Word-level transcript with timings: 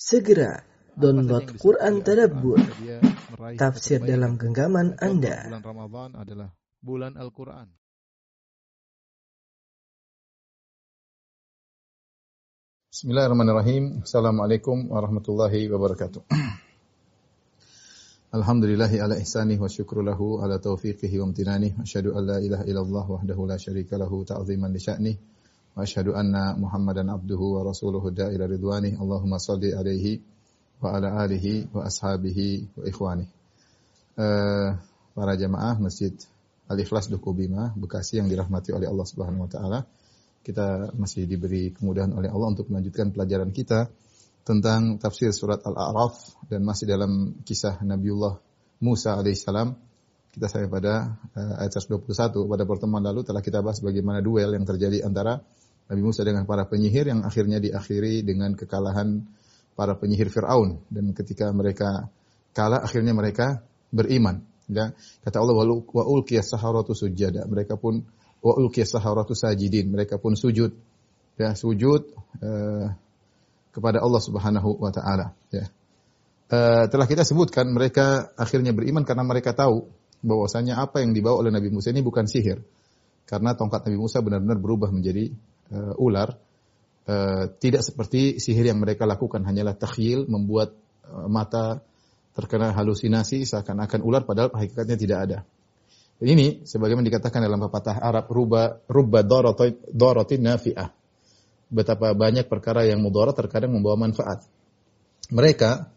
Segera 0.00 0.64
download 0.96 1.60
Quran 1.60 2.00
Tadabbur, 2.00 2.56
tafsir 3.60 4.00
dalam 4.00 4.40
genggaman 4.40 4.96
Anda. 4.96 5.44
Bulan 5.44 5.60
Ramadan 5.60 6.16
adalah 6.16 6.48
bulan 6.80 7.20
Al-Quran. 7.20 7.68
Bismillahirrahmanirrahim. 12.88 14.00
Assalamualaikum 14.00 14.88
warahmatullahi 14.88 15.68
wabarakatuh. 15.68 16.24
Alhamdulillahi 18.40 19.04
ala 19.04 19.20
ihsanih 19.20 19.60
wa 19.60 19.68
syukru 19.68 20.00
lahu 20.00 20.40
ala 20.40 20.56
taufiqihi 20.56 21.20
wa 21.20 21.28
amtinanih. 21.28 21.76
Wa 21.76 21.84
asyhadu 21.84 22.16
an 22.16 22.24
la 22.24 22.40
ilaha 22.40 22.64
illallah 22.64 23.04
wahdahu 23.04 23.44
la 23.44 23.60
syarika 23.60 24.00
lahu 24.00 24.24
ta'ziman 24.24 24.72
li 24.72 24.80
sya'nih. 24.80 25.39
Abduhu 27.12 27.56
wa 27.58 27.66
rasuluhu 27.66 28.12
da'ila 28.12 28.44
ridwanih. 28.44 28.98
Allahumma 28.98 29.40
salli 29.40 29.72
alaihi 29.72 30.20
wa 30.80 30.96
ala 30.96 31.24
alihi 31.24 31.68
wa 31.72 31.84
ashabihi 31.86 32.76
wa 32.76 32.84
ikhwanih. 32.88 33.28
Eh, 34.20 34.68
para 35.14 35.32
jamaah 35.36 35.76
Masjid 35.80 36.12
Al-Ikhlas 36.68 37.08
Duku 37.08 37.32
Bima, 37.32 37.72
Bekasi 37.76 38.20
yang 38.20 38.28
dirahmati 38.28 38.72
oleh 38.76 38.86
Allah 38.86 39.06
Subhanahu 39.06 39.46
wa 39.46 39.50
taala 39.50 39.80
kita 40.40 40.96
masih 40.96 41.28
diberi 41.28 41.72
kemudahan 41.76 42.16
oleh 42.16 42.32
Allah 42.32 42.48
untuk 42.56 42.72
melanjutkan 42.72 43.12
pelajaran 43.12 43.52
kita 43.52 43.92
tentang 44.40 44.96
tafsir 44.96 45.36
surat 45.36 45.60
Al-A'raf 45.60 46.16
dan 46.48 46.64
masih 46.64 46.88
dalam 46.88 47.36
kisah 47.44 47.84
Nabiullah 47.84 48.40
Musa 48.80 49.20
alaihissalam. 49.20 49.76
Kita 50.30 50.46
sampai 50.46 50.70
pada 50.70 51.20
uh, 51.36 51.60
ayat 51.60 51.74
121. 51.74 52.46
Pada 52.46 52.64
pertemuan 52.64 53.02
lalu 53.02 53.26
telah 53.26 53.42
kita 53.44 53.60
bahas 53.60 53.82
bagaimana 53.84 54.24
duel 54.24 54.54
yang 54.56 54.64
terjadi 54.64 55.04
antara 55.04 55.42
Nabi 55.90 56.06
Musa 56.06 56.22
dengan 56.22 56.46
para 56.46 56.70
penyihir 56.70 57.10
yang 57.10 57.26
akhirnya 57.26 57.58
diakhiri 57.58 58.22
dengan 58.22 58.54
kekalahan 58.54 59.26
para 59.74 59.98
penyihir 59.98 60.30
Firaun 60.30 60.78
dan 60.86 61.10
ketika 61.10 61.50
mereka 61.50 62.06
kalah 62.54 62.86
akhirnya 62.86 63.10
mereka 63.10 63.66
beriman. 63.90 64.46
Ya, 64.70 64.94
kata 65.26 65.42
Allah 65.42 65.58
wa 65.82 66.04
ulqiyas 66.06 66.54
saharatu 66.54 66.94
sujada. 66.94 67.42
Mereka 67.42 67.74
pun 67.74 68.06
wa 68.38 68.52
ulqiyas 68.54 68.94
saharatu 68.94 69.34
sajidin. 69.34 69.90
Mereka 69.90 70.22
pun 70.22 70.38
sujud. 70.38 70.70
Ya, 71.34 71.58
sujud 71.58 72.06
uh, 72.38 72.86
kepada 73.74 73.98
Allah 73.98 74.22
Subhanahu 74.22 74.78
wa 74.78 74.94
taala, 74.94 75.34
ya. 75.50 75.66
Uh, 76.50 76.86
telah 76.90 77.06
kita 77.06 77.22
sebutkan 77.22 77.70
mereka 77.70 78.34
akhirnya 78.34 78.74
beriman 78.74 79.06
karena 79.06 79.22
mereka 79.22 79.54
tahu 79.54 79.86
bahwasanya 80.20 80.82
apa 80.82 80.98
yang 81.00 81.14
dibawa 81.14 81.46
oleh 81.46 81.54
Nabi 81.54 81.70
Musa 81.70 81.90
ini 81.90 82.02
bukan 82.02 82.26
sihir. 82.30 82.62
Karena 83.26 83.54
tongkat 83.54 83.86
Nabi 83.86 83.98
Musa 83.98 84.18
benar-benar 84.22 84.58
berubah 84.58 84.90
menjadi 84.90 85.30
uh, 85.72 85.94
ular. 85.96 86.36
Uh, 87.10 87.50
tidak 87.58 87.82
seperti 87.82 88.38
sihir 88.38 88.70
yang 88.70 88.78
mereka 88.78 89.02
lakukan 89.08 89.42
hanyalah 89.42 89.74
takhyil 89.74 90.28
membuat 90.30 90.76
uh, 91.08 91.26
mata 91.26 91.82
terkena 92.36 92.70
halusinasi 92.70 93.42
seakan-akan 93.42 94.00
ular 94.06 94.22
padahal 94.22 94.54
hakikatnya 94.54 94.96
tidak 94.96 95.18
ada. 95.26 95.38
Ini 96.20 96.68
sebagaimana 96.68 97.08
dikatakan 97.08 97.40
dalam 97.40 97.64
pepatah 97.64 97.96
Arab 97.96 98.28
ruba 98.28 98.84
rubba 98.84 99.24
daratin 99.24 100.44
nafi'ah. 100.44 100.92
Betapa 101.70 102.12
banyak 102.12 102.44
perkara 102.44 102.84
yang 102.84 103.00
mudarat 103.00 103.32
terkadang 103.32 103.72
membawa 103.72 103.96
manfaat. 103.96 104.44
Mereka 105.32 105.88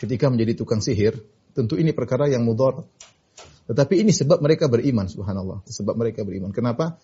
ketika 0.00 0.30
menjadi 0.30 0.56
tukang 0.56 0.80
sihir, 0.80 1.20
tentu 1.52 1.76
ini 1.76 1.92
perkara 1.92 2.30
yang 2.30 2.48
mudarat. 2.48 2.86
Tetapi 3.68 4.00
ini 4.00 4.14
sebab 4.14 4.40
mereka 4.40 4.70
beriman, 4.72 5.04
subhanallah. 5.04 5.60
Sebab 5.68 5.92
mereka 6.00 6.24
beriman. 6.24 6.48
Kenapa? 6.48 6.96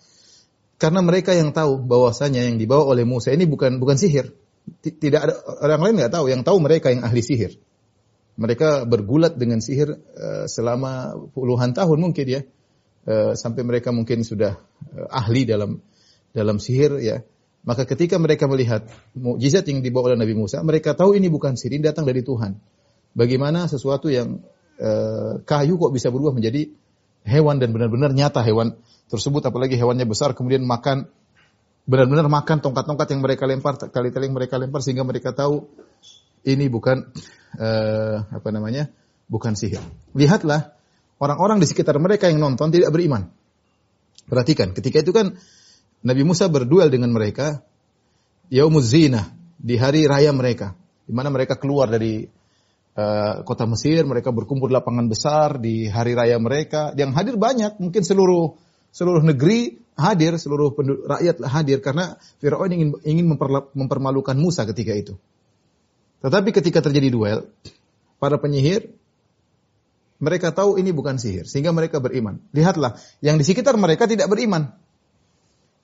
Karena 0.75 0.99
mereka 0.99 1.31
yang 1.31 1.55
tahu 1.55 1.79
bahwasanya 1.87 2.43
yang 2.43 2.59
dibawa 2.59 2.83
oleh 2.91 3.07
Musa 3.07 3.31
ini 3.31 3.47
bukan 3.47 3.79
bukan 3.79 3.95
sihir. 3.95 4.35
Tidak 4.83 5.21
ada 5.21 5.33
orang 5.63 5.81
lain 5.81 5.93
nggak 6.03 6.11
tahu. 6.11 6.25
Yang 6.27 6.41
tahu 6.43 6.57
mereka 6.59 6.91
yang 6.91 7.07
ahli 7.07 7.23
sihir. 7.23 7.55
Mereka 8.35 8.83
bergulat 8.83 9.39
dengan 9.39 9.63
sihir 9.63 9.95
uh, 9.95 10.43
selama 10.51 11.15
puluhan 11.31 11.71
tahun 11.71 11.97
mungkin 12.03 12.27
ya, 12.27 12.41
uh, 13.07 13.31
sampai 13.31 13.63
mereka 13.63 13.95
mungkin 13.95 14.27
sudah 14.27 14.59
uh, 14.91 15.07
ahli 15.07 15.47
dalam 15.47 15.79
dalam 16.35 16.59
sihir 16.59 16.99
ya. 16.99 17.23
Maka 17.63 17.87
ketika 17.87 18.19
mereka 18.19 18.45
melihat 18.45 18.85
mukjizat 19.15 19.65
yang 19.71 19.79
dibawa 19.79 20.11
oleh 20.13 20.19
Nabi 20.19 20.35
Musa, 20.35 20.59
mereka 20.61 20.93
tahu 20.93 21.15
ini 21.15 21.31
bukan 21.31 21.55
sihir, 21.55 21.79
datang 21.79 22.03
dari 22.03 22.21
Tuhan. 22.21 22.59
Bagaimana 23.15 23.71
sesuatu 23.71 24.11
yang 24.11 24.43
uh, 24.77 25.39
kayu 25.47 25.79
kok 25.79 25.95
bisa 25.95 26.11
berubah 26.11 26.35
menjadi 26.35 26.67
hewan 27.25 27.57
dan 27.57 27.73
benar-benar 27.73 28.13
nyata 28.13 28.45
hewan 28.45 28.77
tersebut, 29.09 29.41
apalagi 29.43 29.75
hewannya 29.75 30.05
besar 30.05 30.37
kemudian 30.37 30.63
makan 30.63 31.09
benar-benar 31.85 32.25
makan 32.25 32.61
tongkat-tongkat 32.61 33.07
yang 33.13 33.21
mereka 33.21 33.43
lempar, 33.45 33.77
kali-kali 33.77 34.29
yang 34.29 34.37
mereka 34.37 34.57
lempar 34.57 34.81
sehingga 34.81 35.05
mereka 35.05 35.33
tahu 35.33 35.69
ini 36.45 36.69
bukan 36.69 37.09
uh, 37.57 38.25
apa 38.29 38.49
namanya? 38.53 38.89
bukan 39.25 39.57
sihir. 39.57 39.81
Lihatlah 40.13 40.77
orang-orang 41.17 41.57
di 41.57 41.65
sekitar 41.65 41.97
mereka 41.97 42.29
yang 42.29 42.37
nonton 42.37 42.69
tidak 42.69 42.93
beriman. 42.93 43.33
Perhatikan, 44.25 44.73
ketika 44.73 45.01
itu 45.01 45.09
kan 45.13 45.37
Nabi 46.05 46.21
Musa 46.25 46.49
berduel 46.49 46.89
dengan 46.93 47.13
mereka 47.13 47.65
yaumuz 48.49 48.93
zina 48.93 49.33
di 49.57 49.77
hari 49.77 50.05
raya 50.05 50.29
mereka, 50.33 50.77
di 51.05 51.13
mana 51.13 51.33
mereka 51.33 51.57
keluar 51.57 51.89
dari 51.89 52.25
uh, 52.95 53.43
kota 53.43 53.67
Mesir, 53.69 54.07
mereka 54.07 54.31
berkumpul 54.31 54.71
di 54.71 54.75
lapangan 54.75 55.05
besar 55.11 55.59
di 55.59 55.87
hari 55.91 56.15
raya 56.15 56.39
mereka. 56.39 56.95
Yang 56.95 57.11
hadir 57.15 57.35
banyak, 57.35 57.77
mungkin 57.77 58.01
seluruh 58.01 58.55
seluruh 58.95 59.21
negeri 59.21 59.75
hadir, 59.99 60.39
seluruh 60.39 60.71
rakyat 61.03 61.43
hadir 61.43 61.83
karena 61.83 62.15
Firaun 62.39 62.71
ingin 62.71 62.89
ingin 63.03 63.25
mempermalukan 63.75 64.35
Musa 64.39 64.63
ketika 64.63 64.95
itu. 64.95 65.13
Tetapi 66.23 66.49
ketika 66.55 66.79
terjadi 66.81 67.11
duel, 67.11 67.39
para 68.17 68.39
penyihir 68.39 68.89
mereka 70.15 70.55
tahu 70.55 70.79
ini 70.79 70.95
bukan 70.95 71.19
sihir, 71.19 71.43
sehingga 71.43 71.75
mereka 71.75 71.99
beriman. 71.99 72.39
Lihatlah, 72.55 72.95
yang 73.19 73.35
di 73.35 73.43
sekitar 73.43 73.75
mereka 73.75 74.07
tidak 74.07 74.31
beriman. 74.31 74.71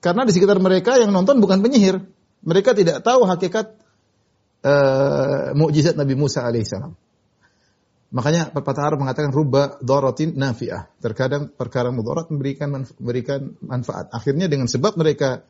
Karena 0.02 0.26
di 0.26 0.32
sekitar 0.34 0.58
mereka 0.58 0.98
yang 0.98 1.14
nonton 1.14 1.38
bukan 1.38 1.62
penyihir. 1.62 2.02
Mereka 2.42 2.74
tidak 2.74 3.06
tahu 3.06 3.22
hakikat 3.22 3.78
uh, 4.66 5.54
mukjizat 5.54 5.94
Nabi 5.94 6.18
Musa 6.18 6.42
alaihissalam. 6.42 6.98
Makanya 8.12 8.52
pepatah 8.52 8.92
Arab 8.92 9.00
mengatakan 9.00 9.32
rubba 9.32 9.80
dorotin 9.80 10.36
nafi'ah. 10.36 10.92
Terkadang 11.00 11.48
perkara 11.48 11.88
mudarat 11.88 12.28
memberikan 12.28 12.84
memberikan 13.00 13.56
manfaat. 13.64 14.12
Akhirnya 14.12 14.52
dengan 14.52 14.68
sebab 14.68 15.00
mereka 15.00 15.48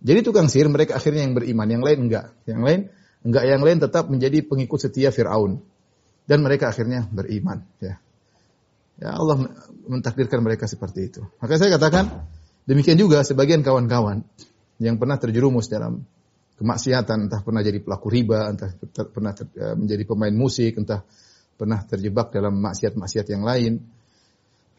jadi 0.00 0.24
tukang 0.24 0.48
sihir, 0.48 0.72
mereka 0.72 0.96
akhirnya 0.96 1.28
yang 1.28 1.36
beriman, 1.36 1.68
yang 1.68 1.84
lain 1.84 1.98
enggak. 2.08 2.32
Yang 2.48 2.62
lain 2.64 2.80
Enggak 3.20 3.44
yang 3.44 3.60
lain 3.60 3.78
tetap 3.80 4.08
menjadi 4.08 4.40
pengikut 4.40 4.80
setia 4.80 5.12
Fir'aun. 5.12 5.60
Dan 6.24 6.40
mereka 6.40 6.70
akhirnya 6.72 7.04
beriman. 7.10 7.66
Ya. 7.82 7.98
ya 9.02 9.18
Allah 9.18 9.50
mentakdirkan 9.88 10.40
mereka 10.40 10.70
seperti 10.70 11.10
itu. 11.10 11.20
Maka 11.42 11.58
saya 11.58 11.74
katakan, 11.74 12.06
demikian 12.64 12.96
juga 12.96 13.20
sebagian 13.26 13.60
kawan-kawan 13.66 14.24
yang 14.80 14.96
pernah 14.96 15.18
terjerumus 15.18 15.66
dalam 15.68 16.06
kemaksiatan, 16.56 17.28
entah 17.28 17.40
pernah 17.42 17.60
jadi 17.60 17.82
pelaku 17.82 18.08
riba, 18.08 18.46
entah 18.46 18.70
pernah 19.10 19.32
ter, 19.34 19.48
menjadi 19.74 20.04
pemain 20.06 20.32
musik, 20.32 20.78
entah 20.78 21.02
pernah 21.60 21.84
terjebak 21.84 22.32
dalam 22.32 22.56
maksiat-maksiat 22.56 23.26
yang 23.28 23.44
lain. 23.44 23.84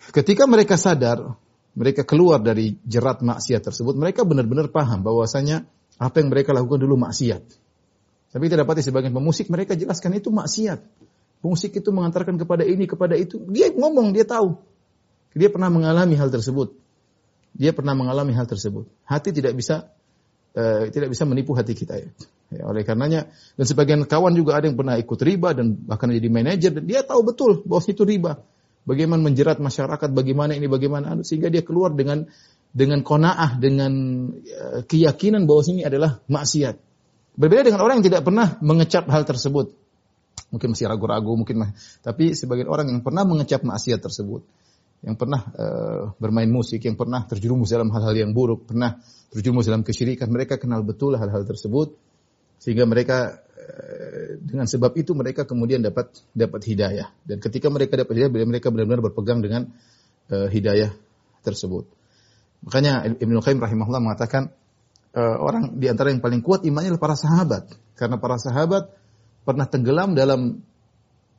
Ketika 0.10 0.50
mereka 0.50 0.82
sadar, 0.82 1.38
mereka 1.78 2.02
keluar 2.02 2.42
dari 2.42 2.74
jerat 2.82 3.22
maksiat 3.22 3.62
tersebut, 3.62 3.94
mereka 3.94 4.26
benar-benar 4.26 4.74
paham 4.74 5.06
bahwasanya 5.06 5.70
apa 6.02 6.16
yang 6.18 6.34
mereka 6.34 6.58
lakukan 6.58 6.82
dulu 6.82 6.98
maksiat. 6.98 7.46
Tapi 8.34 8.44
kita 8.50 8.66
dapati 8.66 8.82
sebagian 8.82 9.14
pemusik 9.14 9.54
mereka 9.54 9.78
jelaskan 9.78 10.18
itu 10.18 10.34
maksiat. 10.34 10.82
Pemusik 11.46 11.78
itu 11.78 11.94
mengantarkan 11.94 12.42
kepada 12.42 12.66
ini, 12.66 12.90
kepada 12.90 13.14
itu. 13.14 13.38
Dia 13.46 13.70
ngomong, 13.70 14.10
dia 14.14 14.26
tahu. 14.26 14.58
Dia 15.38 15.54
pernah 15.54 15.70
mengalami 15.70 16.18
hal 16.18 16.34
tersebut. 16.34 16.74
Dia 17.54 17.76
pernah 17.76 17.94
mengalami 17.94 18.34
hal 18.34 18.48
tersebut. 18.48 18.88
Hati 19.06 19.30
tidak 19.36 19.54
bisa 19.54 19.92
uh, 20.56 20.88
tidak 20.90 21.12
bisa 21.12 21.24
menipu 21.28 21.52
hati 21.54 21.76
kita 21.76 22.00
ya. 22.00 22.10
Ya. 22.52 22.68
Oleh 22.68 22.84
karenanya 22.84 23.32
dan 23.56 23.66
sebagian 23.66 24.04
kawan 24.04 24.36
juga 24.36 24.60
ada 24.60 24.68
yang 24.68 24.76
pernah 24.76 25.00
ikut 25.00 25.20
riba 25.24 25.56
dan 25.56 25.74
bahkan 25.88 26.12
jadi 26.12 26.28
manajer 26.28 26.72
dan 26.76 26.84
dia 26.86 27.02
tahu 27.02 27.24
betul 27.24 27.64
bahwa 27.64 27.82
itu 27.88 28.04
riba. 28.04 28.34
Bagaimana 28.82 29.22
menjerat 29.22 29.62
masyarakat, 29.62 30.10
bagaimana 30.10 30.58
ini, 30.58 30.66
bagaimana 30.66 31.14
anu 31.14 31.22
sehingga 31.22 31.54
dia 31.54 31.62
keluar 31.62 31.94
dengan 31.94 32.26
dengan 32.74 33.06
konaah, 33.06 33.60
dengan 33.62 33.94
uh, 34.32 34.82
keyakinan 34.88 35.46
bahwa 35.46 35.62
ini 35.70 35.86
adalah 35.86 36.18
maksiat. 36.26 36.76
Berbeda 37.38 37.68
dengan 37.68 37.82
orang 37.86 38.02
yang 38.02 38.08
tidak 38.10 38.24
pernah 38.26 38.58
mengecap 38.60 39.06
hal 39.08 39.24
tersebut. 39.24 39.76
Mungkin 40.52 40.76
masih 40.76 40.88
ragu-ragu, 40.90 41.32
mungkin 41.36 41.64
mah. 41.64 41.72
Tapi 42.04 42.36
sebagian 42.36 42.68
orang 42.68 42.92
yang 42.92 43.00
pernah 43.06 43.24
mengecap 43.24 43.64
maksiat 43.64 44.04
tersebut, 44.04 44.44
yang 45.06 45.16
pernah 45.16 45.46
uh, 45.56 46.04
bermain 46.20 46.50
musik, 46.50 46.84
yang 46.84 47.00
pernah 47.00 47.24
terjerumus 47.24 47.72
dalam 47.72 47.88
hal-hal 47.94 48.18
yang 48.18 48.32
buruk, 48.36 48.68
pernah 48.68 49.00
terjerumus 49.32 49.70
dalam 49.70 49.86
kesyirikan, 49.86 50.28
mereka 50.28 50.60
kenal 50.60 50.84
betul 50.84 51.16
hal-hal 51.16 51.48
tersebut, 51.48 51.96
sehingga 52.62 52.86
mereka 52.86 53.42
uh, 53.42 54.38
dengan 54.38 54.70
sebab 54.70 54.94
itu 54.94 55.18
mereka 55.18 55.50
kemudian 55.50 55.82
dapat 55.82 56.14
dapat 56.38 56.62
hidayah. 56.70 57.10
Dan 57.26 57.42
ketika 57.42 57.74
mereka 57.74 57.98
dapat 57.98 58.14
hidayah, 58.22 58.46
mereka 58.46 58.70
benar-benar 58.70 59.02
berpegang 59.02 59.42
dengan 59.42 59.74
uh, 60.30 60.46
hidayah 60.46 60.94
tersebut. 61.42 61.90
Makanya 62.62 63.18
Ibnu 63.18 63.42
Qayyim 63.42 63.58
rahimahullah 63.58 64.02
mengatakan 64.06 64.54
uh, 65.18 65.38
orang 65.42 65.82
di 65.82 65.90
antara 65.90 66.14
yang 66.14 66.22
paling 66.22 66.46
kuat 66.46 66.62
imannya 66.62 66.94
adalah 66.94 67.04
para 67.10 67.18
sahabat. 67.18 67.64
Karena 67.98 68.22
para 68.22 68.38
sahabat 68.38 68.94
pernah 69.42 69.66
tenggelam 69.66 70.14
dalam 70.14 70.62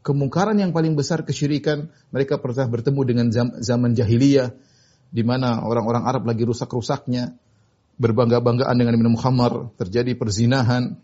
kemungkaran 0.02 0.58
yang 0.58 0.74
paling 0.74 0.98
besar 0.98 1.22
kesyirikan. 1.22 1.86
Mereka 2.10 2.42
pernah 2.42 2.66
bertemu 2.66 3.00
dengan 3.06 3.26
zaman 3.62 3.94
jahiliyah 3.94 4.50
di 5.12 5.22
mana 5.22 5.62
orang-orang 5.62 6.08
Arab 6.08 6.24
lagi 6.24 6.42
rusak-rusaknya, 6.48 7.36
berbangga-banggaan 8.00 8.72
dengan 8.74 8.96
minum 8.96 9.14
khamar, 9.14 9.76
terjadi 9.76 10.16
perzinahan, 10.16 10.96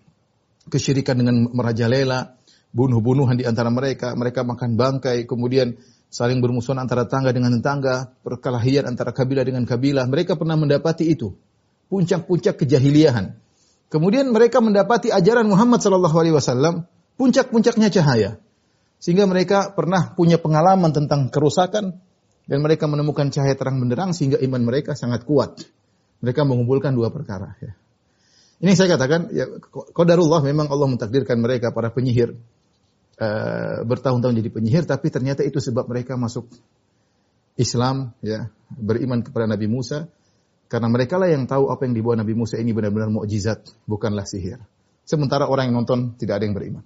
kesyirikan 0.68 1.18
dengan 1.18 1.48
merajalela, 1.50 2.38
bunuh-bunuhan 2.72 3.40
di 3.40 3.44
antara 3.48 3.72
mereka, 3.72 4.12
mereka 4.14 4.44
makan 4.44 4.76
bangkai, 4.76 5.24
kemudian 5.24 5.76
saling 6.08 6.40
bermusuhan 6.40 6.80
antara 6.80 7.08
tangga 7.08 7.32
dengan 7.32 7.56
tetangga, 7.56 8.12
perkelahian 8.24 8.88
antara 8.88 9.12
kabilah 9.12 9.44
dengan 9.44 9.64
kabilah. 9.64 10.04
Mereka 10.08 10.36
pernah 10.36 10.56
mendapati 10.56 11.08
itu, 11.08 11.36
puncak-puncak 11.88 12.60
kejahiliahan. 12.60 13.36
Kemudian 13.88 14.28
mereka 14.28 14.60
mendapati 14.60 15.08
ajaran 15.08 15.48
Muhammad 15.48 15.80
sallallahu 15.80 16.16
alaihi 16.20 16.36
wasallam, 16.36 16.84
puncak-puncaknya 17.16 17.88
cahaya. 17.88 18.30
Sehingga 19.00 19.24
mereka 19.24 19.72
pernah 19.72 20.12
punya 20.12 20.36
pengalaman 20.36 20.92
tentang 20.92 21.32
kerusakan 21.32 21.96
dan 22.48 22.58
mereka 22.60 22.84
menemukan 22.90 23.30
cahaya 23.32 23.54
terang 23.54 23.78
benderang 23.80 24.10
sehingga 24.12 24.36
iman 24.42 24.62
mereka 24.64 24.92
sangat 24.92 25.24
kuat. 25.24 25.64
Mereka 26.18 26.42
mengumpulkan 26.42 26.92
dua 26.98 27.14
perkara 27.14 27.54
ya. 27.62 27.78
Ini 28.58 28.74
saya 28.74 28.98
katakan 28.98 29.30
ya 29.30 29.46
qadarullah 29.70 30.42
memang 30.42 30.66
Allah 30.66 30.90
mentakdirkan 30.90 31.38
mereka 31.38 31.70
para 31.70 31.94
penyihir 31.94 32.34
uh, 33.22 33.86
bertahun-tahun 33.86 34.34
jadi 34.34 34.50
penyihir 34.50 34.82
tapi 34.82 35.14
ternyata 35.14 35.46
itu 35.46 35.62
sebab 35.62 35.86
mereka 35.86 36.18
masuk 36.18 36.50
Islam 37.58 38.14
ya, 38.22 38.50
beriman 38.70 39.22
kepada 39.22 39.46
Nabi 39.46 39.70
Musa 39.70 40.10
karena 40.68 40.86
mereka 40.92 41.16
lah 41.16 41.32
yang 41.32 41.48
tahu 41.48 41.72
apa 41.72 41.88
yang 41.88 41.96
dibawa 41.96 42.20
Nabi 42.20 42.36
Musa 42.36 42.60
ini 42.60 42.76
benar-benar 42.76 43.08
mukjizat, 43.08 43.72
bukanlah 43.88 44.28
sihir. 44.28 44.60
Sementara 45.08 45.48
orang 45.48 45.72
yang 45.72 45.80
nonton 45.82 46.12
tidak 46.20 46.38
ada 46.38 46.44
yang 46.44 46.52
beriman. 46.52 46.84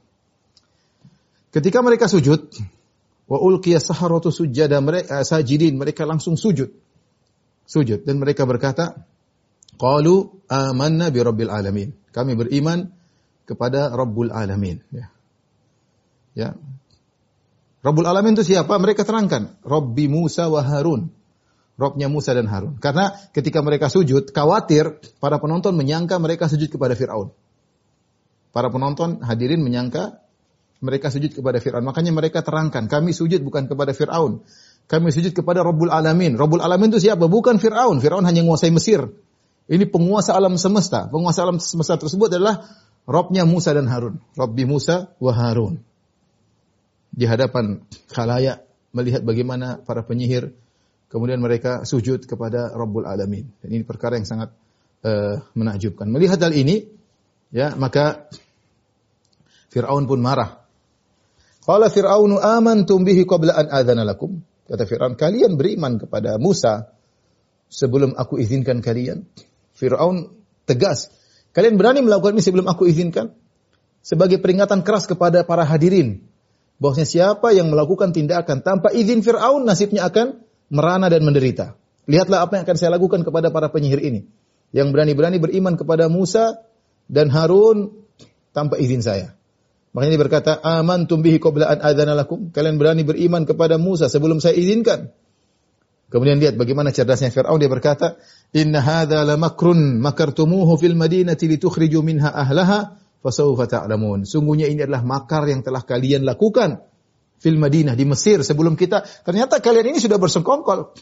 Ketika 1.50 1.82
mereka 1.82 2.06
sujud, 2.06 2.46
wa 3.26 3.38
ulqiya 3.42 3.82
saharatu 3.82 4.30
sujada 4.30 4.78
mereka 4.78 5.26
sajidin, 5.26 5.74
mereka 5.74 6.06
langsung 6.06 6.38
sujud. 6.38 6.70
Sujud 7.66 8.06
dan 8.06 8.22
mereka 8.22 8.46
berkata, 8.46 9.02
Qalu 9.76 10.46
amanna 10.50 11.08
bi 11.08 11.18
rabbil 11.20 11.52
alamin. 11.52 11.92
Kami 12.12 12.36
beriman 12.36 12.92
kepada 13.48 13.90
Rabbul 13.92 14.30
Alamin. 14.30 14.80
Ya. 14.92 15.06
ya. 16.36 16.50
Rabbul 17.82 18.06
Alamin 18.06 18.38
itu 18.38 18.54
siapa? 18.54 18.78
Mereka 18.78 19.02
terangkan. 19.02 19.58
Rabbi 19.66 20.06
Musa 20.06 20.46
wa 20.46 20.62
Harun. 20.62 21.10
Robnya 21.74 22.06
Musa 22.06 22.30
dan 22.36 22.46
Harun. 22.46 22.78
Karena 22.78 23.10
ketika 23.34 23.58
mereka 23.64 23.90
sujud, 23.90 24.30
khawatir 24.30 25.02
para 25.18 25.42
penonton 25.42 25.74
menyangka 25.74 26.20
mereka 26.22 26.46
sujud 26.46 26.70
kepada 26.70 26.94
Fir'aun. 26.94 27.34
Para 28.54 28.70
penonton 28.70 29.18
hadirin 29.24 29.64
menyangka 29.64 30.22
mereka 30.78 31.10
sujud 31.10 31.34
kepada 31.34 31.58
Fir'aun. 31.58 31.82
Makanya 31.82 32.14
mereka 32.14 32.44
terangkan, 32.44 32.86
kami 32.86 33.10
sujud 33.10 33.42
bukan 33.42 33.66
kepada 33.66 33.96
Fir'aun. 33.96 34.46
Kami 34.86 35.08
sujud 35.10 35.34
kepada 35.34 35.64
Rabbul 35.66 35.90
Alamin. 35.90 36.38
Rabbul 36.38 36.62
Alamin 36.62 36.92
itu 36.94 37.08
siapa? 37.08 37.26
Bukan 37.26 37.58
Fir'aun. 37.58 37.98
Fir'aun 37.98 38.22
hanya 38.28 38.46
menguasai 38.46 38.70
Mesir. 38.70 39.08
Ini 39.72 39.88
penguasa 39.88 40.36
alam 40.36 40.60
semesta. 40.60 41.08
Penguasa 41.08 41.48
alam 41.48 41.56
semesta 41.56 41.96
tersebut 41.96 42.28
adalah 42.28 42.60
Robnya 43.08 43.48
Musa 43.48 43.72
dan 43.72 43.88
Harun. 43.88 44.20
Robbi 44.36 44.68
Musa 44.68 45.16
wa 45.16 45.32
Harun. 45.32 45.80
Di 47.08 47.24
hadapan 47.24 47.80
khalayak 48.12 48.68
melihat 48.92 49.24
bagaimana 49.24 49.80
para 49.80 50.04
penyihir 50.04 50.52
kemudian 51.08 51.40
mereka 51.40 51.84
sujud 51.88 52.24
kepada 52.28 52.72
Rabbul 52.72 53.04
Alamin. 53.08 53.48
Dan 53.60 53.68
ini 53.76 53.84
perkara 53.84 54.16
yang 54.16 54.28
sangat 54.28 54.52
uh, 55.04 55.44
menakjubkan. 55.52 56.08
Melihat 56.08 56.40
hal 56.40 56.56
ini, 56.56 56.88
ya 57.52 57.76
maka 57.76 58.28
Fir'aun 59.68 60.08
pun 60.08 60.20
marah. 60.24 60.64
Qala 61.64 61.92
Fir'aunu 61.92 62.40
amantum 62.40 63.04
bihi 63.04 63.28
qabla 63.28 63.56
an 63.56 63.66
adzana 63.72 64.08
lakum. 64.08 64.40
Kata 64.68 64.88
Fir'aun, 64.88 65.16
kalian 65.20 65.60
beriman 65.60 66.00
kepada 66.00 66.40
Musa 66.40 66.92
sebelum 67.68 68.16
aku 68.16 68.40
izinkan 68.40 68.80
kalian. 68.80 69.28
Fir'aun 69.82 70.30
tegas. 70.62 71.10
Kalian 71.50 71.74
berani 71.74 72.06
melakukan 72.06 72.38
ini 72.38 72.42
sebelum 72.46 72.70
aku 72.70 72.86
izinkan? 72.86 73.34
Sebagai 73.98 74.38
peringatan 74.38 74.86
keras 74.86 75.10
kepada 75.10 75.42
para 75.42 75.66
hadirin. 75.66 76.22
Bahwasanya 76.78 77.10
siapa 77.10 77.50
yang 77.50 77.70
melakukan 77.74 78.14
tindakan 78.14 78.62
tanpa 78.62 78.94
izin 78.94 79.26
Fir'aun, 79.26 79.66
nasibnya 79.66 80.06
akan 80.06 80.42
merana 80.70 81.10
dan 81.10 81.26
menderita. 81.26 81.74
Lihatlah 82.06 82.46
apa 82.46 82.58
yang 82.58 82.64
akan 82.66 82.76
saya 82.78 82.94
lakukan 82.94 83.26
kepada 83.26 83.50
para 83.50 83.70
penyihir 83.70 84.02
ini. 84.02 84.26
Yang 84.70 84.94
berani-berani 84.94 85.38
beriman 85.42 85.74
kepada 85.74 86.06
Musa 86.06 86.62
dan 87.06 87.30
Harun 87.30 88.06
tanpa 88.54 88.78
izin 88.78 89.02
saya. 89.02 89.34
Makanya 89.92 90.10
dia 90.16 90.22
berkata, 90.24 90.52
amantum 90.64 91.20
bihi 91.20 91.36
qabla 91.36 91.68
an 91.68 91.78
adzana 91.84 92.16
lakum. 92.16 92.48
Kalian 92.48 92.80
berani 92.80 93.04
beriman 93.04 93.44
kepada 93.44 93.76
Musa 93.76 94.08
sebelum 94.08 94.40
saya 94.40 94.56
izinkan. 94.56 95.12
Kemudian 96.12 96.36
lihat 96.36 96.60
bagaimana 96.60 96.92
cerdasnya 96.92 97.32
Fir'aun 97.32 97.56
dia 97.56 97.72
berkata, 97.72 98.20
"Inna 98.52 98.84
hadza 98.84 99.24
la 99.24 99.40
makrun 99.40 99.96
makartumuhu 99.96 100.76
fil 100.76 100.92
madinati 100.92 101.48
litukhriju 101.48 102.04
minha 102.04 102.28
ahlaha 102.28 103.00
fasawfa 103.24 103.64
ta'lamun." 103.64 104.28
Sungguhnya 104.28 104.68
ini 104.68 104.84
adalah 104.84 105.00
makar 105.00 105.48
yang 105.48 105.64
telah 105.64 105.80
kalian 105.80 106.28
lakukan 106.28 106.84
fil 107.42 107.58
Madinah 107.58 107.98
di 107.98 108.06
Mesir 108.06 108.44
sebelum 108.46 108.78
kita. 108.78 109.02
Ternyata 109.26 109.58
kalian 109.58 109.90
ini 109.90 109.98
sudah 109.98 110.20
bersekongkol. 110.20 110.94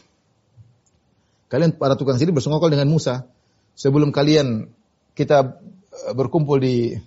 Kalian 1.53 1.77
para 1.77 1.93
tukang 1.93 2.17
sini 2.17 2.33
bersekongkol 2.33 2.73
dengan 2.73 2.89
Musa. 2.89 3.29
Sebelum 3.77 4.09
kalian 4.09 4.65
kita 5.13 5.59
eh, 6.09 6.13
berkumpul 6.17 6.57
di 6.57 6.97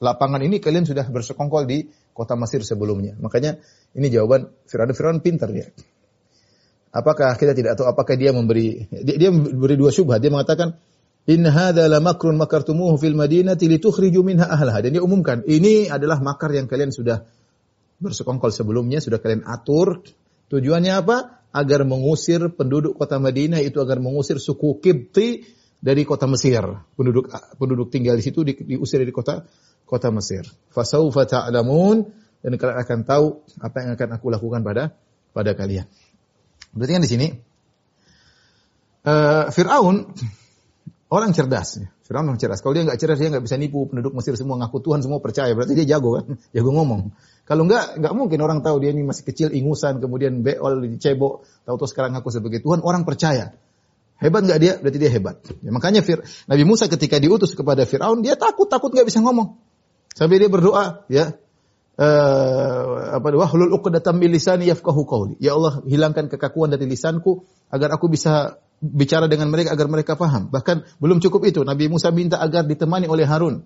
lapangan 0.00 0.40
ini 0.40 0.56
kalian 0.56 0.88
sudah 0.88 1.04
bersekongkol 1.04 1.68
di 1.68 1.84
kota 2.16 2.32
Mesir 2.32 2.64
sebelumnya. 2.64 3.12
Makanya 3.20 3.60
ini 3.92 4.08
jawaban 4.08 4.48
Firaun. 4.64 4.96
Firaun 4.96 5.18
pintar 5.20 5.52
dia. 5.52 5.68
Apakah 6.92 7.32
kita 7.40 7.56
tidak 7.56 7.80
tahu 7.80 7.88
apakah 7.88 8.20
dia 8.20 8.36
memberi 8.36 8.84
dia, 8.92 9.16
dia 9.16 9.30
memberi 9.32 9.80
dua 9.80 9.88
syubhat. 9.88 10.20
Dia 10.20 10.28
mengatakan 10.28 10.76
in 11.24 11.40
hadza 11.48 11.88
la 11.88 12.04
makrun 12.04 12.36
makartumuhu 12.36 13.00
fil 13.00 13.16
madinati 13.16 13.64
litukhriju 13.64 14.20
minha 14.20 14.44
ahlaha. 14.44 14.84
Dan 14.84 15.00
dia 15.00 15.02
umumkan 15.02 15.40
ini 15.48 15.88
adalah 15.88 16.20
makar 16.20 16.52
yang 16.52 16.68
kalian 16.68 16.92
sudah 16.92 17.24
bersekongkol 17.96 18.52
sebelumnya, 18.52 19.00
sudah 19.00 19.24
kalian 19.24 19.48
atur. 19.48 20.04
Tujuannya 20.52 20.92
apa? 20.92 21.48
Agar 21.56 21.88
mengusir 21.88 22.52
penduduk 22.52 23.00
kota 23.00 23.16
Madinah 23.16 23.64
itu 23.64 23.80
agar 23.80 24.00
mengusir 24.00 24.36
suku 24.36 24.80
Kibti 24.84 25.48
dari 25.80 26.04
kota 26.04 26.28
Mesir. 26.28 26.60
Penduduk 26.92 27.32
penduduk 27.56 27.88
tinggal 27.88 28.20
di 28.20 28.24
situ 28.24 28.44
di, 28.44 28.52
diusir 28.52 29.00
dari 29.00 29.16
kota 29.16 29.48
kota 29.88 30.12
Mesir. 30.12 30.44
Fasaufa 30.68 31.24
ta'lamun 31.24 32.04
dan 32.44 32.52
kalian 32.60 32.78
akan 32.84 32.98
tahu 33.08 33.26
apa 33.64 33.76
yang 33.80 33.90
akan 33.96 34.08
aku 34.20 34.26
lakukan 34.28 34.60
pada 34.60 34.92
pada 35.32 35.56
kalian. 35.56 35.88
Berarti 36.72 36.92
kan 36.96 37.02
di 37.04 37.10
sini 37.10 37.26
uh, 39.04 39.44
Fir'aun 39.52 39.96
orang 41.12 41.30
cerdas. 41.36 41.84
Fir'aun 42.02 42.26
orang 42.28 42.40
cerdas. 42.40 42.64
Kalau 42.64 42.72
dia 42.72 42.88
nggak 42.88 42.98
cerdas, 42.98 43.18
dia 43.20 43.28
nggak 43.28 43.44
bisa 43.44 43.56
nipu 43.60 43.88
penduduk 43.88 44.16
Mesir 44.16 44.34
semua 44.40 44.56
ngaku 44.60 44.80
Tuhan 44.80 45.00
semua 45.04 45.20
percaya. 45.20 45.52
Berarti 45.52 45.76
dia 45.76 45.96
jago 45.96 46.16
kan, 46.16 46.24
jago 46.56 46.70
ngomong. 46.72 47.12
Kalau 47.42 47.66
nggak, 47.66 48.00
nggak 48.00 48.12
mungkin 48.16 48.38
orang 48.40 48.62
tahu 48.62 48.80
dia 48.80 48.94
ini 48.94 49.02
masih 49.02 49.26
kecil, 49.26 49.48
ingusan, 49.50 49.98
kemudian 49.98 50.40
beol, 50.40 50.80
dicebok, 50.86 51.42
tahu-tahu 51.66 51.88
sekarang 51.90 52.16
ngaku 52.16 52.30
sebagai 52.30 52.60
Tuhan, 52.62 52.80
orang 52.80 53.02
percaya. 53.02 53.52
Hebat 54.22 54.46
nggak 54.46 54.60
dia? 54.62 54.72
Berarti 54.78 54.98
dia 55.02 55.10
hebat. 55.10 55.42
Ya, 55.66 55.74
makanya 55.74 56.00
Fir, 56.06 56.22
Nabi 56.46 56.62
Musa 56.62 56.86
ketika 56.86 57.18
diutus 57.18 57.58
kepada 57.58 57.82
Fir'aun, 57.82 58.22
dia 58.22 58.38
takut, 58.38 58.70
takut 58.70 58.94
nggak 58.94 59.10
bisa 59.10 59.18
ngomong. 59.18 59.58
Sampai 60.14 60.38
dia 60.38 60.46
berdoa, 60.46 61.02
ya, 61.10 61.34
uh, 61.98 63.18
apa 63.18 63.28
wahlul 63.32 63.72
uqdatam 63.76 64.16
min 64.16 64.32
lisani 64.32 64.68
yafqahu 64.68 65.02
qawli. 65.04 65.34
Ya 65.42 65.56
Allah, 65.56 65.84
hilangkan 65.84 66.32
kekakuan 66.32 66.72
dari 66.72 66.88
lisanku 66.88 67.44
agar 67.68 67.92
aku 67.96 68.08
bisa 68.08 68.60
bicara 68.82 69.28
dengan 69.30 69.52
mereka 69.52 69.74
agar 69.74 69.86
mereka 69.86 70.12
paham. 70.16 70.48
Bahkan 70.48 70.98
belum 70.98 71.20
cukup 71.22 71.44
itu, 71.46 71.60
Nabi 71.62 71.86
Musa 71.92 72.10
minta 72.10 72.40
agar 72.40 72.64
ditemani 72.66 73.06
oleh 73.06 73.28
Harun. 73.28 73.62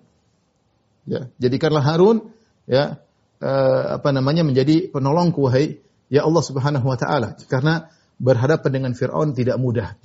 Ya, 1.07 1.31
jadikanlah 1.39 1.81
Harun 1.81 2.35
ya 2.67 2.99
uh, 3.39 3.83
apa 3.95 4.11
namanya 4.11 4.43
menjadi 4.43 4.91
penolongku 4.91 5.39
wahai 5.47 5.79
ya 6.11 6.27
Allah 6.27 6.43
Subhanahu 6.43 6.83
wa 6.83 6.97
taala. 6.99 7.39
Karena 7.47 7.87
berhadapan 8.17 8.71
dengan 8.81 8.91
Firaun 8.97 9.31
tidak 9.31 9.55
mudah. 9.61 9.95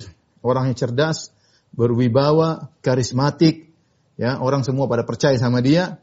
Orang 0.43 0.71
yang 0.71 0.77
cerdas, 0.77 1.31
berwibawa, 1.73 2.69
karismatik, 2.85 3.71
ya, 4.19 4.37
orang 4.39 4.61
semua 4.61 4.85
pada 4.85 5.03
percaya 5.07 5.35
sama 5.39 5.63
dia. 5.63 5.97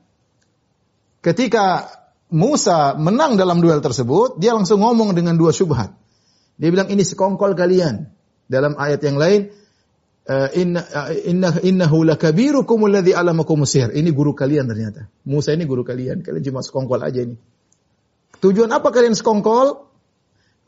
Ketika 1.20 1.92
Musa 2.30 2.94
menang 2.94 3.34
dalam 3.34 3.58
duel 3.58 3.82
tersebut, 3.82 4.38
dia 4.38 4.54
langsung 4.54 4.82
ngomong 4.82 5.14
dengan 5.18 5.34
dua 5.34 5.50
syubhat. 5.50 5.94
Dia 6.60 6.70
bilang 6.70 6.86
ini 6.86 7.02
sekongkol 7.02 7.58
kalian. 7.58 8.06
Dalam 8.50 8.78
ayat 8.78 9.02
yang 9.02 9.18
lain, 9.18 9.50
eh, 10.26 10.48
inna 10.58 10.82
eh, 11.10 11.30
inna 11.30 11.58
innahu 11.58 12.06
lakabirukum 12.06 12.86
alamakum. 12.86 13.66
Ini 13.66 14.10
guru 14.14 14.34
kalian 14.34 14.70
ternyata. 14.70 15.10
Musa 15.26 15.54
ini 15.54 15.66
guru 15.66 15.82
kalian. 15.82 16.22
Kalian 16.22 16.42
cuma 16.46 16.62
sekongkol 16.62 17.02
aja 17.02 17.26
ini. 17.26 17.34
Tujuan 18.38 18.70
apa 18.70 18.88
kalian 18.94 19.18
sekongkol? 19.18 19.90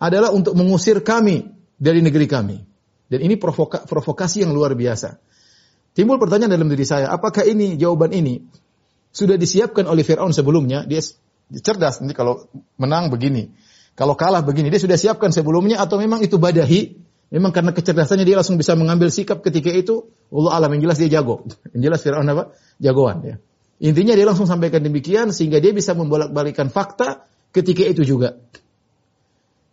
Adalah 0.03 0.35
untuk 0.35 0.59
mengusir 0.59 0.99
kami 1.07 1.47
dari 1.79 2.03
negeri 2.03 2.27
kami. 2.27 2.59
Dan 3.07 3.23
ini 3.23 3.39
provoka, 3.39 3.87
provokasi 3.87 4.43
yang 4.43 4.51
luar 4.51 4.75
biasa. 4.75 5.21
Timbul 5.95 6.19
pertanyaan 6.19 6.57
dalam 6.57 6.67
diri 6.73 6.83
saya, 6.89 7.13
apakah 7.13 7.45
ini 7.45 7.77
jawaban 7.77 8.11
ini 8.11 8.41
Sudah 9.13 9.37
disiapkan 9.37 9.85
oleh 9.85 10.09
Fir'aun 10.09 10.33
sebelumnya, 10.33 10.89
dia 10.89 11.05
cerdas 11.61 12.01
nanti 12.01 12.17
kalau 12.17 12.49
menang 12.81 13.13
begini. 13.13 13.53
Kalau 13.93 14.17
kalah 14.17 14.41
begini, 14.41 14.73
dia 14.73 14.81
sudah 14.81 14.97
siapkan 14.97 15.29
sebelumnya 15.29 15.77
atau 15.77 16.01
memang 16.01 16.25
itu 16.25 16.41
badahi, 16.41 16.97
memang 17.29 17.53
karena 17.53 17.77
kecerdasannya 17.77 18.25
dia 18.25 18.41
langsung 18.41 18.57
bisa 18.57 18.73
mengambil 18.73 19.13
sikap 19.13 19.45
ketika 19.45 19.69
itu, 19.69 20.09
Allah 20.33 20.57
alam 20.57 20.73
yang 20.73 20.89
jelas 20.89 20.97
dia 20.97 21.21
jago. 21.21 21.45
Yang 21.77 21.83
jelas 21.85 22.01
Fir'aun 22.01 22.29
apa? 22.33 22.57
Jagoan 22.81 23.19
ya. 23.21 23.37
Intinya 23.83 24.17
dia 24.17 24.25
langsung 24.25 24.49
sampaikan 24.49 24.81
demikian 24.81 25.35
sehingga 25.35 25.61
dia 25.61 25.75
bisa 25.75 25.93
membolak-balikan 25.93 26.73
fakta 26.73 27.29
ketika 27.53 27.85
itu 27.85 28.07
juga. 28.07 28.39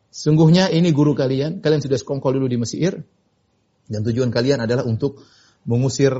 Sungguhnya 0.09 0.67
ini 0.73 0.89
guru 0.91 1.13
kalian, 1.13 1.61
kalian 1.61 1.79
sudah 1.79 1.95
sekongkol 1.95 2.41
dulu 2.41 2.49
di 2.49 2.57
Mesir, 2.57 3.05
dan 3.87 4.01
tujuan 4.03 4.33
kalian 4.33 4.65
adalah 4.65 4.83
untuk 4.83 5.21
mengusir 5.63 6.11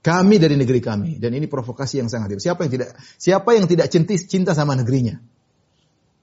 kami 0.00 0.40
dari 0.40 0.56
negeri 0.56 0.80
kami 0.80 1.20
dan 1.20 1.36
ini 1.36 1.44
provokasi 1.44 2.00
yang 2.00 2.08
sangat 2.08 2.32
hebat. 2.32 2.44
Siapa 2.44 2.60
yang 2.64 2.72
tidak 2.72 2.88
siapa 3.20 3.50
yang 3.52 3.66
tidak 3.68 3.86
cintis 3.92 4.24
cinta 4.24 4.56
sama 4.56 4.72
negerinya? 4.72 5.20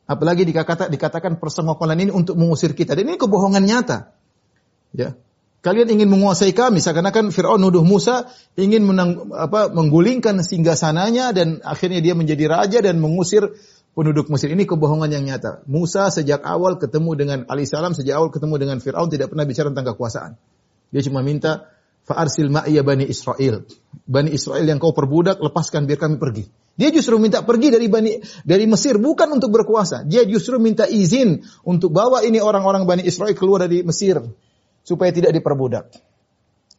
Apalagi 0.07 0.47
dikata, 0.47 0.87
dikatakan 0.87 1.35
persengkokolan 1.37 1.99
ini 1.99 2.11
untuk 2.15 2.39
mengusir 2.39 2.71
kita 2.71 2.95
dan 2.95 3.05
ini 3.05 3.19
kebohongan 3.19 3.61
nyata. 3.61 4.15
Ya. 4.95 5.19
Kalian 5.61 5.99
ingin 5.99 6.07
menguasai 6.07 6.55
kami 6.55 6.79
seakan-akan 6.79 7.35
Firaun 7.35 7.59
nuduh 7.59 7.83
Musa 7.83 8.31
ingin 8.55 8.87
menang, 8.87 9.27
apa, 9.35 9.67
menggulingkan 9.67 10.39
singgasananya 10.39 11.35
dan 11.35 11.59
akhirnya 11.59 11.99
dia 11.99 12.15
menjadi 12.15 12.47
raja 12.47 12.79
dan 12.79 13.03
mengusir 13.03 13.51
penduduk 13.91 14.31
Mesir. 14.31 14.47
Ini 14.53 14.63
kebohongan 14.63 15.11
yang 15.11 15.27
nyata. 15.27 15.67
Musa 15.67 16.07
sejak 16.07 16.39
awal 16.47 16.79
ketemu 16.79 17.11
dengan 17.19 17.39
alaihissalam, 17.51 17.91
sejak 17.91 18.15
awal 18.15 18.31
ketemu 18.31 18.55
dengan 18.63 18.77
Firaun 18.79 19.11
tidak 19.11 19.33
pernah 19.33 19.43
bicara 19.43 19.67
tentang 19.73 19.91
kekuasaan. 19.91 20.31
Dia 20.95 21.01
cuma 21.03 21.19
minta 21.19 21.67
Fa'arsil 22.07 22.47
ma'iyya 22.47 22.87
Bani 22.87 23.03
Israel. 23.03 23.67
Bani 24.07 24.31
Israel 24.31 24.63
yang 24.63 24.79
kau 24.79 24.95
perbudak, 24.95 25.43
lepaskan 25.43 25.83
biar 25.83 25.99
kami 25.99 26.15
pergi. 26.15 26.47
Dia 26.77 26.93
justru 26.93 27.19
minta 27.19 27.43
pergi 27.43 27.73
dari 27.73 27.89
Bani 27.91 28.21
dari 28.45 28.69
Mesir 28.69 28.95
bukan 29.01 29.33
untuk 29.35 29.51
berkuasa. 29.51 30.05
Dia 30.07 30.23
justru 30.23 30.61
minta 30.61 30.85
izin 30.87 31.43
untuk 31.67 31.91
bawa 31.91 32.23
ini 32.23 32.39
orang-orang 32.39 32.87
Bani 32.87 33.03
Israel 33.03 33.33
keluar 33.33 33.65
dari 33.65 33.81
Mesir 33.83 34.21
supaya 34.85 35.11
tidak 35.11 35.35
diperbudak. 35.35 35.91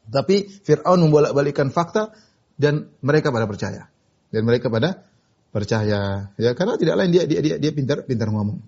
Tapi 0.08 0.49
Fir'aun 0.64 1.02
membolak-balikan 1.04 1.68
fakta 1.75 2.14
dan 2.56 2.88
mereka 3.04 3.28
pada 3.28 3.44
percaya. 3.44 3.90
Dan 4.32 4.49
mereka 4.49 4.73
pada 4.73 5.04
percaya. 5.52 6.32
Ya 6.40 6.50
karena 6.56 6.80
tidak 6.80 6.94
lain 7.04 7.11
dia 7.12 7.28
dia 7.28 7.40
dia, 7.42 7.56
dia 7.61 7.73
pintar 7.75 8.06
pintar 8.06 8.30
ngomong. 8.32 8.64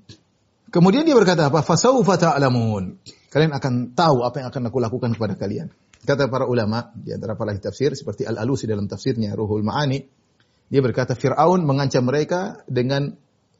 Kemudian 0.74 1.06
dia 1.06 1.14
berkata 1.14 1.48
apa? 1.48 1.62
Fasaufa 1.62 2.18
ta'lamun. 2.18 2.98
Kalian 3.30 3.54
akan 3.54 3.94
tahu 3.94 4.26
apa 4.26 4.42
yang 4.42 4.48
akan 4.50 4.62
aku 4.66 4.78
lakukan 4.82 5.14
kepada 5.14 5.38
kalian. 5.38 5.70
Kata 6.00 6.32
para 6.32 6.48
ulama 6.48 6.88
di 6.96 7.12
antara 7.12 7.36
para 7.36 7.52
tafsir 7.60 7.92
seperti 7.92 8.24
Al-Alusi 8.24 8.64
dalam 8.64 8.88
tafsirnya 8.88 9.36
Ruhul 9.36 9.60
Ma'ani, 9.60 10.00
dia 10.70 10.80
berkata 10.80 11.12
Firaun 11.12 11.68
mengancam 11.68 12.08
mereka 12.08 12.64
dengan 12.64 13.12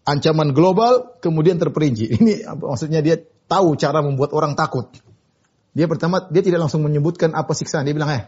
ancaman 0.09 0.57
global 0.57 1.21
kemudian 1.21 1.61
terperinci. 1.61 2.09
Ini 2.17 2.49
maksudnya 2.57 3.05
dia 3.05 3.21
tahu 3.51 3.77
cara 3.77 4.01
membuat 4.01 4.33
orang 4.33 4.57
takut. 4.57 4.89
Dia 5.77 5.85
pertama 5.87 6.27
dia 6.33 6.41
tidak 6.41 6.65
langsung 6.67 6.81
menyebutkan 6.81 7.37
apa 7.37 7.53
siksaan. 7.53 7.85
Dia 7.85 7.95
bilang, 7.95 8.11
"Eh, 8.15 8.25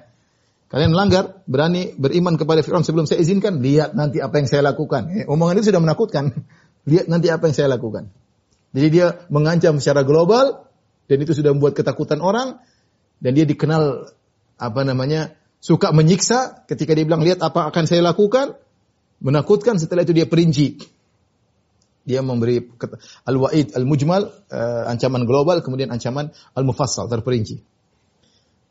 kalian 0.69 0.93
melanggar, 0.93 1.43
berani 1.49 1.97
beriman 1.97 2.37
kepada 2.37 2.61
Firaun 2.61 2.85
sebelum 2.85 3.09
saya 3.09 3.23
izinkan, 3.23 3.65
lihat 3.65 3.97
nanti 3.97 4.21
apa 4.21 4.39
yang 4.39 4.47
saya 4.47 4.63
lakukan." 4.67 5.09
Eh, 5.11 5.25
omongan 5.25 5.63
itu 5.63 5.73
sudah 5.73 5.81
menakutkan. 5.83 6.37
lihat 6.91 7.07
nanti 7.09 7.31
apa 7.31 7.49
yang 7.49 7.55
saya 7.57 7.69
lakukan. 7.71 8.11
Jadi 8.77 8.89
dia 8.93 9.25
mengancam 9.33 9.79
secara 9.79 10.03
global 10.03 10.69
dan 11.07 11.17
itu 11.23 11.33
sudah 11.37 11.55
membuat 11.55 11.77
ketakutan 11.77 12.19
orang 12.25 12.63
dan 13.23 13.39
dia 13.39 13.47
dikenal 13.47 14.11
apa 14.59 14.81
namanya 14.83 15.39
suka 15.63 15.95
menyiksa 15.95 16.67
ketika 16.67 16.99
dia 16.99 17.07
bilang 17.07 17.23
lihat 17.23 17.39
apa 17.39 17.71
akan 17.71 17.87
saya 17.87 18.03
lakukan. 18.03 18.59
Menakutkan 19.23 19.79
setelah 19.79 20.03
itu 20.03 20.11
dia 20.11 20.27
perinci. 20.27 20.83
Dia 22.03 22.27
memberi 22.27 22.59
al-wa'id 23.23 23.79
al-mujmal 23.79 24.35
uh, 24.51 24.91
ancaman 24.91 25.23
global 25.23 25.63
kemudian 25.63 25.95
ancaman 25.95 26.35
al-mufassal 26.59 27.07
terperinci. 27.07 27.63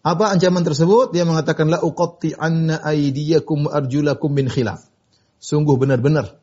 Apa 0.03 0.36
ancaman 0.36 0.67
tersebut? 0.67 1.15
Dia 1.15 1.24
mengatakan 1.24 1.72
la 1.72 1.79
uqatti 1.79 2.36
anna 2.36 2.84
aydiyakum 2.84 3.72
arjulakum 3.72 4.36
min 4.36 4.51
khilaf. 4.51 4.84
Sungguh 5.39 5.79
benar-benar 5.79 6.36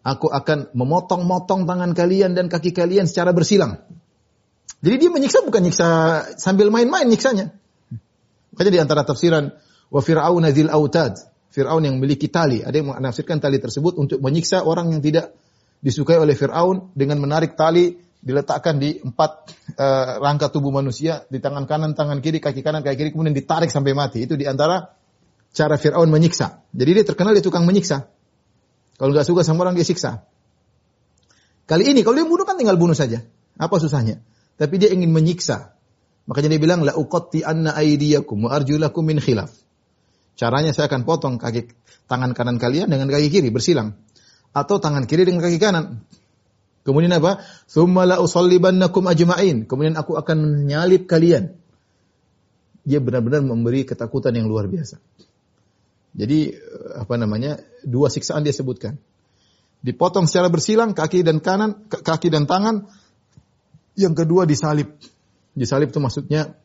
aku 0.00 0.32
akan 0.32 0.72
memotong-motong 0.72 1.68
tangan 1.68 1.92
kalian 1.92 2.32
dan 2.32 2.48
kaki 2.48 2.72
kalian 2.72 3.04
secara 3.04 3.36
bersilang 3.36 3.84
jadi 4.82 4.96
dia 4.98 5.10
menyiksa 5.14 5.46
bukan 5.46 5.62
nyiksa 5.62 5.88
sambil 6.42 6.68
main-main 6.74 7.06
nyiksanya. 7.06 7.54
Makanya 8.52 8.70
di 8.74 8.80
antara 8.82 9.06
tafsiran 9.06 9.54
wa 9.88 10.00
fir'aun 10.02 10.44
dzil 10.50 10.68
autad, 10.68 11.16
Firaun 11.52 11.84
yang 11.84 12.00
memiliki 12.00 12.32
tali, 12.32 12.64
ada 12.64 12.72
yang 12.72 12.96
menafsirkan 12.96 13.36
tali 13.36 13.60
tersebut 13.60 14.00
untuk 14.00 14.24
menyiksa 14.24 14.64
orang 14.64 14.88
yang 14.88 15.04
tidak 15.04 15.36
disukai 15.84 16.16
oleh 16.16 16.32
Firaun 16.32 16.88
dengan 16.96 17.20
menarik 17.20 17.60
tali 17.60 17.92
diletakkan 18.24 18.80
di 18.80 18.96
empat 19.04 19.30
uh, 19.76 20.16
rangka 20.24 20.48
tubuh 20.48 20.72
manusia 20.72 21.28
di 21.28 21.44
tangan 21.44 21.68
kanan, 21.68 21.92
tangan 21.92 22.24
kiri, 22.24 22.40
kaki 22.40 22.64
kanan, 22.64 22.80
kaki 22.80 22.96
kiri 22.96 23.10
kemudian 23.12 23.36
ditarik 23.36 23.68
sampai 23.68 23.92
mati. 23.92 24.24
Itu 24.24 24.40
di 24.40 24.48
antara 24.48 24.96
cara 25.52 25.76
Firaun 25.76 26.08
menyiksa. 26.08 26.64
Jadi 26.72 26.90
dia 26.96 27.04
terkenal 27.04 27.36
dia 27.36 27.44
tukang 27.44 27.68
menyiksa. 27.68 28.08
Kalau 28.96 29.12
nggak 29.12 29.28
suka 29.28 29.44
sama 29.44 29.68
orang 29.68 29.76
dia 29.76 29.84
siksa. 29.84 30.24
Kali 31.68 31.84
ini 31.84 32.00
kalau 32.00 32.16
dia 32.16 32.24
bunuh 32.24 32.48
kan 32.48 32.56
tinggal 32.56 32.80
bunuh 32.80 32.96
saja. 32.96 33.20
Apa 33.60 33.76
susahnya? 33.76 34.24
Tapi 34.62 34.78
dia 34.78 34.94
ingin 34.94 35.10
menyiksa. 35.10 35.74
Makanya 36.30 36.54
dia 36.54 36.60
bilang 36.62 36.86
la 36.86 36.94
uqatti 36.94 37.42
anna 37.42 37.74
aydiyakum 37.74 38.46
wa 38.46 38.54
arjulakum 38.54 39.02
min 39.02 39.18
khilaf. 39.18 39.50
Caranya 40.38 40.70
saya 40.70 40.86
akan 40.86 41.02
potong 41.02 41.34
kaki 41.34 41.74
tangan 42.06 42.30
kanan 42.30 42.62
kalian 42.62 42.86
dengan 42.86 43.10
kaki 43.10 43.26
kiri 43.26 43.50
bersilang 43.50 43.98
atau 44.54 44.78
tangan 44.78 45.10
kiri 45.10 45.26
dengan 45.26 45.42
kaki 45.42 45.58
kanan. 45.58 46.06
Kemudian 46.86 47.10
apa? 47.18 47.42
Tsumma 47.66 48.06
la 48.06 48.22
usallibannakum 48.22 49.02
ajma'in. 49.10 49.66
Kemudian 49.66 49.98
aku 49.98 50.14
akan 50.14 50.62
menyalib 50.62 51.10
kalian. 51.10 51.58
Dia 52.86 53.02
benar-benar 53.02 53.42
memberi 53.42 53.82
ketakutan 53.82 54.34
yang 54.34 54.46
luar 54.46 54.70
biasa. 54.70 55.02
Jadi 56.14 56.54
apa 57.02 57.14
namanya? 57.18 57.58
Dua 57.82 58.10
siksaan 58.10 58.46
dia 58.46 58.54
sebutkan. 58.54 58.94
Dipotong 59.82 60.30
secara 60.30 60.46
bersilang 60.46 60.94
kaki 60.94 61.26
dan 61.26 61.42
kanan, 61.42 61.90
kaki 61.90 62.30
dan 62.30 62.46
tangan 62.46 62.86
yang 63.98 64.16
kedua 64.16 64.48
disalib. 64.48 64.96
Disalib 65.52 65.92
itu 65.92 66.00
maksudnya 66.00 66.56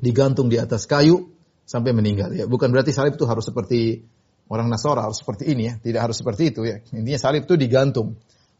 digantung 0.00 0.48
di 0.48 0.56
atas 0.56 0.88
kayu 0.88 1.32
sampai 1.66 1.92
meninggal 1.92 2.32
ya. 2.32 2.44
Bukan 2.48 2.72
berarti 2.72 2.94
salib 2.94 3.16
itu 3.18 3.26
harus 3.28 3.44
seperti 3.44 4.06
orang 4.48 4.70
Nasara 4.70 5.04
harus 5.04 5.20
seperti 5.20 5.52
ini 5.52 5.68
ya. 5.68 5.74
Tidak 5.76 6.00
harus 6.00 6.16
seperti 6.16 6.54
itu 6.54 6.64
ya. 6.64 6.80
Intinya 6.94 7.20
salib 7.20 7.44
itu 7.44 7.58
digantung. 7.58 8.16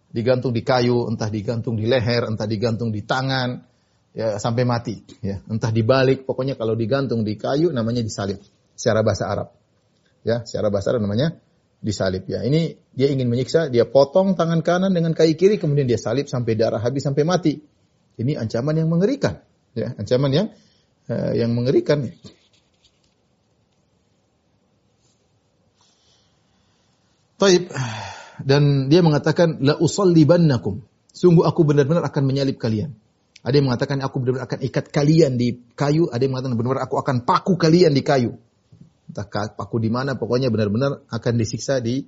Digantung 0.06 0.54
di 0.54 0.62
kayu, 0.64 1.08
entah 1.10 1.28
digantung 1.28 1.76
di 1.76 1.84
leher, 1.84 2.24
entah 2.24 2.48
digantung 2.48 2.88
di 2.88 3.04
tangan 3.04 3.60
ya 4.16 4.40
sampai 4.40 4.64
mati 4.64 4.96
ya. 5.20 5.44
Entah 5.44 5.68
dibalik, 5.68 6.24
pokoknya 6.24 6.56
kalau 6.56 6.72
digantung 6.72 7.20
di 7.20 7.36
kayu 7.36 7.68
namanya 7.68 8.00
disalib 8.00 8.40
secara 8.72 9.04
bahasa 9.04 9.28
Arab. 9.28 9.48
Ya, 10.24 10.42
secara 10.42 10.72
bahasa 10.72 10.96
Arab 10.96 11.04
namanya 11.04 11.36
disalib 11.84 12.24
ya. 12.26 12.42
Ini 12.42 12.80
dia 12.96 13.12
ingin 13.12 13.28
menyiksa, 13.28 13.68
dia 13.68 13.84
potong 13.84 14.34
tangan 14.34 14.64
kanan 14.64 14.96
dengan 14.96 15.12
kaki 15.12 15.36
kiri 15.36 15.56
kemudian 15.60 15.84
dia 15.84 16.00
salib 16.00 16.26
sampai 16.26 16.56
darah 16.56 16.80
habis 16.80 17.04
sampai 17.04 17.22
mati. 17.28 17.60
Ini 18.16 18.40
ancaman 18.40 18.74
yang 18.80 18.88
mengerikan, 18.88 19.44
ya, 19.76 19.92
ancaman 19.96 20.30
yang 20.32 20.46
uh, 21.12 21.32
yang 21.36 21.52
mengerikan. 21.52 22.08
Taib 27.36 27.68
dan 28.40 28.88
dia 28.88 29.04
mengatakan 29.04 29.60
la 29.60 29.76
usallibannakum. 29.76 30.80
Sungguh 31.12 31.44
aku 31.44 31.64
benar-benar 31.64 32.04
akan 32.08 32.22
menyalib 32.24 32.56
kalian. 32.56 32.96
Ada 33.46 33.62
yang 33.62 33.70
mengatakan 33.70 34.02
aku 34.02 34.20
benar-benar 34.20 34.48
akan 34.50 34.60
ikat 34.64 34.86
kalian 34.90 35.38
di 35.38 35.60
kayu, 35.78 36.10
ada 36.10 36.18
yang 36.18 36.34
mengatakan 36.34 36.56
benar-benar 36.58 36.88
aku 36.88 36.96
akan 36.98 37.16
paku 37.22 37.54
kalian 37.54 37.94
di 37.94 38.02
kayu. 38.02 38.36
Entah 39.06 39.54
paku 39.54 39.78
di 39.78 39.86
mana, 39.86 40.18
pokoknya 40.18 40.50
benar-benar 40.50 41.06
akan 41.06 41.32
disiksa 41.38 41.78
di 41.78 42.02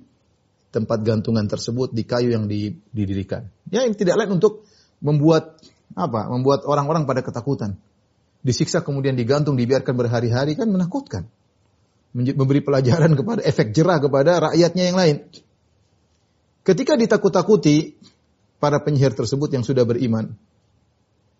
tempat 0.69 1.01
gantungan 1.01 1.47
tersebut 1.47 1.95
di 1.95 2.03
kayu 2.05 2.35
yang 2.35 2.45
didirikan. 2.45 3.49
Ya, 3.71 3.87
yang 3.87 3.95
tidak 3.95 4.19
lain 4.19 4.37
untuk 4.37 4.67
membuat 4.99 5.57
apa? 5.95 6.29
Membuat 6.29 6.65
orang-orang 6.65 7.09
pada 7.09 7.25
ketakutan. 7.25 7.77
Disiksa 8.39 8.85
kemudian 8.85 9.19
digantung, 9.19 9.59
dibiarkan 9.59 9.93
berhari-hari 9.95 10.55
kan 10.55 10.69
menakutkan. 10.69 11.27
Memberi 12.13 12.65
pelajaran 12.65 13.13
kepada 13.13 13.45
efek 13.45 13.75
jerah 13.75 14.01
kepada 14.01 14.49
rakyatnya 14.49 14.83
yang 14.89 14.97
lain. 14.97 15.17
Ketika 16.65 16.97
ditakut-takuti 16.97 17.97
para 18.57 18.81
penyihir 18.81 19.13
tersebut 19.13 19.49
yang 19.53 19.61
sudah 19.61 19.85
beriman, 19.85 20.33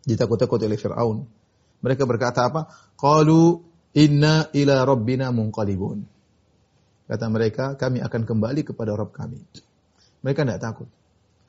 ditakut-takuti 0.07 0.65
oleh 0.65 0.79
Fir'aun. 0.79 1.27
Mereka 1.79 2.03
berkata 2.03 2.47
apa? 2.47 2.67
Qalu 2.99 3.63
inna 3.95 4.51
ila 4.51 4.83
rabbina 4.83 5.31
munqalibun. 5.31 6.03
Kata 7.09 7.25
mereka, 7.25 7.73
kami 7.73 8.05
akan 8.05 8.21
kembali 8.21 8.61
kepada 8.61 8.93
Rabb 8.93 9.17
kami. 9.17 9.41
Mereka 10.21 10.45
tidak 10.45 10.61
takut. 10.61 10.89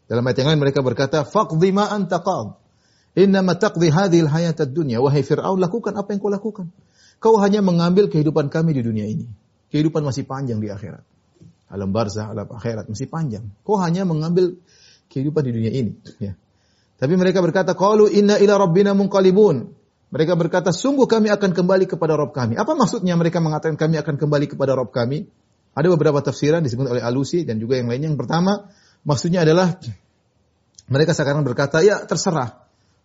Dalam 0.08 0.24
ayat 0.24 0.40
yang 0.40 0.48
lain 0.54 0.60
mereka 0.64 0.80
berkata, 0.80 1.22
faqdi 1.28 1.68
ma 1.70 1.92
Innama 3.18 3.58
taqdi 3.58 3.90
hadhil 3.90 4.30
hayatad 4.30 4.70
dunya. 4.70 5.02
Wahai 5.02 5.26
Fir'aun, 5.26 5.58
lakukan 5.58 5.94
apa 5.98 6.14
yang 6.14 6.20
kau 6.22 6.30
lakukan. 6.30 6.70
Kau 7.18 7.36
hanya 7.42 7.60
mengambil 7.60 8.06
kehidupan 8.06 8.48
kami 8.48 8.72
di 8.72 8.82
dunia 8.86 9.04
ini. 9.04 9.26
Kehidupan 9.70 10.02
masih 10.02 10.26
panjang 10.26 10.58
di 10.58 10.70
akhirat. 10.70 11.02
alam 11.70 11.94
barzah, 11.94 12.34
alam 12.34 12.50
akhirat 12.50 12.90
masih 12.90 13.06
panjang. 13.06 13.46
Kau 13.62 13.78
hanya 13.78 14.02
mengambil 14.02 14.58
kehidupan 15.06 15.42
di 15.46 15.52
dunia 15.54 15.70
ini, 15.70 15.94
ya. 16.18 16.34
Tapi 16.98 17.14
mereka 17.14 17.38
berkata, 17.38 17.78
"Qalu 17.78 18.10
inna 18.10 18.42
ila 18.42 18.58
rabbina 18.58 18.90
munqalibun." 18.90 19.70
Mereka 20.10 20.34
berkata, 20.34 20.74
sungguh 20.74 21.06
kami 21.06 21.30
akan 21.30 21.54
kembali 21.54 21.86
kepada 21.86 22.18
Rob 22.18 22.34
kami. 22.34 22.58
Apa 22.58 22.74
maksudnya 22.74 23.14
mereka 23.14 23.38
mengatakan 23.38 23.78
kami 23.78 23.94
akan 24.02 24.18
kembali 24.18 24.50
kepada 24.50 24.74
Rob 24.74 24.90
kami? 24.90 25.30
Ada 25.70 25.86
beberapa 25.86 26.18
tafsiran 26.18 26.66
disebut 26.66 26.90
oleh 26.90 26.98
Alusi 26.98 27.46
dan 27.46 27.62
juga 27.62 27.78
yang 27.78 27.86
lainnya. 27.86 28.10
Yang 28.10 28.26
pertama, 28.26 28.74
maksudnya 29.06 29.46
adalah 29.46 29.78
mereka 30.90 31.14
sekarang 31.14 31.46
berkata, 31.46 31.78
ya 31.86 32.02
terserah. 32.02 32.59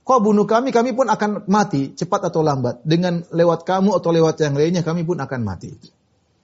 Kau 0.05 0.21
bunuh 0.21 0.45
kami, 0.45 0.69
kami 0.69 0.93
pun 0.93 1.09
akan 1.09 1.49
mati, 1.49 1.97
cepat 1.97 2.29
atau 2.29 2.45
lambat. 2.45 2.85
Dengan 2.85 3.25
lewat 3.33 3.65
kamu 3.65 3.97
atau 3.97 4.13
lewat 4.13 4.37
yang 4.37 4.53
lainnya, 4.53 4.85
kami 4.85 5.01
pun 5.01 5.17
akan 5.17 5.41
mati. 5.41 5.73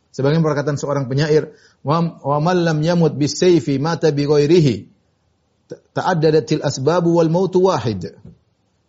Sebagian 0.10 0.42
perkataan 0.42 0.82
seorang 0.82 1.06
penyair, 1.06 1.54
wa 1.86 2.38
man 2.42 2.58
lam 2.66 2.82
yamut 2.82 3.14
bisayfi 3.14 3.78
mata 3.78 4.10
bi 4.10 4.26
ghairihi. 4.26 4.90
Ta'addadatil 5.94 6.66
asbabu 6.66 7.22
wal 7.22 7.30
mautu 7.30 7.70
wahid. 7.70 8.18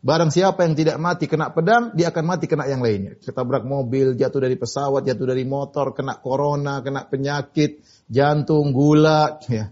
Barang 0.02 0.34
siapa 0.34 0.66
yang 0.66 0.74
tidak 0.74 0.96
mati 0.98 1.30
kena 1.30 1.54
pedang, 1.54 1.94
dia 1.94 2.10
akan 2.10 2.24
mati 2.26 2.50
kena 2.50 2.66
yang 2.66 2.82
lainnya. 2.82 3.14
Ketabrak 3.22 3.62
mobil, 3.62 4.18
jatuh 4.18 4.40
dari 4.42 4.58
pesawat, 4.58 5.06
jatuh 5.06 5.30
dari 5.30 5.46
motor, 5.46 5.94
kena 5.94 6.18
corona, 6.18 6.82
kena 6.82 7.06
penyakit, 7.06 7.84
jantung, 8.10 8.74
gula, 8.74 9.36
ya. 9.52 9.70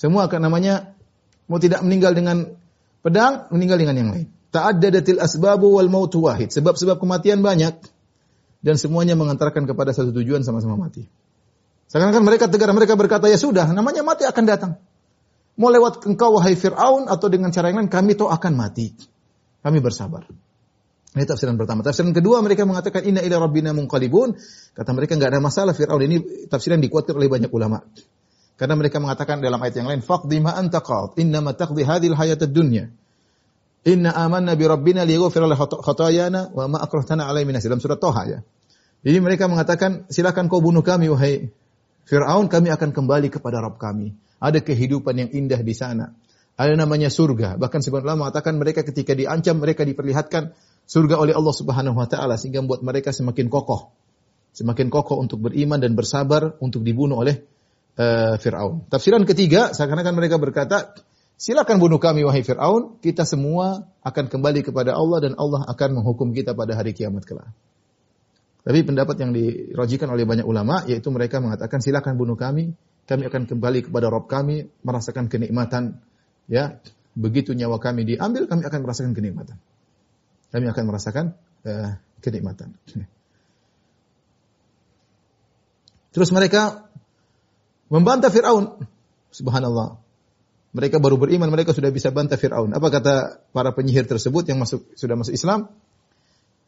Semua 0.00 0.26
akan 0.26 0.40
namanya 0.40 0.98
mau 1.46 1.62
tidak 1.62 1.84
meninggal 1.86 2.16
dengan 2.16 2.58
pedang, 3.04 3.48
meninggal 3.54 3.78
dengan 3.78 3.96
yang 3.96 4.10
lain. 4.14 4.26
Ta'addadatil 4.48 5.20
asbabu 5.20 5.76
wal 5.76 5.92
mautu 5.92 6.24
wahid. 6.24 6.50
Sebab-sebab 6.50 6.96
kematian 6.98 7.44
banyak 7.44 7.76
dan 8.64 8.74
semuanya 8.80 9.14
mengantarkan 9.14 9.68
kepada 9.68 9.92
satu 9.92 10.10
tujuan 10.10 10.42
sama-sama 10.42 10.74
mati. 10.74 11.06
Sekarang 11.88 12.12
kan 12.12 12.22
mereka 12.24 12.48
tegar, 12.48 12.68
mereka 12.76 12.96
berkata 13.00 13.28
ya 13.32 13.40
sudah, 13.40 13.64
namanya 13.72 14.04
mati 14.04 14.28
akan 14.28 14.44
datang. 14.44 14.72
Mau 15.58 15.72
lewat 15.74 16.06
engkau 16.06 16.38
wahai 16.38 16.54
Fir'aun 16.54 17.10
atau 17.10 17.26
dengan 17.26 17.50
cara 17.50 17.72
yang 17.72 17.82
lain 17.82 17.90
kami 17.90 18.14
toh 18.14 18.30
akan 18.30 18.52
mati. 18.54 18.94
Kami 19.58 19.82
bersabar. 19.82 20.22
Ini 21.18 21.24
tafsiran 21.26 21.58
pertama. 21.58 21.82
Tafsiran 21.82 22.14
kedua 22.14 22.38
mereka 22.44 22.62
mengatakan 22.62 23.02
inna 23.02 23.24
ila 23.26 23.42
rabbina 23.42 23.74
munqalibun. 23.74 24.38
Kata 24.76 24.90
mereka 24.94 25.18
enggak 25.18 25.34
ada 25.34 25.42
masalah 25.42 25.74
Fir'aun. 25.74 25.98
Ini 25.98 26.46
tafsiran 26.46 26.78
dikuatkan 26.78 27.18
oleh 27.18 27.26
banyak 27.26 27.50
ulama. 27.50 27.82
Karena 28.58 28.74
mereka 28.74 28.98
mengatakan 28.98 29.38
dalam 29.38 29.62
ayat 29.62 29.78
yang 29.78 29.86
lain, 29.86 30.02
faqdi 30.02 30.42
ma 30.42 30.58
anta 30.58 30.82
qad, 30.82 31.14
inna 31.22 31.38
ma 31.38 31.54
taqdi 31.54 31.86
hadhil 31.86 32.18
hayatad 32.18 32.50
dunya. 32.50 32.90
Inna 33.86 34.10
amanna 34.10 34.58
bi 34.58 34.66
rabbina 34.66 35.06
liyaghfir 35.06 35.46
lana 35.46 35.54
khatayana 35.56 36.50
wa 36.50 36.66
ma 36.66 36.82
akrahtana 36.82 37.30
alaihi 37.30 37.46
min 37.46 37.54
dalam 37.54 37.78
surat 37.78 38.02
Toha 38.02 38.22
ya. 38.26 38.38
Jadi 39.06 39.18
mereka 39.22 39.46
mengatakan, 39.46 40.10
silakan 40.10 40.50
kau 40.50 40.58
bunuh 40.58 40.82
kami 40.82 41.06
wahai 41.06 41.54
Fir'aun, 42.08 42.50
kami 42.50 42.72
akan 42.74 42.90
kembali 42.90 43.28
kepada 43.30 43.62
Rabb 43.62 43.78
kami. 43.78 44.16
Ada 44.42 44.64
kehidupan 44.64 45.14
yang 45.14 45.30
indah 45.30 45.60
di 45.62 45.76
sana. 45.76 46.16
Ada 46.58 46.74
namanya 46.74 47.12
surga. 47.12 47.54
Bahkan 47.60 47.78
ulama 47.94 48.26
mengatakan 48.26 48.58
mereka 48.58 48.82
ketika 48.82 49.14
diancam 49.14 49.62
mereka 49.62 49.86
diperlihatkan 49.86 50.56
surga 50.88 51.20
oleh 51.20 51.36
Allah 51.36 51.54
Subhanahu 51.54 51.94
wa 51.94 52.08
taala 52.10 52.34
sehingga 52.40 52.64
membuat 52.64 52.82
mereka 52.82 53.14
semakin 53.14 53.46
kokoh. 53.46 53.94
Semakin 54.56 54.90
kokoh 54.90 55.20
untuk 55.20 55.46
beriman 55.46 55.78
dan 55.78 55.94
bersabar 55.94 56.56
untuk 56.58 56.82
dibunuh 56.82 57.20
oleh 57.20 57.44
uh, 57.98 58.34
Firaun. 58.38 58.86
Tafsiran 58.86 59.26
ketiga 59.26 59.74
seakan-akan 59.74 60.14
mereka 60.14 60.38
berkata, 60.38 60.94
silakan 61.34 61.82
bunuh 61.82 61.98
kami 61.98 62.22
wahai 62.24 62.46
Firaun, 62.46 63.02
kita 63.02 63.26
semua 63.26 63.90
akan 64.06 64.30
kembali 64.30 64.62
kepada 64.62 64.94
Allah 64.94 65.18
dan 65.28 65.32
Allah 65.36 65.66
akan 65.66 66.00
menghukum 66.00 66.30
kita 66.30 66.54
pada 66.54 66.78
hari 66.78 66.94
kiamat 66.94 67.26
kelak. 67.26 67.50
Tapi 68.62 68.84
pendapat 68.84 69.16
yang 69.18 69.32
dirajikan 69.32 70.12
oleh 70.12 70.28
banyak 70.28 70.44
ulama 70.44 70.84
yaitu 70.84 71.08
mereka 71.08 71.40
mengatakan 71.40 71.80
silakan 71.80 72.20
bunuh 72.20 72.36
kami, 72.36 72.76
kami 73.08 73.22
akan 73.24 73.48
kembali 73.48 73.88
kepada 73.88 74.12
Rob 74.12 74.28
kami, 74.28 74.68
merasakan 74.84 75.32
kenikmatan. 75.32 76.04
Ya, 76.48 76.76
begitu 77.16 77.56
nyawa 77.56 77.80
kami 77.80 78.04
diambil, 78.04 78.44
kami 78.44 78.68
akan 78.68 78.80
merasakan 78.84 79.12
kenikmatan. 79.16 79.56
Kami 80.52 80.64
akan 80.68 80.84
merasakan 80.84 81.32
uh, 81.64 81.96
kenikmatan. 82.20 82.76
Terus 86.12 86.28
mereka 86.32 86.87
membantah 87.88 88.32
Fir'aun. 88.32 88.84
Subhanallah. 89.32 90.00
Mereka 90.72 91.00
baru 91.00 91.16
beriman, 91.16 91.48
mereka 91.48 91.72
sudah 91.72 91.88
bisa 91.88 92.12
bantah 92.12 92.36
Fir'aun. 92.36 92.76
Apa 92.76 92.88
kata 92.92 93.14
para 93.56 93.72
penyihir 93.72 94.04
tersebut 94.04 94.44
yang 94.48 94.60
masuk 94.60 94.84
sudah 94.94 95.16
masuk 95.16 95.32
Islam? 95.32 95.72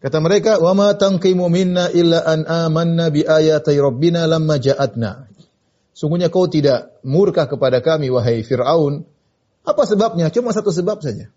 Kata 0.00 0.16
mereka, 0.24 0.56
"Wa 0.56 0.72
ma 0.72 0.96
tanqimu 0.96 1.44
minna 1.52 1.92
illa 1.92 2.24
an 2.24 2.48
amanna 2.48 3.12
bi 3.12 3.20
ayati 3.20 3.76
rabbina 3.76 4.24
lamma 4.24 4.56
ja'atna." 4.56 5.28
Sungguhnya 5.92 6.32
kau 6.32 6.48
tidak 6.48 6.96
murka 7.04 7.44
kepada 7.44 7.84
kami, 7.84 8.08
wahai 8.08 8.40
Fir'aun. 8.40 9.04
Apa 9.68 9.84
sebabnya? 9.84 10.32
Cuma 10.32 10.56
satu 10.56 10.72
sebab 10.72 11.04
saja. 11.04 11.28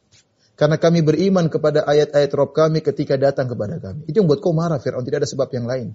Karena 0.56 0.80
kami 0.80 1.04
beriman 1.04 1.52
kepada 1.52 1.84
ayat-ayat 1.84 2.32
Rob 2.32 2.56
kami 2.56 2.80
ketika 2.80 3.20
datang 3.20 3.52
kepada 3.52 3.84
kami. 3.84 4.08
Itu 4.08 4.24
yang 4.24 4.32
buat 4.32 4.40
kau 4.40 4.56
marah, 4.56 4.80
Fir'aun. 4.80 5.04
Tidak 5.04 5.20
ada 5.20 5.28
sebab 5.28 5.52
yang 5.52 5.68
lain. 5.68 5.92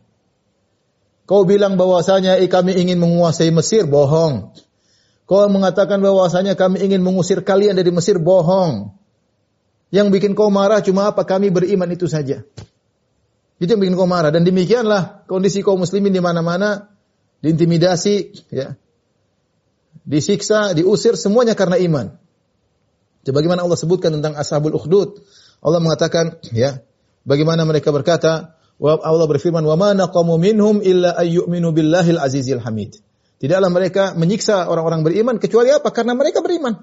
Kau 1.29 1.45
bilang 1.45 1.77
bahwasanya 1.77 2.41
eh, 2.41 2.49
kami 2.49 2.73
ingin 2.73 2.97
menguasai 2.97 3.53
Mesir, 3.53 3.85
bohong. 3.85 4.57
Kau 5.29 5.45
mengatakan 5.53 6.01
bahwasanya 6.01 6.57
kami 6.57 6.81
ingin 6.81 7.05
mengusir 7.05 7.45
kalian 7.45 7.77
dari 7.77 7.93
Mesir, 7.93 8.17
bohong. 8.17 8.97
Yang 9.93 10.09
bikin 10.17 10.33
kau 10.33 10.49
marah 10.49 10.81
cuma 10.81 11.13
apa? 11.13 11.29
Kami 11.29 11.53
beriman 11.53 11.89
itu 11.93 12.09
saja. 12.09 12.49
Itu 13.61 13.69
yang 13.69 13.81
bikin 13.85 13.93
kau 13.93 14.09
marah. 14.09 14.33
Dan 14.33 14.49
demikianlah 14.49 15.29
kondisi 15.29 15.61
kaum 15.61 15.85
muslimin 15.85 16.17
di 16.17 16.21
mana-mana 16.25 16.89
diintimidasi, 17.45 18.49
ya, 18.49 18.81
disiksa, 20.09 20.73
diusir 20.73 21.21
semuanya 21.21 21.53
karena 21.53 21.77
iman. 21.77 22.17
Sebagaimana 23.29 23.69
Allah 23.69 23.77
sebutkan 23.77 24.17
tentang 24.17 24.33
ashabul 24.41 24.73
ukhdud, 24.73 25.21
Allah 25.61 25.81
mengatakan, 25.85 26.41
ya, 26.57 26.81
bagaimana 27.29 27.69
mereka 27.69 27.93
berkata, 27.93 28.58
Allah 28.79 29.27
berfirman, 29.27 29.67
"Wa 29.67 29.75
ma 29.75 29.91
naqamu 29.91 30.39
minhum 30.39 30.79
illa 30.81 31.19
ayyuminu 31.19 31.75
billahil 31.75 32.19
azizil 32.23 32.63
hamid." 32.63 32.95
Tidaklah 33.39 33.71
mereka 33.71 34.03
menyiksa 34.19 34.67
orang-orang 34.67 35.07
beriman 35.07 35.37
kecuali 35.39 35.71
apa? 35.71 35.91
Karena 35.95 36.15
mereka 36.15 36.43
beriman. 36.43 36.75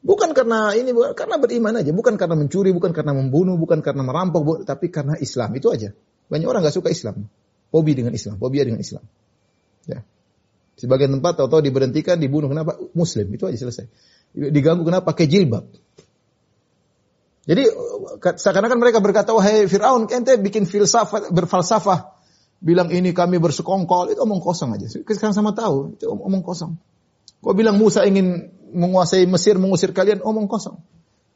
Bukan 0.00 0.32
karena 0.32 0.72
ini, 0.74 0.94
karena 1.12 1.36
beriman 1.36 1.82
aja. 1.82 1.90
Bukan 1.90 2.14
karena 2.14 2.34
mencuri, 2.38 2.70
bukan 2.70 2.94
karena 2.94 3.12
membunuh, 3.14 3.58
bukan 3.58 3.82
karena 3.82 4.06
merampok, 4.06 4.62
tapi 4.64 4.88
karena 4.88 5.18
Islam. 5.18 5.50
Itu 5.58 5.70
aja. 5.74 5.92
Banyak 6.30 6.46
orang 6.46 6.62
nggak 6.62 6.76
suka 6.78 6.88
Islam. 6.94 7.26
Hobi 7.70 7.94
dengan 7.94 8.10
Islam, 8.14 8.34
fobia 8.38 8.66
dengan 8.66 8.82
Islam. 8.82 9.02
Ya. 9.86 10.02
Sebagian 10.74 11.14
tempat 11.14 11.38
tahu-tahu 11.38 11.62
diberhentikan, 11.62 12.18
dibunuh 12.18 12.50
kenapa? 12.50 12.78
Muslim, 12.98 13.30
itu 13.30 13.46
aja 13.46 13.58
selesai. 13.60 13.86
Diganggu 14.34 14.82
kenapa? 14.82 15.14
Pakai 15.14 15.30
jilbab. 15.30 15.70
Jadi 17.50 17.66
seakan-akan 18.38 18.78
mereka 18.78 19.02
berkata, 19.02 19.34
wahai 19.34 19.66
Fir'aun, 19.66 20.06
ente 20.06 20.38
bikin 20.38 20.70
filsafat, 20.70 21.34
berfalsafah. 21.34 22.14
Bilang 22.62 22.94
ini 22.94 23.10
kami 23.10 23.42
bersekongkol, 23.42 24.14
itu 24.14 24.22
omong 24.22 24.38
kosong 24.38 24.78
aja. 24.78 24.86
Sekarang 24.86 25.34
sama 25.34 25.50
tahu, 25.50 25.98
itu 25.98 26.06
omong 26.06 26.46
kosong. 26.46 26.78
Kau 27.42 27.50
bilang 27.50 27.74
Musa 27.74 28.06
ingin 28.06 28.54
menguasai 28.70 29.26
Mesir, 29.26 29.58
mengusir 29.58 29.90
kalian, 29.90 30.22
omong 30.22 30.46
kosong. 30.46 30.78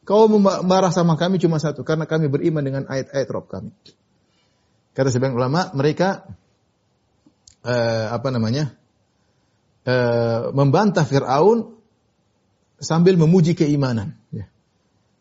Kau 0.06 0.30
marah 0.38 0.94
sama 0.94 1.18
kami 1.18 1.42
cuma 1.42 1.58
satu, 1.58 1.82
karena 1.82 2.06
kami 2.06 2.30
beriman 2.30 2.62
dengan 2.62 2.82
ayat-ayat 2.86 3.28
Rob 3.34 3.50
kami. 3.50 3.74
Kata 4.94 5.10
sebagian 5.10 5.34
ulama, 5.34 5.74
mereka 5.74 6.30
uh, 7.66 8.06
apa 8.14 8.30
namanya? 8.30 8.70
Uh, 9.82 10.54
membantah 10.54 11.02
Firaun 11.02 11.74
sambil 12.78 13.18
memuji 13.18 13.58
keimanan. 13.58 14.14
Ya. 14.30 14.46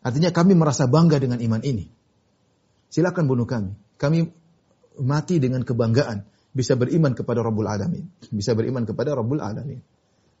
Artinya 0.04 0.30
kami 0.30 0.52
merasa 0.52 0.84
bangga 0.84 1.16
dengan 1.16 1.40
iman 1.40 1.64
ini. 1.64 1.88
Silakan 2.92 3.24
bunuh 3.24 3.48
kami. 3.48 3.72
Kami 3.96 4.28
mati 5.00 5.40
dengan 5.40 5.64
kebanggaan 5.64 6.28
bisa 6.54 6.78
beriman 6.78 7.16
kepada 7.16 7.42
Rabbul 7.42 7.66
Alamin, 7.66 8.06
bisa 8.30 8.54
beriman 8.54 8.86
kepada 8.86 9.16
Rabbul 9.16 9.42
Alamin. 9.42 9.82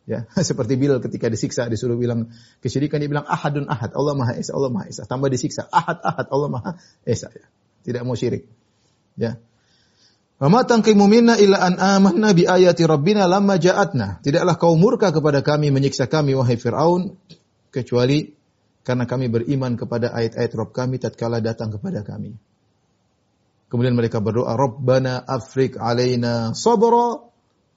Ya, 0.04 0.28
seperti 0.48 0.76
Bilal 0.76 1.00
ketika 1.00 1.32
disiksa 1.32 1.64
disuruh 1.66 1.96
bilang 1.96 2.28
kesyirikan 2.60 3.00
dia 3.00 3.08
bilang 3.08 3.24
ahadun 3.24 3.66
ahad, 3.66 3.96
Allah 3.96 4.14
Maha 4.14 4.36
Esa, 4.36 4.52
Allah 4.52 4.70
Maha 4.70 4.86
Esa. 4.86 5.08
Tambah 5.08 5.32
disiksa, 5.32 5.64
ahad 5.72 5.98
ahad, 6.04 6.28
Allah 6.28 6.48
Maha 6.52 6.70
Esa. 7.08 7.32
Ya. 7.32 7.48
Tidak 7.88 8.04
mau 8.04 8.12
syirik. 8.12 8.44
Ya. 9.16 9.40
Wa 10.36 10.52
ma 10.52 10.68
tanqimu 10.68 11.08
minna 11.08 11.40
illa 11.40 11.56
an 11.56 11.80
amanna 11.80 12.36
bi 12.36 12.44
ayati 12.44 12.84
rabbina 12.84 13.24
lamma 13.24 13.56
ja'atna. 13.56 14.20
Tidaklah 14.20 14.54
kau 14.60 14.76
murka 14.76 15.08
kepada 15.08 15.40
kami 15.40 15.72
menyiksa 15.72 16.04
kami 16.04 16.36
wahai 16.36 16.60
Firaun 16.60 17.16
kecuali 17.72 18.33
karena 18.84 19.08
kami 19.08 19.32
beriman 19.32 19.80
kepada 19.80 20.12
ayat-ayat 20.12 20.52
Rabb 20.52 20.76
kami 20.76 21.00
tatkala 21.00 21.40
datang 21.40 21.72
kepada 21.72 22.04
kami. 22.04 22.36
Kemudian 23.72 23.96
mereka 23.96 24.20
berdoa, 24.20 24.54
Rabbana 24.54 25.24
afrik 25.24 25.80
alaina 25.80 26.52
sabra 26.52 27.18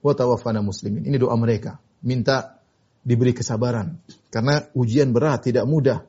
wa 0.03 0.13
tawaffana 0.13 0.61
muslimin. 0.61 1.07
Ini 1.07 1.17
doa 1.17 1.33
mereka. 1.39 1.79
Minta 2.05 2.61
diberi 3.01 3.33
kesabaran. 3.33 3.97
Karena 4.29 4.61
ujian 4.75 5.15
berat, 5.15 5.47
tidak 5.47 5.65
mudah. 5.65 6.05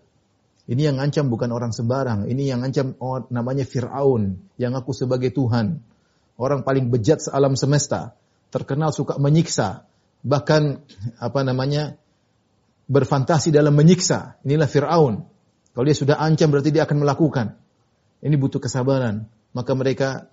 Ini 0.68 0.92
yang 0.92 1.00
ngancam 1.00 1.32
bukan 1.32 1.48
orang 1.48 1.72
sembarang. 1.72 2.28
Ini 2.28 2.52
yang 2.52 2.60
ngancam 2.60 3.00
oh, 3.00 3.24
namanya 3.32 3.64
Fir'aun. 3.64 4.36
Yang 4.60 4.72
aku 4.84 4.92
sebagai 4.92 5.32
Tuhan. 5.32 5.80
Orang 6.36 6.66
paling 6.66 6.92
bejat 6.92 7.24
sealam 7.24 7.56
semesta. 7.56 8.18
terkenal 8.48 8.96
suka 8.96 9.20
menyiksa, 9.20 9.84
bahkan 10.24 10.80
apa 11.20 11.40
namanya 11.44 12.00
berfantasi 12.88 13.52
dalam 13.52 13.76
menyiksa. 13.76 14.40
Inilah 14.42 14.66
Fir'aun. 14.66 15.14
Kalau 15.76 15.84
dia 15.84 15.94
sudah 15.94 16.16
ancam 16.18 16.50
berarti 16.50 16.74
dia 16.74 16.88
akan 16.88 17.04
melakukan. 17.04 17.54
Ini 18.24 18.34
butuh 18.34 18.58
kesabaran. 18.58 19.28
Maka 19.54 19.72
mereka 19.78 20.26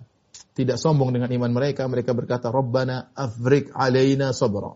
tidak 0.56 0.80
sombong 0.80 1.14
dengan 1.14 1.30
iman 1.30 1.52
mereka. 1.52 1.86
Mereka 1.86 2.16
berkata, 2.16 2.50
Rabbana 2.50 3.12
afrik 3.14 3.70
alaina 3.76 4.32
sabra. 4.34 4.74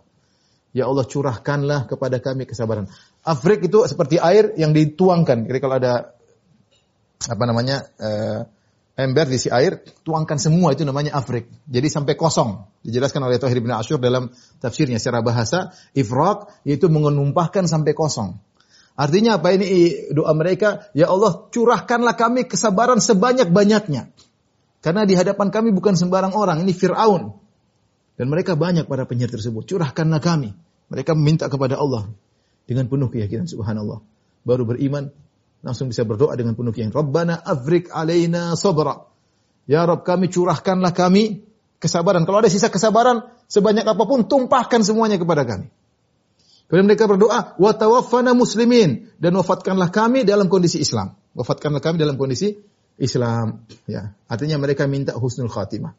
Ya 0.71 0.87
Allah 0.87 1.03
curahkanlah 1.03 1.91
kepada 1.91 2.23
kami 2.23 2.47
kesabaran. 2.47 2.87
Afrik 3.27 3.67
itu 3.67 3.83
seperti 3.91 4.23
air 4.23 4.55
yang 4.55 4.71
dituangkan. 4.71 5.51
Jadi 5.51 5.59
kalau 5.59 5.83
ada 5.83 6.15
apa 7.27 7.45
namanya 7.45 7.91
uh, 7.99 8.47
ember 9.01 9.27
diisi 9.27 9.49
air, 9.49 9.81
tuangkan 10.05 10.37
semua 10.37 10.77
itu 10.77 10.85
namanya 10.85 11.17
afrik. 11.17 11.49
Jadi 11.67 11.89
sampai 11.89 12.15
kosong. 12.15 12.69
Dijelaskan 12.85 13.25
oleh 13.25 13.41
Tuhir 13.41 13.61
bin 13.61 13.73
Ashur 13.73 13.97
dalam 13.97 14.29
tafsirnya 14.61 15.01
secara 15.01 15.25
bahasa, 15.25 15.73
ifrak 15.97 16.53
yaitu 16.69 16.93
menumpahkan 16.93 17.65
sampai 17.65 17.97
kosong. 17.97 18.37
Artinya 19.01 19.41
apa 19.41 19.57
ini 19.57 19.97
doa 20.13 20.37
mereka? 20.37 20.93
Ya 20.93 21.09
Allah 21.09 21.49
curahkanlah 21.49 22.21
kami 22.21 22.45
kesabaran 22.45 23.01
sebanyak-banyaknya. 23.01 24.13
Karena 24.81 25.03
di 25.05 25.17
hadapan 25.17 25.49
kami 25.53 25.73
bukan 25.73 25.97
sembarang 25.97 26.33
orang, 26.37 26.65
ini 26.65 26.73
Fir'aun. 26.77 27.37
Dan 28.21 28.29
mereka 28.29 28.57
banyak 28.57 28.85
para 28.85 29.09
penyihir 29.09 29.33
tersebut. 29.33 29.65
Curahkanlah 29.65 30.21
kami. 30.21 30.53
Mereka 30.93 31.17
meminta 31.17 31.49
kepada 31.49 31.81
Allah 31.81 32.13
dengan 32.69 32.91
penuh 32.91 33.09
keyakinan 33.09 33.49
subhanallah. 33.49 34.05
Baru 34.45 34.69
beriman 34.69 35.09
langsung 35.61 35.93
bisa 35.93 36.05
berdoa 36.09 36.33
dengan 36.37 36.57
penuh 36.57 36.73
keyakinan. 36.73 36.97
Rabbana 36.97 37.35
afrik 37.41 37.93
alaina 37.93 38.57
sabra. 38.57 39.07
Ya 39.69 39.85
Rabb 39.85 40.03
kami 40.03 40.33
curahkanlah 40.33 40.93
kami 40.97 41.45
kesabaran. 41.81 42.25
Kalau 42.29 42.43
ada 42.43 42.51
sisa 42.53 42.73
kesabaran 42.73 43.29
sebanyak 43.47 43.85
apa 43.85 44.05
pun 44.05 44.27
tumpahkan 44.27 44.85
semuanya 44.85 45.21
kepada 45.21 45.45
kami. 45.45 45.69
Kemudian 46.71 46.87
mereka 46.87 47.11
berdoa, 47.11 47.59
wa 47.59 47.73
tawaffana 47.75 48.31
muslimin 48.31 49.11
dan 49.19 49.35
wafatkanlah 49.35 49.91
kami 49.91 50.23
dalam 50.23 50.47
kondisi 50.47 50.79
Islam. 50.79 51.19
Wafatkanlah 51.35 51.83
kami 51.83 51.99
dalam 51.99 52.15
kondisi 52.15 52.63
Islam. 52.95 53.67
Ya, 53.91 54.15
artinya 54.31 54.55
mereka 54.63 54.87
minta 54.87 55.19
husnul 55.19 55.51
khatimah. 55.51 55.99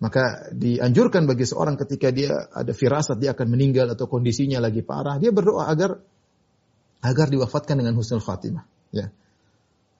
Maka 0.00 0.48
dianjurkan 0.48 1.28
bagi 1.28 1.44
seorang 1.44 1.76
ketika 1.76 2.08
dia 2.08 2.48
ada 2.56 2.72
firasat 2.72 3.20
dia 3.20 3.36
akan 3.36 3.52
meninggal 3.52 3.92
atau 3.92 4.08
kondisinya 4.08 4.64
lagi 4.64 4.80
parah, 4.80 5.20
dia 5.20 5.28
berdoa 5.28 5.68
agar 5.68 6.00
agar 7.04 7.28
diwafatkan 7.28 7.76
dengan 7.76 7.92
husnul 8.00 8.24
khatimah. 8.24 8.64
Ya. 8.88 9.12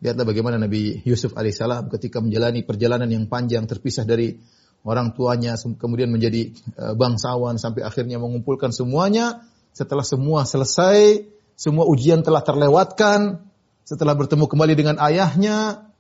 Lihatlah 0.00 0.24
bagaimana 0.24 0.56
Nabi 0.56 1.04
Yusuf 1.04 1.36
alaihissalam 1.36 1.92
ketika 1.92 2.24
menjalani 2.24 2.64
perjalanan 2.64 3.08
yang 3.12 3.28
panjang 3.28 3.68
terpisah 3.68 4.08
dari 4.08 4.40
orang 4.84 5.12
tuanya, 5.12 5.56
kemudian 5.56 6.08
menjadi 6.08 6.52
eh, 6.52 6.94
bangsawan 6.96 7.60
sampai 7.60 7.84
akhirnya 7.84 8.16
mengumpulkan 8.16 8.72
semuanya. 8.72 9.44
Setelah 9.74 10.06
semua 10.06 10.46
selesai, 10.48 11.28
semua 11.58 11.84
ujian 11.84 12.22
telah 12.22 12.40
terlewatkan, 12.40 13.42
setelah 13.84 14.14
bertemu 14.16 14.46
kembali 14.46 14.74
dengan 14.78 14.96
ayahnya, 15.02 15.90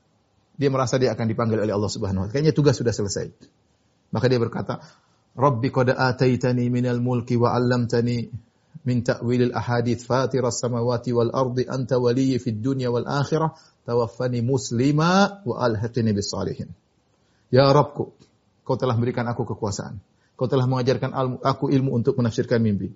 dia 0.54 0.70
merasa 0.70 0.96
dia 0.96 1.10
akan 1.12 1.26
dipanggil 1.26 1.58
oleh 1.58 1.74
Allah 1.74 1.90
Subhanahu 1.90 2.24
wa 2.24 2.26
taala. 2.30 2.34
Kayaknya 2.38 2.54
tugas 2.54 2.78
sudah 2.78 2.94
selesai. 2.94 3.34
Maka 4.14 4.30
dia 4.30 4.38
berkata, 4.38 4.78
Rabbi 5.34 5.68
qad 5.74 5.90
ataitani 5.90 6.70
minal 6.70 7.02
mulki 7.02 7.34
wa 7.34 7.50
'allamtani 7.50 8.30
min 8.84 9.00
ta'wilil 9.00 9.56
ahadith 9.56 10.04
fatiras 10.04 10.60
samawati 10.60 11.10
wal 11.16 11.32
ardi 11.32 11.64
anta 11.64 11.96
waliyyi 11.96 12.36
fid 12.36 12.60
dunya 12.60 12.92
wal 12.92 13.08
akhirah 13.08 13.56
tawaffani 13.88 14.44
muslima 14.44 15.40
wa 15.44 15.54
alhaqini 15.60 16.12
bis 16.12 16.32
salihin. 16.32 16.72
Ya 17.52 17.68
Rabbku, 17.68 18.12
kau 18.64 18.76
telah 18.76 18.96
memberikan 18.96 19.24
aku 19.28 19.44
kekuasaan. 19.44 20.00
Kau 20.34 20.50
telah 20.50 20.66
mengajarkan 20.66 21.14
aku 21.40 21.70
ilmu 21.70 21.94
untuk 21.94 22.18
menafsirkan 22.18 22.58
mimpi. 22.58 22.90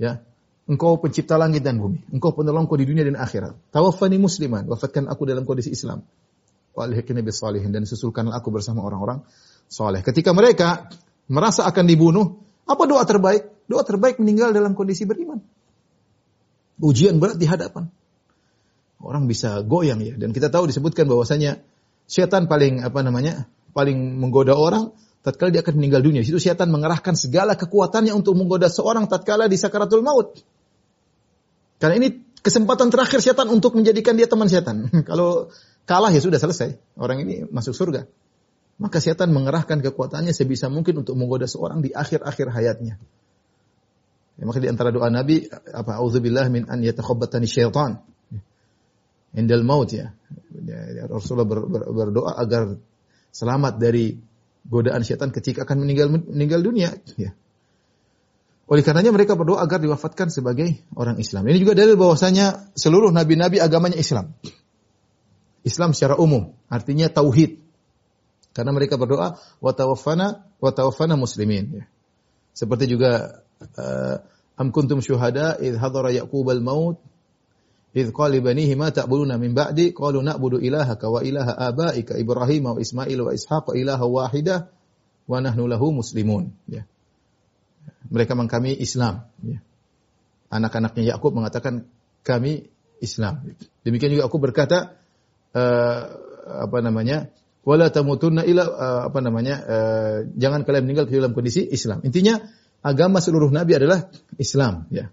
Ya. 0.00 0.24
Engkau 0.64 0.96
pencipta 1.02 1.36
langit 1.36 1.60
dan 1.66 1.76
bumi. 1.76 2.00
Engkau 2.14 2.32
penolongku 2.32 2.78
di 2.78 2.86
dunia 2.88 3.04
dan 3.04 3.18
akhirat. 3.20 3.52
Tawaffani 3.74 4.16
musliman. 4.16 4.64
Wafatkan 4.64 5.10
aku 5.10 5.28
dalam 5.28 5.44
kondisi 5.44 5.74
Islam. 5.74 6.00
Wa 6.72 6.88
alhiqni 6.88 7.20
bis 7.20 7.42
salihin. 7.42 7.74
Dan 7.74 7.84
susulkanlah 7.84 8.38
aku 8.38 8.48
bersama 8.48 8.80
orang-orang 8.80 9.20
soleh. 9.68 10.00
Ketika 10.00 10.32
mereka 10.32 10.88
merasa 11.28 11.68
akan 11.68 11.84
dibunuh, 11.84 12.40
apa 12.64 12.82
doa 12.88 13.02
terbaik? 13.04 13.59
Doa 13.70 13.86
terbaik 13.86 14.18
meninggal 14.18 14.50
dalam 14.50 14.74
kondisi 14.74 15.06
beriman. 15.06 15.38
Ujian 16.82 17.22
berat 17.22 17.38
di 17.38 17.46
hadapan. 17.46 17.86
Orang 18.98 19.30
bisa 19.30 19.62
goyang 19.62 20.02
ya. 20.02 20.18
Dan 20.18 20.34
kita 20.34 20.50
tahu 20.50 20.66
disebutkan 20.66 21.06
bahwasanya 21.06 21.62
setan 22.10 22.50
paling 22.50 22.82
apa 22.82 23.06
namanya 23.06 23.46
paling 23.70 24.18
menggoda 24.18 24.58
orang 24.58 24.90
tatkala 25.22 25.54
dia 25.54 25.62
akan 25.62 25.78
meninggal 25.78 26.02
dunia. 26.02 26.26
Itu 26.26 26.42
setan 26.42 26.74
mengerahkan 26.74 27.14
segala 27.14 27.54
kekuatannya 27.54 28.10
untuk 28.10 28.34
menggoda 28.34 28.66
seorang 28.66 29.06
tatkala 29.06 29.46
di 29.46 29.54
sakaratul 29.54 30.02
maut. 30.02 30.42
Karena 31.78 31.94
ini 32.02 32.26
kesempatan 32.42 32.90
terakhir 32.90 33.22
setan 33.22 33.46
untuk 33.54 33.78
menjadikan 33.78 34.18
dia 34.18 34.26
teman 34.26 34.50
setan. 34.50 34.90
Kalau 35.08 35.54
kalah 35.86 36.10
ya 36.10 36.18
sudah 36.18 36.42
selesai. 36.42 36.74
Orang 36.98 37.22
ini 37.22 37.46
masuk 37.46 37.78
surga 37.78 38.10
maka 38.80 38.96
setan 38.96 39.28
mengerahkan 39.30 39.84
kekuatannya 39.84 40.32
sebisa 40.32 40.72
mungkin 40.72 41.04
untuk 41.04 41.12
menggoda 41.12 41.44
seorang 41.44 41.84
di 41.84 41.92
akhir-akhir 41.92 42.48
hayatnya. 42.48 42.96
Ya, 44.40 44.48
maka 44.48 44.56
di 44.56 44.72
antara 44.72 44.88
doa 44.88 45.12
Nabi 45.12 45.44
apa 45.52 46.00
auzubillah 46.00 46.48
min 46.48 46.64
an 46.64 46.80
yatakhabbatani 46.80 47.44
syaitan. 47.44 48.00
Indal 49.36 49.68
maut 49.68 49.92
ya. 49.92 50.16
ya 50.64 51.04
Rasulullah 51.06 51.44
ber, 51.44 51.68
ber, 51.68 51.82
berdoa 51.92 52.40
agar 52.40 52.80
selamat 53.30 53.76
dari 53.76 54.16
godaan 54.64 55.04
setan 55.04 55.28
ketika 55.28 55.68
akan 55.68 55.84
meninggal 55.84 56.08
meninggal 56.08 56.64
dunia 56.64 56.96
ya. 57.20 57.36
Oleh 58.70 58.80
karenanya 58.80 59.12
mereka 59.12 59.36
berdoa 59.36 59.60
agar 59.60 59.82
diwafatkan 59.82 60.32
sebagai 60.32 60.72
orang 60.96 61.20
Islam. 61.20 61.44
Ini 61.44 61.60
juga 61.60 61.76
dalil 61.76 62.00
bahwasanya 62.00 62.72
seluruh 62.72 63.12
nabi-nabi 63.12 63.60
agamanya 63.60 64.00
Islam. 64.00 64.32
Islam 65.66 65.92
secara 65.92 66.16
umum, 66.16 66.56
artinya 66.72 67.12
tauhid. 67.12 67.60
Karena 68.56 68.72
mereka 68.72 68.96
berdoa 68.96 69.36
wa 69.36 69.72
tawaffana 69.74 70.48
wa 70.64 71.16
muslimin 71.18 71.82
ya. 71.82 71.84
Seperti 72.54 72.88
juga 72.90 73.42
uh, 73.78 74.16
am 74.60 74.68
kuntum 74.76 75.00
syuhada 75.00 75.56
id 75.56 75.80
hadara 75.80 76.12
yaqub 76.12 76.44
al 76.52 76.60
maut 76.60 77.00
id 77.96 78.12
qala 78.12 78.36
banihi 78.44 78.76
ma 78.76 78.92
ta'buduna 78.92 79.40
min 79.40 79.56
ba'di 79.56 79.96
qalu 79.96 80.20
na'budu 80.20 80.60
ilahaka 80.60 81.08
wa 81.08 81.24
ilaha 81.24 81.56
abaika 81.56 82.20
ibrahim 82.20 82.68
wa 82.68 82.76
ismail 82.76 83.18
wa 83.24 83.32
ishaq 83.32 83.72
ilaha 83.72 84.04
wahida 84.04 84.68
wa 85.24 85.40
nahnu 85.40 85.64
lahu 85.64 85.96
muslimun 85.96 86.52
ya. 86.68 86.84
Mereka 88.10 88.34
mengkami 88.36 88.76
Islam 88.76 89.30
ya. 89.46 89.62
Anak-anaknya 90.50 91.14
Yakub 91.14 91.30
mengatakan 91.30 91.86
kami 92.26 92.66
Islam. 92.98 93.54
Demikian 93.86 94.12
juga 94.12 94.26
aku 94.26 94.42
berkata 94.42 94.98
uh, 95.56 96.00
apa 96.68 96.78
namanya? 96.84 97.32
wala 97.60 97.92
tamutunna 97.92 98.42
ila 98.42 98.64
uh, 98.64 99.02
apa 99.12 99.20
namanya 99.20 99.54
uh, 99.62 100.16
jangan 100.32 100.64
kalian 100.64 100.88
meninggal 100.88 101.06
ke 101.06 101.14
dalam 101.14 101.36
kondisi 101.36 101.62
Islam. 101.68 102.02
Intinya 102.02 102.40
agama 102.80 103.20
seluruh 103.20 103.52
nabi 103.52 103.76
adalah 103.76 104.08
Islam 104.36 104.88
ya. 104.92 105.12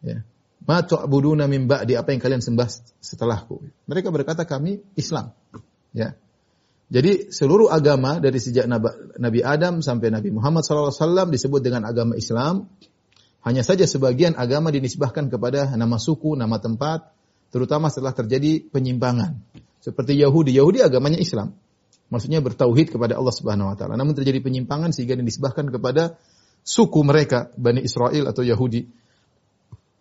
Ya. 0.00 0.24
Ma 0.64 0.84
tu'buduna 0.84 1.48
min 1.48 1.68
ba'di 1.68 1.96
apa 1.96 2.12
yang 2.12 2.20
kalian 2.20 2.42
sembah 2.44 2.68
setelahku. 3.00 3.64
Mereka 3.88 4.12
berkata 4.12 4.44
kami 4.44 4.80
Islam. 4.96 5.32
Ya. 5.96 6.16
Jadi 6.90 7.30
seluruh 7.30 7.70
agama 7.70 8.18
dari 8.18 8.42
sejak 8.42 8.66
Nabi 8.66 9.40
Adam 9.46 9.78
sampai 9.78 10.10
Nabi 10.10 10.34
Muhammad 10.34 10.66
SAW 10.66 11.30
disebut 11.30 11.62
dengan 11.62 11.86
agama 11.86 12.18
Islam. 12.18 12.66
Hanya 13.40 13.64
saja 13.64 13.88
sebagian 13.88 14.36
agama 14.36 14.68
dinisbahkan 14.68 15.32
kepada 15.32 15.72
nama 15.78 15.96
suku, 15.96 16.36
nama 16.36 16.60
tempat, 16.60 17.08
terutama 17.54 17.88
setelah 17.88 18.12
terjadi 18.12 18.68
penyimpangan. 18.68 19.38
Seperti 19.80 20.18
Yahudi, 20.18 20.52
Yahudi 20.52 20.84
agamanya 20.84 21.16
Islam. 21.16 21.56
Maksudnya 22.10 22.42
bertauhid 22.42 22.90
kepada 22.90 23.16
Allah 23.16 23.32
Subhanahu 23.32 23.70
wa 23.70 23.76
taala. 23.78 23.94
Namun 23.94 24.12
terjadi 24.12 24.42
penyimpangan 24.42 24.90
sehingga 24.90 25.14
dinisbahkan 25.14 25.70
kepada 25.70 26.18
suku 26.64 27.00
mereka, 27.02 27.50
Bani 27.56 27.82
Israel 27.84 28.30
atau 28.30 28.44
Yahudi. 28.44 28.86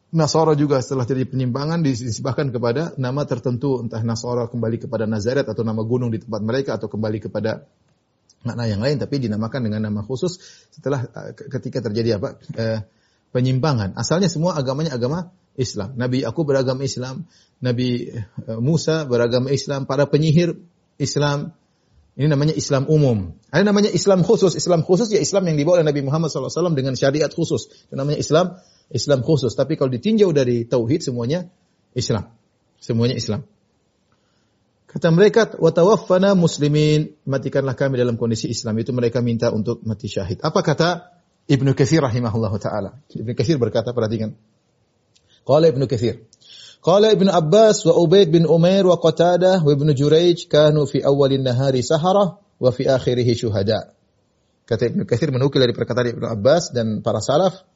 Nasara 0.09 0.57
juga 0.57 0.81
setelah 0.81 1.05
terjadi 1.05 1.37
penyimpangan 1.37 1.85
dinisbahkan 1.85 2.49
kepada 2.49 2.97
nama 2.97 3.29
tertentu, 3.29 3.85
entah 3.85 4.01
Nasara 4.01 4.49
kembali 4.49 4.81
kepada 4.81 5.05
Nazaret 5.05 5.45
atau 5.45 5.61
nama 5.61 5.85
gunung 5.85 6.09
di 6.09 6.17
tempat 6.17 6.41
mereka 6.41 6.81
atau 6.81 6.89
kembali 6.89 7.29
kepada 7.29 7.69
makna 8.41 8.65
yang 8.65 8.79
lain 8.79 8.95
tapi 8.95 9.19
dinamakan 9.19 9.67
dengan 9.67 9.91
nama 9.91 9.99
khusus 9.99 10.39
setelah 10.71 11.05
eh, 11.05 11.35
ketika 11.35 11.83
terjadi 11.83 12.17
apa? 12.17 12.39
Eh, 12.55 12.79
penyimpangan. 13.29 13.93
Asalnya 13.99 14.31
semua 14.31 14.57
agamanya 14.57 14.95
agama 14.97 15.29
Islam. 15.59 15.93
Nabi 15.99 16.23
aku 16.25 16.41
beragama 16.47 16.81
Islam, 16.81 17.29
Nabi 17.61 18.09
eh, 18.09 18.25
Musa 18.57 19.05
beragama 19.05 19.53
Islam, 19.53 19.85
para 19.85 20.07
penyihir 20.09 20.57
Islam. 20.97 21.53
Ini 22.19 22.27
namanya 22.27 22.51
Islam 22.51 22.83
umum. 22.91 23.39
Ada 23.47 23.63
namanya 23.63 23.87
Islam 23.95 24.27
khusus. 24.27 24.59
Islam 24.59 24.83
khusus 24.83 25.07
ya 25.07 25.23
Islam 25.23 25.47
yang 25.47 25.55
dibawa 25.55 25.79
oleh 25.79 25.87
Nabi 25.87 26.03
Muhammad 26.03 26.27
SAW 26.27 26.75
dengan 26.75 26.91
syariat 26.99 27.31
khusus. 27.31 27.71
Itu 27.87 27.95
namanya 27.95 28.19
Islam 28.19 28.59
Islam 28.91 29.23
khusus. 29.23 29.55
Tapi 29.55 29.79
kalau 29.79 29.87
ditinjau 29.87 30.35
dari 30.35 30.67
tauhid 30.67 30.99
semuanya 30.99 31.47
Islam. 31.95 32.27
Semuanya 32.83 33.15
Islam. 33.15 33.47
Kata 34.83 35.15
mereka, 35.15 35.47
"Watawaffana 35.63 36.35
muslimin." 36.35 37.15
Matikanlah 37.23 37.79
kami 37.79 37.95
dalam 37.95 38.19
kondisi 38.19 38.51
Islam. 38.51 38.75
Itu 38.83 38.91
mereka 38.91 39.23
minta 39.23 39.55
untuk 39.55 39.79
mati 39.87 40.11
syahid. 40.11 40.43
Apa 40.43 40.59
kata 40.59 41.15
Ibnu 41.47 41.71
Katsir 41.71 42.03
rahimahullahu 42.03 42.59
taala? 42.59 42.99
Ibnu 43.15 43.31
Katsir 43.31 43.55
berkata, 43.55 43.95
perhatikan. 43.95 44.35
Qala 45.47 45.71
Ibnu 45.71 45.89
Katsir, 45.89 46.27
Qala 46.79 47.11
Ibnu 47.11 47.27
Abbas 47.27 47.83
wa 47.83 47.93
Ubaid 47.99 48.31
bin 48.31 48.47
Umair 48.47 48.87
wa 48.87 48.95
Qatadah 48.95 49.59
wa 49.59 49.71
Ibnu 49.71 49.91
Jurayj 49.91 50.47
kanu 50.47 50.87
fi 50.87 51.03
awalin 51.03 51.43
nahari 51.43 51.83
sahara 51.83 52.39
wa 52.39 52.69
fi 52.71 52.87
akhirih 52.87 53.27
syuhada. 53.35 53.91
Kata 54.63 54.87
Ibnu 54.87 55.03
Katsir 55.03 55.33
menukil 55.33 55.59
dari 55.59 55.75
perkataan 55.75 56.15
Ibnu 56.15 56.25
Abbas 56.29 56.71
dan 56.71 57.03
para 57.03 57.19
salaf, 57.19 57.67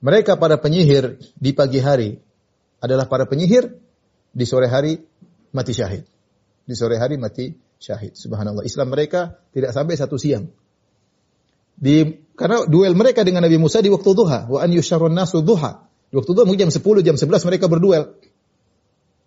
mereka 0.00 0.40
para 0.40 0.56
penyihir 0.56 1.20
di 1.36 1.50
pagi 1.52 1.82
hari 1.82 2.16
adalah 2.78 3.10
para 3.10 3.26
penyihir, 3.26 3.74
di 4.32 4.44
sore 4.46 4.70
hari 4.70 5.02
mati 5.50 5.74
syahid 5.74 6.06
di 6.68 6.76
sore 6.76 7.00
hari 7.00 7.16
mati 7.16 7.56
syahid. 7.80 8.12
Subhanallah. 8.12 8.68
Islam 8.68 8.92
mereka 8.92 9.40
tidak 9.56 9.72
sampai 9.72 9.96
satu 9.96 10.20
siang. 10.20 10.52
Di 11.72 12.28
karena 12.36 12.68
duel 12.68 12.92
mereka 12.92 13.24
dengan 13.24 13.48
Nabi 13.48 13.56
Musa 13.56 13.80
di 13.80 13.88
waktu 13.88 14.12
duha, 14.12 14.52
wa 14.52 14.60
an 14.60 14.68
yusyarun 14.68 15.16
nasu 15.16 15.40
duha. 15.40 15.88
Di 16.12 16.14
waktu 16.20 16.30
duha 16.36 16.44
mungkin 16.44 16.68
jam 16.68 16.70
10, 16.70 17.00
jam 17.00 17.16
11 17.16 17.48
mereka 17.48 17.64
berduel. 17.72 18.20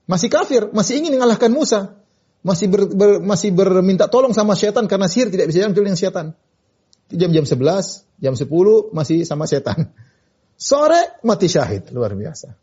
Masih 0.09 0.29
kafir, 0.29 0.69
masih 0.73 1.01
ingin 1.01 1.17
mengalahkan 1.17 1.51
Musa. 1.53 2.01
Masih 2.41 2.65
ber, 2.73 2.89
ber, 2.89 3.11
masih 3.21 3.53
berminta 3.53 4.09
tolong 4.09 4.33
sama 4.33 4.57
syaitan 4.57 4.89
karena 4.89 5.05
sihir 5.05 5.29
tidak 5.29 5.53
bisa 5.53 5.61
jalan 5.61 5.77
dengan 5.77 5.97
syaitan. 5.97 6.33
Jam-jam 7.11 7.45
11, 7.45 8.07
jam 8.17 8.33
10 8.33 8.49
masih 8.95 9.27
sama 9.29 9.45
syaitan. 9.45 9.93
Sore 10.57 11.21
mati 11.21 11.45
syahid, 11.45 11.93
luar 11.93 12.17
biasa. 12.17 12.57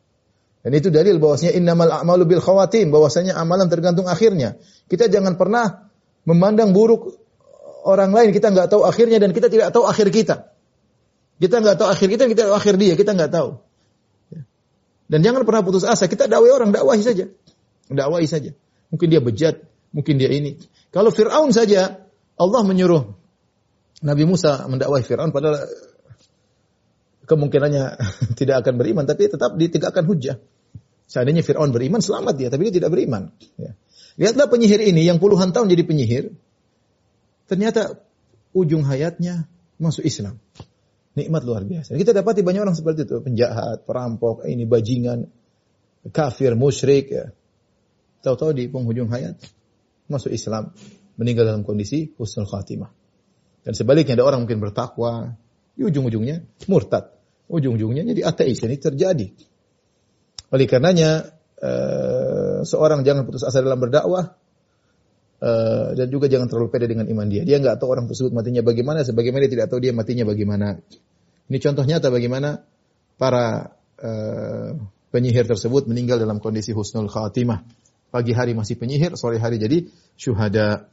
Dan 0.58 0.72
itu 0.74 0.90
dalil 0.90 1.22
bahwasanya 1.22 1.54
innamal 1.54 1.90
a'malu 1.90 2.26
bil 2.26 2.42
khawatim, 2.42 2.90
bahwasanya 2.90 3.38
amalan 3.38 3.70
tergantung 3.70 4.10
akhirnya. 4.10 4.58
Kita 4.90 5.06
jangan 5.06 5.38
pernah 5.38 5.86
memandang 6.26 6.74
buruk 6.74 7.14
orang 7.86 8.10
lain, 8.10 8.34
kita 8.34 8.50
nggak 8.50 8.68
tahu 8.74 8.82
akhirnya 8.82 9.22
dan 9.22 9.30
kita 9.30 9.46
tidak 9.46 9.70
tahu 9.70 9.86
akhir 9.86 10.10
kita. 10.10 10.50
Kita 11.38 11.62
nggak 11.62 11.76
tahu 11.78 11.88
akhir 11.88 12.08
kita, 12.10 12.24
kita 12.26 12.42
tahu 12.50 12.54
akhir 12.58 12.74
dia, 12.82 12.94
kita 12.98 13.14
nggak 13.14 13.30
tahu. 13.30 13.62
Dan 15.08 15.24
jangan 15.24 15.48
pernah 15.48 15.64
putus 15.64 15.88
asa, 15.88 16.04
kita 16.04 16.28
dakwai 16.28 16.52
orang, 16.52 16.70
dakwahi 16.70 17.00
saja. 17.00 17.32
Dakwahi 17.88 18.28
saja. 18.28 18.52
Mungkin 18.92 19.08
dia 19.08 19.24
bejat, 19.24 19.64
mungkin 19.96 20.20
dia 20.20 20.28
ini. 20.28 20.60
Kalau 20.92 21.08
Fir'aun 21.08 21.48
saja, 21.52 22.04
Allah 22.36 22.62
menyuruh 22.62 23.16
Nabi 24.04 24.24
Musa 24.28 24.68
mendakwahi 24.68 25.02
Fir'aun 25.02 25.32
padahal 25.32 25.64
kemungkinannya 27.24 27.84
tidak 28.40 28.64
akan 28.64 28.74
beriman, 28.76 29.04
tapi 29.08 29.32
tetap 29.32 29.56
ditegakkan 29.56 30.04
hujah. 30.04 30.36
Seandainya 31.08 31.40
Fir'aun 31.40 31.72
beriman, 31.72 32.04
selamat 32.04 32.34
dia, 32.36 32.48
tapi 32.52 32.68
dia 32.68 32.84
tidak 32.84 32.92
beriman. 32.92 33.32
Ya. 33.56 33.72
Lihatlah 34.20 34.52
penyihir 34.52 34.84
ini 34.84 35.08
yang 35.08 35.16
puluhan 35.16 35.56
tahun 35.56 35.72
jadi 35.72 35.84
penyihir, 35.88 36.24
ternyata 37.48 38.04
ujung 38.52 38.84
hayatnya 38.84 39.48
masuk 39.80 40.04
Islam. 40.04 40.36
Nikmat 41.18 41.42
luar 41.42 41.66
biasa. 41.66 41.98
Kita 41.98 42.14
dapati 42.14 42.46
banyak 42.46 42.62
orang 42.62 42.76
seperti 42.78 43.02
itu, 43.02 43.18
penjahat, 43.18 43.82
perampok, 43.82 44.46
ini 44.46 44.62
bajingan, 44.62 45.26
kafir, 46.14 46.54
musyrik. 46.54 47.10
Ya. 47.10 47.34
Tahu-tahu 48.22 48.54
di 48.54 48.70
penghujung 48.70 49.10
hayat 49.10 49.34
masuk 50.06 50.30
Islam, 50.30 50.70
meninggal 51.18 51.50
dalam 51.50 51.66
kondisi 51.66 52.14
husnul 52.14 52.46
khatimah. 52.46 52.94
Dan 53.66 53.74
sebaliknya 53.74 54.14
ada 54.14 54.24
orang 54.30 54.46
mungkin 54.46 54.62
bertakwa, 54.62 55.34
di 55.74 55.82
ujung-ujungnya 55.82 56.46
murtad 56.70 57.18
ujung-ujungnya 57.48 58.04
jadi 58.14 58.22
ateis. 58.28 58.60
Ini 58.60 58.76
terjadi. 58.76 59.26
Oleh 60.52 60.66
karenanya 60.68 61.32
uh, 61.60 62.60
seorang 62.64 63.02
jangan 63.04 63.24
putus 63.24 63.44
asa 63.44 63.64
dalam 63.64 63.80
berdakwah 63.80 64.36
uh, 65.42 65.94
dan 65.94 66.06
juga 66.10 66.26
jangan 66.26 66.46
terlalu 66.50 66.68
pede 66.70 66.86
dengan 66.90 67.06
iman 67.06 67.26
dia. 67.26 67.42
Dia 67.46 67.58
nggak 67.62 67.78
tahu 67.78 67.88
orang 67.90 68.06
tersebut 68.10 68.30
matinya 68.34 68.62
bagaimana, 68.62 69.02
sebagaimana 69.06 69.46
dia 69.46 69.52
tidak 69.58 69.66
tahu 69.70 69.80
dia 69.82 69.92
matinya 69.94 70.24
bagaimana. 70.26 70.78
Ini 71.48 71.58
contoh 71.62 71.84
nyata 71.86 72.08
bagaimana 72.12 72.62
para 73.16 73.74
uh, 73.98 74.70
penyihir 75.10 75.48
tersebut 75.48 75.88
meninggal 75.88 76.20
dalam 76.20 76.38
kondisi 76.38 76.76
husnul 76.76 77.08
khatimah. 77.08 77.64
Pagi 78.08 78.32
hari 78.32 78.56
masih 78.56 78.80
penyihir, 78.80 79.20
sore 79.20 79.36
hari 79.36 79.60
jadi 79.60 79.84
syuhada. 80.16 80.88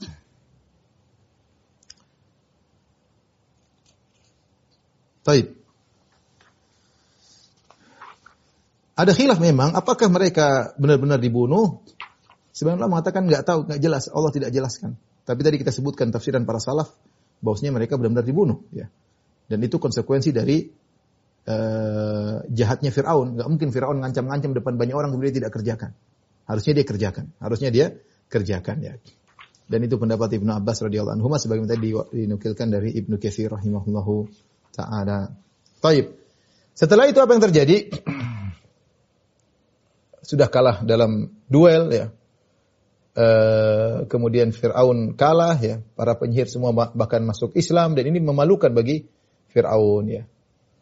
Taib. 5.23 5.55
Ada 8.95 9.11
khilaf 9.11 9.43
memang, 9.43 9.75
apakah 9.75 10.07
mereka 10.07 10.71
benar-benar 10.79 11.19
dibunuh? 11.19 11.83
Sebenarnya 12.55 12.87
mengatakan 12.87 13.27
nggak 13.27 13.43
tahu, 13.43 13.59
nggak 13.67 13.81
jelas. 13.83 14.07
Allah 14.07 14.31
tidak 14.31 14.49
jelaskan. 14.55 14.95
Tapi 15.27 15.43
tadi 15.43 15.59
kita 15.59 15.75
sebutkan 15.75 16.15
tafsiran 16.15 16.47
para 16.47 16.63
salaf, 16.63 16.95
bahwasanya 17.43 17.75
mereka 17.75 17.99
benar-benar 17.99 18.23
dibunuh. 18.23 18.63
Ya. 18.71 18.87
Dan 19.51 19.59
itu 19.59 19.75
konsekuensi 19.75 20.31
dari 20.31 20.63
uh, 21.51 22.39
jahatnya 22.47 22.95
Fir'aun. 22.95 23.35
Nggak 23.35 23.47
mungkin 23.51 23.69
Fir'aun 23.75 23.99
ngancam-ngancam 23.99 24.55
depan 24.55 24.79
banyak 24.79 24.95
orang 24.95 25.11
kemudian 25.11 25.35
tidak 25.35 25.51
kerjakan. 25.51 25.91
Harusnya 26.47 26.79
dia 26.79 26.85
kerjakan. 26.87 27.25
Harusnya 27.43 27.69
dia 27.75 27.85
kerjakan 28.31 28.77
ya. 28.79 28.93
Dan 29.65 29.79
itu 29.83 29.99
pendapat 29.99 30.39
Ibnu 30.39 30.55
Abbas 30.55 30.79
radhiyallahu 30.85 31.19
anhu 31.19 31.27
sebagaimana 31.35 31.75
tadi 31.75 31.91
dinukilkan 31.91 32.71
dari 32.71 32.95
Ibnu 32.95 33.19
Katsir 33.19 33.51
rahimahullahu 33.51 34.31
taala. 34.71 35.35
Taib. 35.83 36.07
Setelah 36.71 37.09
itu 37.09 37.19
apa 37.19 37.35
yang 37.35 37.43
terjadi? 37.49 37.77
sudah 40.29 40.49
kalah 40.49 40.81
dalam 40.85 41.29
duel 41.49 41.93
ya. 41.93 42.05
E, 43.15 43.27
kemudian 44.11 44.51
Fir'aun 44.51 45.15
kalah 45.15 45.55
ya, 45.63 45.79
para 45.95 46.19
penyihir 46.19 46.51
semua 46.51 46.75
bahkan 46.75 47.23
masuk 47.23 47.55
Islam 47.55 47.95
dan 47.95 48.11
ini 48.11 48.19
memalukan 48.19 48.75
bagi 48.75 49.07
Fir'aun 49.55 50.03
ya. 50.11 50.23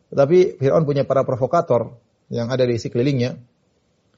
Tetapi 0.10 0.58
Fir'aun 0.58 0.84
punya 0.84 1.06
para 1.06 1.22
provokator 1.22 1.94
yang 2.34 2.50
ada 2.50 2.66
di 2.66 2.82
sekelilingnya. 2.82 3.38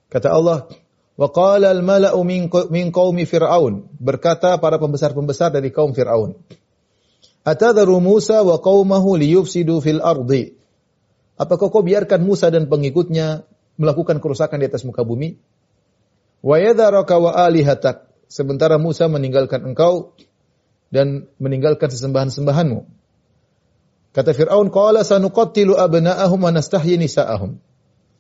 Kata 0.08 0.32
Allah, 0.32 0.72
Wa 1.16 1.32
qala 1.32 1.72
al-mala'u 1.72 2.20
min 2.28 2.92
qaumi 2.92 3.24
Fir'aun. 3.24 3.88
Berkata 3.96 4.60
para 4.60 4.76
pembesar-pembesar 4.76 5.56
dari 5.56 5.72
kaum 5.72 5.96
Fir'aun. 5.96 6.36
Atadharu 7.48 8.04
Musa 8.04 8.44
wa 8.44 8.60
qaumahu 8.60 9.16
liyufsidu 9.16 9.80
fil 9.80 10.04
ardi. 10.04 10.60
Apakah 11.40 11.72
kau 11.72 11.84
biarkan 11.84 12.20
Musa 12.24 12.52
dan 12.52 12.68
pengikutnya 12.68 13.48
melakukan 13.80 14.20
kerusakan 14.20 14.60
di 14.60 14.66
atas 14.68 14.84
muka 14.84 15.08
bumi. 15.08 15.40
Wa 16.46 16.62
yadharaka 16.62 17.18
wa 17.18 17.34
alihatak. 17.34 18.06
Sementara 18.30 18.78
Musa 18.78 19.10
meninggalkan 19.10 19.66
engkau 19.66 20.14
dan 20.94 21.26
meninggalkan 21.42 21.90
sesembahan-sembahanmu. 21.90 22.86
Kata 24.14 24.32
Fir'aun, 24.32 24.70
Qala 24.70 25.02
sanuqattilu 25.02 25.74
abna'ahum 25.74 26.40
wa 26.46 26.54
nastahyi 26.54 27.02
nisa'ahum. 27.02 27.58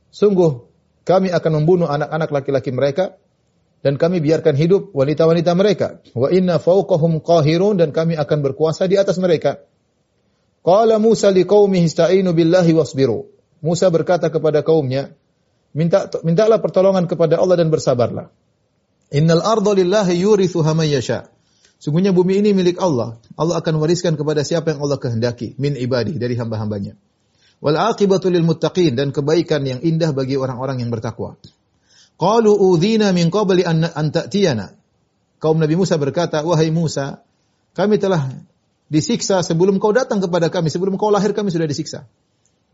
Sungguh, 0.10 0.66
kami 1.06 1.30
akan 1.30 1.62
membunuh 1.62 1.86
anak-anak 1.86 2.30
laki-laki 2.34 2.74
mereka 2.74 3.14
dan 3.86 4.02
kami 4.02 4.20
biarkan 4.26 4.58
hidup 4.58 4.90
wanita-wanita 4.98 5.54
mereka. 5.54 6.02
Wa 6.18 6.34
inna 6.34 6.58
fawqahum 6.58 7.22
qahirun 7.22 7.78
dan 7.78 7.94
kami 7.94 8.18
akan 8.18 8.42
berkuasa 8.42 8.90
di 8.90 8.98
atas 8.98 9.22
mereka. 9.22 9.62
Qala 10.66 10.98
Musa 10.98 11.30
liqaumihi 11.30 11.86
ista'inu 11.86 12.34
billahi 12.34 12.74
wasbiru. 12.74 13.30
Musa 13.62 13.86
berkata 13.94 14.34
kepada 14.34 14.66
kaumnya, 14.66 15.14
Minta 15.76 16.08
mintalah 16.24 16.64
pertolongan 16.64 17.04
kepada 17.04 17.36
Allah 17.36 17.60
dan 17.60 17.68
bersabarlah. 17.68 18.32
Innal 19.12 19.44
arda 19.44 19.76
lillahi 19.76 20.16
yurithuha 20.16 20.72
yasha. 20.88 21.28
Sungguhnya 21.84 22.16
bumi 22.16 22.40
ini 22.40 22.56
milik 22.56 22.80
Allah. 22.80 23.20
Allah 23.36 23.60
akan 23.60 23.84
wariskan 23.84 24.16
kepada 24.16 24.48
siapa 24.48 24.72
yang 24.72 24.80
Allah 24.80 24.96
kehendaki 24.96 25.60
min 25.60 25.76
ibadi 25.76 26.16
dari 26.16 26.40
hamba-hambanya. 26.40 26.96
Wal 27.60 27.76
aqibatu 27.76 28.32
lil 28.32 28.48
muttaqin 28.48 28.96
dan 28.96 29.12
kebaikan 29.12 29.68
yang 29.68 29.84
indah 29.84 30.16
bagi 30.16 30.40
orang-orang 30.40 30.80
yang 30.80 30.90
bertakwa. 30.90 31.36
Qalu 32.16 32.56
udzina 32.56 33.12
min 33.12 33.28
qabli 33.28 33.68
an, 33.68 33.84
an 33.84 34.08
ta'tiyana. 34.16 34.72
Kaum 35.44 35.60
Nabi 35.60 35.76
Musa 35.76 36.00
berkata, 36.00 36.40
"Wahai 36.48 36.72
Musa, 36.72 37.20
kami 37.76 38.00
telah 38.00 38.32
disiksa 38.88 39.44
sebelum 39.44 39.84
kau 39.84 39.92
datang 39.92 40.24
kepada 40.24 40.48
kami, 40.48 40.72
sebelum 40.72 40.96
kau 40.96 41.12
lahir 41.12 41.36
kami 41.36 41.52
sudah 41.52 41.68
disiksa." 41.68 42.08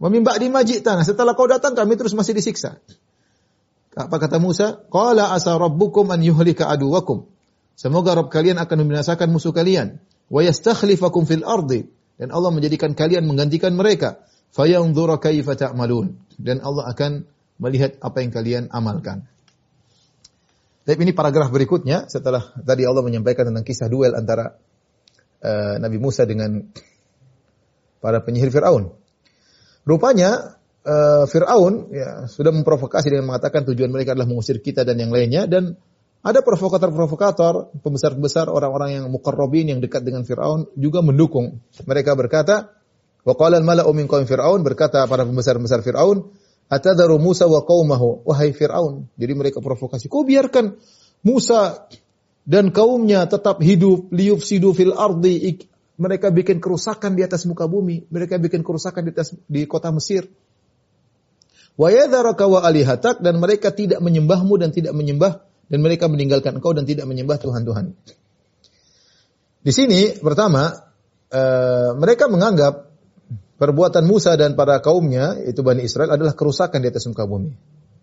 Wa 0.02 0.10
min 0.10 0.26
ba'di 0.26 0.50
ma 0.50 0.66
Setelah 0.66 1.38
kau 1.38 1.46
datang 1.46 1.78
kami 1.78 1.94
terus 1.94 2.18
masih 2.18 2.34
disiksa. 2.34 2.82
Apa 3.94 4.18
kata 4.18 4.42
Musa? 4.42 4.82
Qala 4.90 5.30
asa 5.30 5.54
rabbukum 5.54 6.10
an 6.10 6.26
yuhlika 6.26 6.66
aduwakum. 6.66 7.30
Semoga 7.78 8.18
Rabb 8.18 8.34
kalian 8.34 8.58
akan 8.58 8.78
membinasakan 8.82 9.30
musuh 9.30 9.54
kalian. 9.54 10.02
Wa 10.26 10.42
yastakhlifakum 10.42 11.30
fil 11.30 11.46
ardi. 11.46 11.86
Dan 12.18 12.34
Allah 12.34 12.50
menjadikan 12.50 12.98
kalian 12.98 13.30
menggantikan 13.30 13.78
mereka. 13.78 14.26
Fayanzura 14.50 15.22
kaifa 15.22 15.54
ta'malun. 15.54 16.18
Dan 16.34 16.66
Allah 16.66 16.90
akan 16.90 17.30
melihat 17.62 18.02
apa 18.02 18.26
yang 18.26 18.32
kalian 18.34 18.64
amalkan. 18.74 19.30
Tapi 20.82 20.98
ini 20.98 21.14
paragraf 21.14 21.54
berikutnya 21.54 22.10
setelah 22.10 22.42
tadi 22.58 22.90
Allah 22.90 23.06
menyampaikan 23.06 23.54
tentang 23.54 23.62
kisah 23.62 23.86
duel 23.86 24.18
antara 24.18 24.58
uh, 25.46 25.78
Nabi 25.78 26.02
Musa 26.02 26.26
dengan 26.26 26.58
para 28.02 28.26
penyihir 28.26 28.50
Firaun. 28.50 29.01
Rupanya 29.84 30.58
uh, 30.86 31.26
Fir'aun 31.26 31.90
ya, 31.90 32.26
sudah 32.30 32.54
memprovokasi 32.54 33.10
dengan 33.10 33.34
mengatakan 33.34 33.66
tujuan 33.66 33.90
mereka 33.90 34.14
adalah 34.14 34.30
mengusir 34.30 34.62
kita 34.62 34.86
dan 34.86 34.98
yang 35.02 35.10
lainnya 35.10 35.50
dan 35.50 35.78
Ada 36.22 36.46
provokator-provokator, 36.46 37.82
pembesar-pembesar 37.82 38.46
orang-orang 38.46 39.02
yang 39.02 39.06
mukarrabin 39.10 39.74
yang 39.74 39.82
dekat 39.82 40.06
dengan 40.06 40.22
Firaun 40.22 40.70
juga 40.78 41.02
mendukung. 41.02 41.66
Mereka 41.82 42.14
berkata, 42.14 42.78
wa 43.26 43.34
qala 43.34 43.58
al-mala'u 43.58 43.90
min 43.98 44.06
Firaun 44.06 44.62
berkata 44.62 45.02
para 45.10 45.26
pembesar-pembesar 45.26 45.82
Firaun, 45.82 46.30
atadharu 46.70 47.18
Musa 47.18 47.50
wa 47.50 47.66
qaumahu 47.66 48.22
wahai 48.30 48.54
Firaun. 48.54 49.10
Jadi 49.18 49.34
mereka 49.34 49.66
provokasi, 49.66 50.14
kau 50.14 50.22
biarkan 50.22 50.78
Musa 51.26 51.90
dan 52.46 52.70
kaumnya 52.70 53.26
tetap 53.26 53.58
hidup 53.58 54.14
liyufsidu 54.14 54.78
fil 54.78 54.94
ardi 54.94 55.58
mereka 56.02 56.34
bikin 56.34 56.58
kerusakan 56.58 57.14
di 57.14 57.22
atas 57.22 57.46
muka 57.46 57.70
bumi, 57.70 58.10
mereka 58.10 58.42
bikin 58.42 58.66
kerusakan 58.66 59.06
di 59.06 59.12
atas 59.14 59.38
di 59.46 59.70
kota 59.70 59.94
Mesir. 59.94 60.26
Wa 61.78 61.94
alihatak 61.94 63.22
dan 63.22 63.38
mereka 63.38 63.70
tidak 63.70 64.02
menyembahmu 64.02 64.58
dan 64.58 64.74
tidak 64.74 64.98
menyembah 64.98 65.46
dan 65.70 65.80
mereka 65.80 66.10
meninggalkan 66.10 66.58
engkau 66.58 66.74
dan 66.74 66.90
tidak 66.90 67.06
menyembah 67.06 67.38
Tuhan-Tuhan. 67.38 67.94
Di 69.62 69.72
sini 69.72 70.18
pertama 70.18 70.74
uh, 71.30 71.94
mereka 71.94 72.26
menganggap 72.26 72.90
perbuatan 73.62 74.04
Musa 74.10 74.34
dan 74.34 74.58
para 74.58 74.82
kaumnya 74.82 75.38
itu 75.46 75.62
Bani 75.62 75.86
Israel 75.86 76.18
adalah 76.18 76.34
kerusakan 76.34 76.82
di 76.82 76.90
atas 76.90 77.06
muka 77.06 77.30
bumi. 77.30 77.54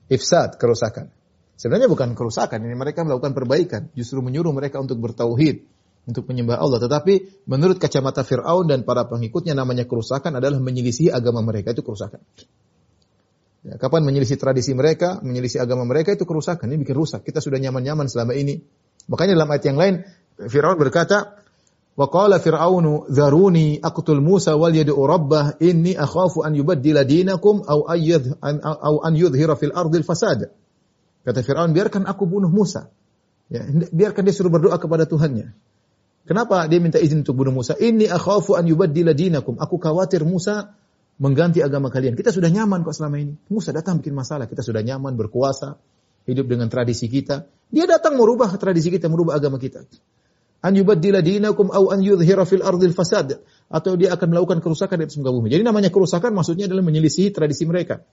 Ifsad, 0.07 0.57
kerusakan. 0.57 1.11
Sebenarnya 1.59 1.91
bukan 1.91 2.15
kerusakan, 2.15 2.63
ini 2.63 2.79
mereka 2.79 3.03
melakukan 3.03 3.35
perbaikan, 3.35 3.91
justru 3.91 4.23
menyuruh 4.23 4.55
mereka 4.55 4.79
untuk 4.79 5.03
bertauhid, 5.03 5.67
untuk 6.09 6.25
menyembah 6.25 6.57
Allah. 6.57 6.81
Tetapi 6.81 7.45
menurut 7.45 7.77
kacamata 7.77 8.25
Fir'aun 8.25 8.65
dan 8.65 8.89
para 8.89 9.05
pengikutnya 9.05 9.53
namanya 9.53 9.85
kerusakan 9.85 10.41
adalah 10.41 10.57
menyelisih 10.57 11.13
agama 11.13 11.45
mereka, 11.45 11.77
itu 11.77 11.85
kerusakan. 11.85 12.25
Ya, 13.69 13.77
kapan 13.77 14.09
menyelisih 14.09 14.41
tradisi 14.41 14.73
mereka, 14.73 15.21
menyelisih 15.21 15.61
agama 15.61 15.85
mereka 15.85 16.17
itu 16.17 16.25
kerusakan. 16.25 16.73
Ini 16.73 16.81
bikin 16.81 16.97
rusak. 16.97 17.21
Kita 17.29 17.45
sudah 17.45 17.61
nyaman-nyaman 17.61 18.09
selama 18.09 18.33
ini. 18.33 18.57
Makanya 19.13 19.37
dalam 19.37 19.53
ayat 19.53 19.65
yang 19.69 19.77
lain 19.77 19.95
Firaun 20.49 20.81
berkata, 20.81 21.37
"Wa 21.93 22.09
qala 22.09 22.41
Fir'aunu 22.41 23.13
dzaruni 23.13 23.83
aqtul 23.85 24.25
Musa 24.25 24.57
wal 24.57 24.73
yad'u 24.73 24.97
rabbah 24.97 25.61
inni 25.61 25.93
akhafu 25.93 26.47
an 26.47 26.57
yubaddila 26.57 27.05
dinakum 27.05 27.61
aw 27.67 27.93
ayyadh 27.93 28.41
an 28.41 28.63
aw 28.65 29.05
an 29.05 29.13
yudhhira 29.13 29.59
fil 29.61 29.75
ardil 29.77 30.07
fasad." 30.07 30.49
Kata 31.27 31.45
Firaun, 31.45 31.77
"Biarkan 31.77 32.09
aku 32.09 32.25
bunuh 32.25 32.49
Musa." 32.49 32.89
Ya, 33.49 33.65
biarkan 33.69 34.29
dia 34.29 34.33
suruh 34.37 34.53
berdoa 34.53 34.77
kepada 34.77 35.09
Tuhannya. 35.09 35.57
Kenapa 36.29 36.69
dia 36.69 36.77
minta 36.77 37.01
izin 37.01 37.25
untuk 37.25 37.41
bunuh 37.41 37.57
Musa? 37.57 37.73
Ini 37.73 38.05
akhafu 38.13 38.53
an 38.53 38.69
yubaddila 38.69 39.17
dinakum. 39.17 39.57
Aku 39.57 39.81
khawatir 39.81 40.29
Musa 40.29 40.77
mengganti 41.17 41.65
agama 41.65 41.89
kalian. 41.89 42.13
Kita 42.21 42.29
sudah 42.29 42.53
nyaman 42.53 42.85
kok 42.85 42.93
selama 42.93 43.17
ini. 43.17 43.33
Musa 43.49 43.73
datang 43.73 44.05
bikin 44.05 44.13
masalah. 44.13 44.45
Kita 44.45 44.61
sudah 44.61 44.85
nyaman, 44.85 45.17
berkuasa, 45.17 45.81
hidup 46.29 46.45
dengan 46.45 46.69
tradisi 46.69 47.09
kita. 47.09 47.49
Dia 47.73 47.89
datang 47.89 48.21
merubah 48.21 48.53
tradisi 48.61 48.93
kita, 48.93 49.09
merubah 49.09 49.41
agama 49.41 49.57
kita. 49.57 49.89
An 50.61 50.77
yubaddila 50.77 51.25
dinakum 51.25 51.73
au 51.73 51.89
an 51.89 52.05
yudhhira 52.05 52.45
fil 52.45 52.61
ardil 52.61 52.93
fasad. 52.93 53.41
Atau 53.73 53.97
dia 53.97 54.13
akan 54.13 54.29
melakukan 54.29 54.61
kerusakan 54.61 55.01
di 55.01 55.05
atas 55.09 55.17
muka 55.17 55.33
bumi. 55.33 55.49
Jadi 55.49 55.65
namanya 55.65 55.89
kerusakan 55.89 56.37
maksudnya 56.37 56.69
adalah 56.69 56.85
menyelisih 56.85 57.33
tradisi 57.33 57.65
mereka. 57.65 58.05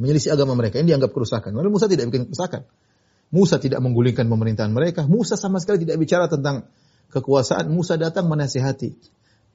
Menyelisih 0.00 0.32
agama 0.32 0.56
mereka. 0.56 0.80
Ini 0.80 0.96
dianggap 0.96 1.12
kerusakan. 1.12 1.52
Lalu 1.52 1.76
Musa 1.76 1.92
tidak 1.92 2.08
bikin 2.08 2.24
kerusakan. 2.32 2.64
Musa 3.28 3.60
tidak 3.60 3.84
menggulingkan 3.84 4.24
pemerintahan 4.32 4.72
mereka. 4.72 5.04
Musa 5.04 5.36
sama 5.36 5.60
sekali 5.60 5.84
tidak 5.84 6.00
bicara 6.00 6.24
tentang 6.24 6.72
kekuasaan. 7.14 7.70
Musa 7.70 7.94
datang 7.94 8.26
menasihati. 8.26 8.90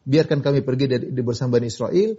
Biarkan 0.08 0.40
kami 0.40 0.64
pergi 0.64 0.88
dari, 0.88 1.06
bersama 1.20 1.60
Bani 1.60 1.68
Israel 1.68 2.16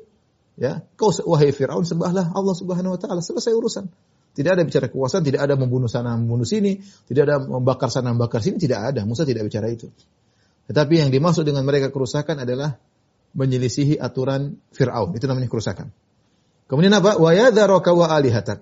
Ya, 0.61 0.85
kau 1.01 1.09
wahai 1.25 1.57
Firaun 1.57 1.89
sembahlah 1.89 2.37
Allah 2.37 2.55
Subhanahu 2.57 2.93
wa 2.93 3.01
taala, 3.01 3.25
selesai 3.25 3.57
urusan. 3.57 3.89
Tidak 4.37 4.51
ada 4.53 4.61
bicara 4.61 4.93
kekuasaan, 4.93 5.25
tidak 5.25 5.43
ada 5.43 5.57
membunuh 5.57 5.89
sana 5.89 6.15
membunuh 6.21 6.45
sini, 6.45 6.85
tidak 7.09 7.23
ada 7.27 7.37
membakar 7.43 7.89
sana 7.89 8.13
membakar 8.13 8.45
sini, 8.45 8.61
tidak 8.61 8.93
ada. 8.93 9.03
Musa 9.09 9.25
tidak 9.25 9.49
bicara 9.49 9.73
itu. 9.73 9.91
Tetapi 10.71 11.03
yang 11.03 11.11
dimaksud 11.11 11.49
dengan 11.49 11.67
mereka 11.67 11.89
kerusakan 11.91 12.47
adalah 12.47 12.79
menyelisihi 13.35 13.99
aturan 13.99 14.61
Firaun. 14.71 15.17
Itu 15.19 15.27
namanya 15.27 15.51
kerusakan. 15.51 15.91
Kemudian 16.71 16.95
apa? 16.95 17.19
Wa 17.19 17.35
yadharaka 17.35 17.91
wa 17.91 18.07
alihatak. 18.07 18.61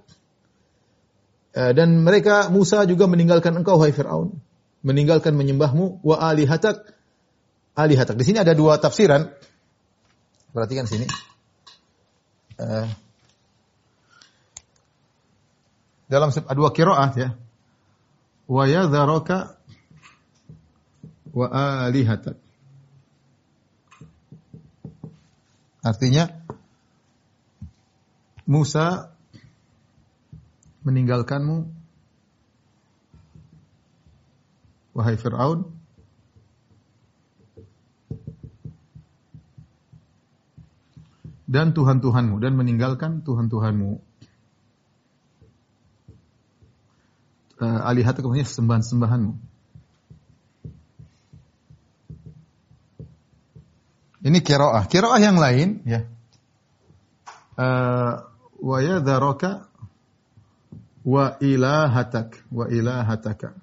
Eh, 1.52 1.72
dan 1.74 2.00
mereka 2.00 2.48
Musa 2.48 2.86
juga 2.88 3.04
meninggalkan 3.10 3.52
engkau 3.58 3.76
wahai 3.76 3.92
Firaun, 3.92 4.38
meninggalkan 4.82 5.34
menyembahmu 5.34 6.00
wa 6.02 6.16
alihatak 6.18 6.94
alihatak. 7.78 8.18
Di 8.18 8.24
sini 8.26 8.38
ada 8.42 8.54
dua 8.54 8.78
tafsiran. 8.82 9.30
Perhatikan 10.48 10.88
sini 10.88 11.06
uh, 12.58 12.88
dalam 16.08 16.32
dua 16.32 16.70
kiroah 16.72 17.10
ya. 17.14 17.36
Wa 18.48 18.64
yadharaka 18.64 19.60
wa 21.36 21.46
alihatak. 21.52 22.40
Artinya 25.84 26.32
Musa 28.48 29.12
meninggalkanmu 30.88 31.77
wahai 34.98 35.14
Fir'aun 35.14 35.78
dan 41.46 41.70
Tuhan-Tuhanmu 41.70 42.42
dan 42.42 42.58
meninggalkan 42.58 43.22
Tuhan-Tuhanmu. 43.22 44.02
Uh, 47.58 47.80
alihat 47.82 48.18
kemudian 48.18 48.46
sembahan-sembahanmu. 48.46 49.34
Ini 54.22 54.38
kiroah. 54.42 54.86
Kiroah 54.86 55.18
yang 55.18 55.38
lain, 55.38 55.82
ya. 55.86 56.06
Uh, 57.58 58.22
wa 58.62 58.78
yadharaka 58.78 59.66
wa 61.02 61.34
ilahatak 61.42 62.46
wa 62.52 62.70
ilahataka 62.70 63.58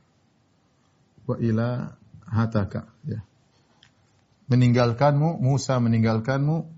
wa 1.25 1.35
ilahataka 1.41 2.89
ya 3.05 3.21
meninggalkanmu 4.49 5.41
Musa 5.41 5.81
meninggalkanmu 5.81 6.75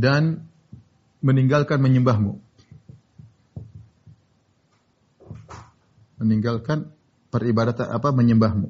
dan 0.00 0.48
meninggalkan 1.20 1.78
menyembahmu. 1.82 2.40
Meninggalkan 6.20 6.92
peribadatan 7.32 7.88
apa 7.88 8.08
menyembahmu. 8.12 8.68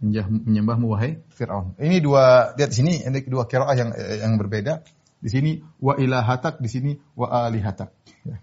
Menyembahmu 0.00 0.86
wahai 0.88 1.20
Firaun. 1.36 1.76
Ini 1.76 2.00
dua 2.00 2.56
lihat 2.56 2.72
sini 2.72 3.04
ini 3.04 3.18
dua 3.28 3.44
qiraah 3.44 3.76
yang 3.76 3.90
yang 3.94 4.34
berbeda. 4.40 4.82
Di 5.20 5.28
sini 5.28 5.60
wa 5.78 6.00
ilahatak, 6.00 6.64
di 6.64 6.68
sini 6.72 6.90
wa 7.12 7.28
alihatak. 7.28 7.92
Ya. 8.24 8.40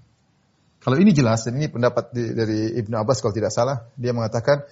Kalau 0.78 0.98
ini 1.02 1.12
jelas, 1.12 1.44
dan 1.44 1.58
ini 1.58 1.68
pendapat 1.68 2.14
dari 2.14 2.78
Ibnu 2.80 2.96
Abbas 2.96 3.20
kalau 3.20 3.34
tidak 3.34 3.50
salah, 3.50 3.90
dia 3.98 4.14
mengatakan 4.14 4.64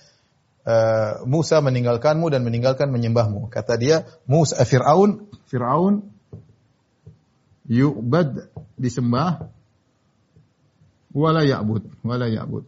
uh, 0.63 1.25
Musa 1.25 1.59
meninggalkanmu 1.59 2.29
dan 2.29 2.45
meninggalkan 2.45 2.93
menyembahmu. 2.93 3.49
Kata 3.49 3.75
dia, 3.75 4.05
Musa 4.29 4.61
eh, 4.61 4.67
Firaun, 4.69 5.27
Firaun 5.49 6.05
yu'bad 7.65 8.53
disembah 8.77 9.49
wala 11.09 11.41
ya'bud, 11.41 12.05
wala 12.05 12.29
ya'bud. 12.29 12.65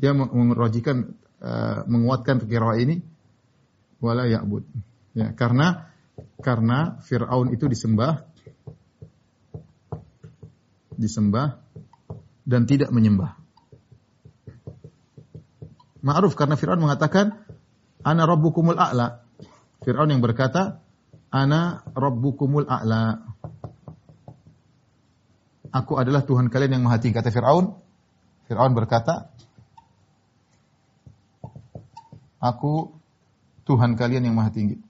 Dia 0.00 0.16
mengrojikan 0.16 1.12
uh, 1.44 1.84
menguatkan 1.84 2.42
kira 2.48 2.80
ini 2.80 3.04
wala 4.00 4.24
ya'bud. 4.26 4.64
Ya, 5.12 5.36
karena 5.36 5.91
karena 6.42 6.98
Firaun 7.04 7.54
itu 7.54 7.70
disembah 7.70 8.32
disembah 10.96 11.58
dan 12.46 12.66
tidak 12.68 12.94
menyembah. 12.94 13.38
Ma'ruf 16.02 16.34
karena 16.34 16.58
Fir'aun 16.58 16.82
mengatakan 16.82 17.46
ana 18.02 18.22
rabbukumul 18.26 18.78
a'la. 18.78 19.22
Fir'aun 19.86 20.10
yang 20.10 20.22
berkata 20.22 20.82
ana 21.30 21.86
rabbukumul 21.94 22.66
a'la. 22.66 23.22
Aku 25.72 25.96
adalah 25.96 26.26
Tuhan 26.26 26.52
kalian 26.52 26.78
yang 26.78 26.84
maha 26.84 27.00
tinggi. 27.00 27.16
Kata 27.16 27.32
Fir'aun. 27.32 27.78
Fir'aun 28.50 28.76
berkata, 28.76 29.32
Aku 32.42 32.98
Tuhan 33.62 33.94
kalian 33.94 34.26
yang 34.26 34.36
maha 34.36 34.50
tinggi. 34.50 34.82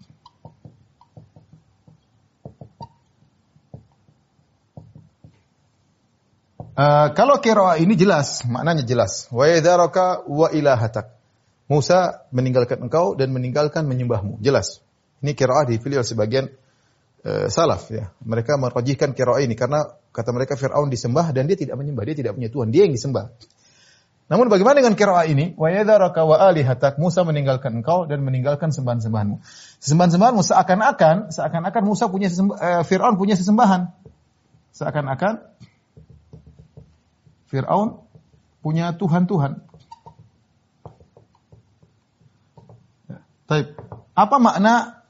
Uh, 6.73 7.13
kalau 7.13 7.37
kira 7.45 7.77
ini 7.77 7.93
jelas, 7.93 8.49
maknanya 8.49 8.81
jelas. 8.81 9.29
Wa 9.29 9.45
yadaraka 9.45 10.25
wa 10.25 10.49
ilahatak. 10.49 11.13
Musa 11.69 12.29
meninggalkan 12.33 12.81
engkau 12.85 13.17
dan 13.17 13.33
meninggalkan 13.33 13.89
menyembahmu. 13.89 14.41
Jelas. 14.45 14.81
Ini 15.25 15.33
kira 15.33 15.65
dipilih 15.65 16.03
oleh 16.03 16.09
sebagian 16.09 16.45
eh, 17.23 17.47
salaf 17.49 17.89
ya. 17.89 18.11
Mereka 18.27 18.59
merajihkan 18.59 19.15
kira 19.15 19.39
ini 19.41 19.55
karena 19.55 19.87
kata 20.11 20.35
mereka 20.35 20.59
Firaun 20.59 20.91
disembah 20.91 21.31
dan 21.31 21.47
dia 21.47 21.57
tidak 21.57 21.79
menyembah, 21.79 22.05
dia 22.05 22.17
tidak 22.19 22.37
punya 22.37 22.51
Tuhan, 22.51 22.69
dia 22.75 22.85
yang 22.85 22.93
disembah. 22.93 23.31
Namun 24.29 24.51
bagaimana 24.51 24.83
dengan 24.83 24.99
kira 24.99 25.25
ini? 25.31 25.55
Wa 25.55 25.71
yadharaka 25.71 26.27
wa 26.27 26.37
alihatak 26.43 26.99
Musa 26.99 27.23
meninggalkan 27.23 27.81
engkau 27.81 28.05
dan 28.05 28.21
meninggalkan 28.27 28.75
sembahan-sembahanmu. 28.75 29.41
Sembahan-sembahanmu 29.81 30.43
seakan-akan 30.43 31.17
seakan-akan 31.31 31.83
Musa 31.87 32.11
punya 32.11 32.29
eh, 32.29 32.83
Firaun 32.85 33.17
punya 33.17 33.39
sesembahan. 33.39 33.89
Seakan-akan 34.77 35.33
Firaun 37.53 38.01
punya 38.65 38.97
tuhan-tuhan. 38.97 39.61
Ya, 43.13 43.21
Taib. 43.45 43.77
Apa 44.17 44.41
makna 44.41 45.05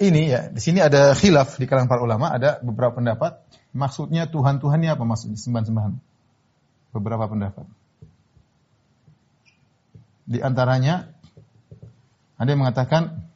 ini 0.00 0.32
ya? 0.32 0.48
Di 0.48 0.60
sini 0.64 0.80
ada 0.80 1.12
khilaf 1.12 1.60
di 1.60 1.68
kalangan 1.68 1.92
para 1.92 2.00
ulama, 2.00 2.32
ada 2.32 2.64
beberapa 2.64 2.96
pendapat. 2.96 3.44
Maksudnya 3.76 4.24
Tuhan-Tuhannya 4.24 4.96
apa 4.96 5.04
maksudnya? 5.04 5.36
Sembahan-sembahan. 5.36 5.92
Beberapa 6.96 7.28
pendapat. 7.28 7.68
Di 10.24 10.40
antaranya 10.40 11.12
ada 12.40 12.48
yang 12.48 12.60
mengatakan 12.64 13.28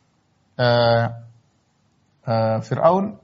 uh, 0.56 1.04
uh, 2.24 2.58
Fir'aun 2.64 3.20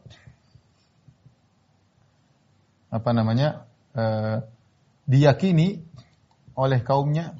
apa 2.93 3.11
namanya 3.17 3.65
uh, 3.97 4.45
diyakini 5.13 5.85
oleh 6.57 6.81
kaumnya 6.81 7.37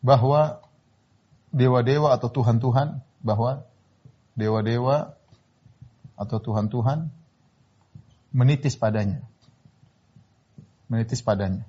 bahwa 0.00 0.64
dewa-dewa 1.52 2.16
atau 2.16 2.32
tuhan-tuhan 2.32 3.04
bahwa 3.20 3.68
dewa-dewa 4.32 5.12
atau 6.16 6.38
tuhan-tuhan 6.40 7.12
menitis 8.32 8.80
padanya 8.80 9.20
menitis 10.88 11.20
padanya 11.20 11.68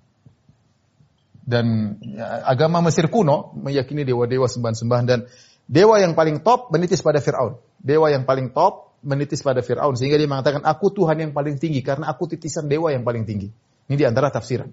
dan 1.43 1.97
ya, 1.99 2.47
agama 2.47 2.79
Mesir 2.79 3.11
kuno 3.11 3.51
meyakini 3.59 4.07
dewa-dewa 4.07 4.47
sembahan-sembahan 4.47 5.05
dan 5.09 5.19
dewa 5.67 5.99
yang 5.99 6.15
paling 6.15 6.39
top 6.45 6.69
menitis 6.71 7.01
pada 7.01 7.19
Firaun. 7.19 7.57
Dewa 7.81 8.13
yang 8.13 8.29
paling 8.29 8.53
top 8.53 8.90
menitis 9.02 9.41
pada 9.41 9.66
Firaun 9.66 9.97
sehingga 9.97 10.18
dia 10.18 10.30
mengatakan 10.30 10.62
aku 10.62 10.93
Tuhan 10.93 11.18
yang 11.18 11.32
paling 11.34 11.58
tinggi 11.58 11.82
karena 11.82 12.10
aku 12.10 12.30
titisan 12.30 12.70
dewa 12.70 12.93
yang 12.93 13.02
paling 13.02 13.26
tinggi. 13.26 13.49
Ini 13.89 13.95
di 13.97 14.06
antara 14.06 14.30
tafsiran. 14.30 14.70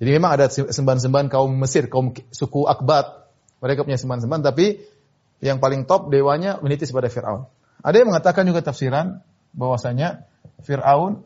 Jadi 0.00 0.10
memang 0.16 0.32
ada 0.32 0.48
sembahan-sembahan 0.48 1.28
kaum 1.28 1.52
Mesir, 1.52 1.92
kaum 1.92 2.16
suku 2.32 2.64
Akbat. 2.64 3.28
Mereka 3.60 3.84
punya 3.84 4.00
sembahan-sembahan 4.00 4.42
tapi 4.42 4.80
yang 5.44 5.60
paling 5.60 5.84
top 5.84 6.08
dewanya 6.08 6.56
menitis 6.64 6.88
pada 6.88 7.12
Firaun. 7.12 7.44
Ada 7.84 8.00
yang 8.00 8.08
mengatakan 8.08 8.48
juga 8.48 8.64
tafsiran 8.64 9.20
bahwasanya 9.52 10.24
Firaun 10.64 11.20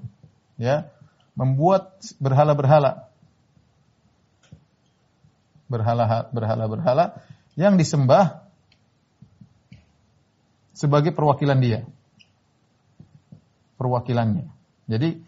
ya 0.59 0.91
membuat 1.35 1.99
berhala-berhala 2.23 3.11
berhala 5.67 6.31
berhala 6.31 6.65
berhala 6.71 7.05
yang 7.59 7.75
disembah 7.75 8.44
sebagai 10.75 11.15
perwakilan 11.15 11.59
dia. 11.63 11.87
Perwakilannya. 13.79 14.51
Jadi 14.91 15.23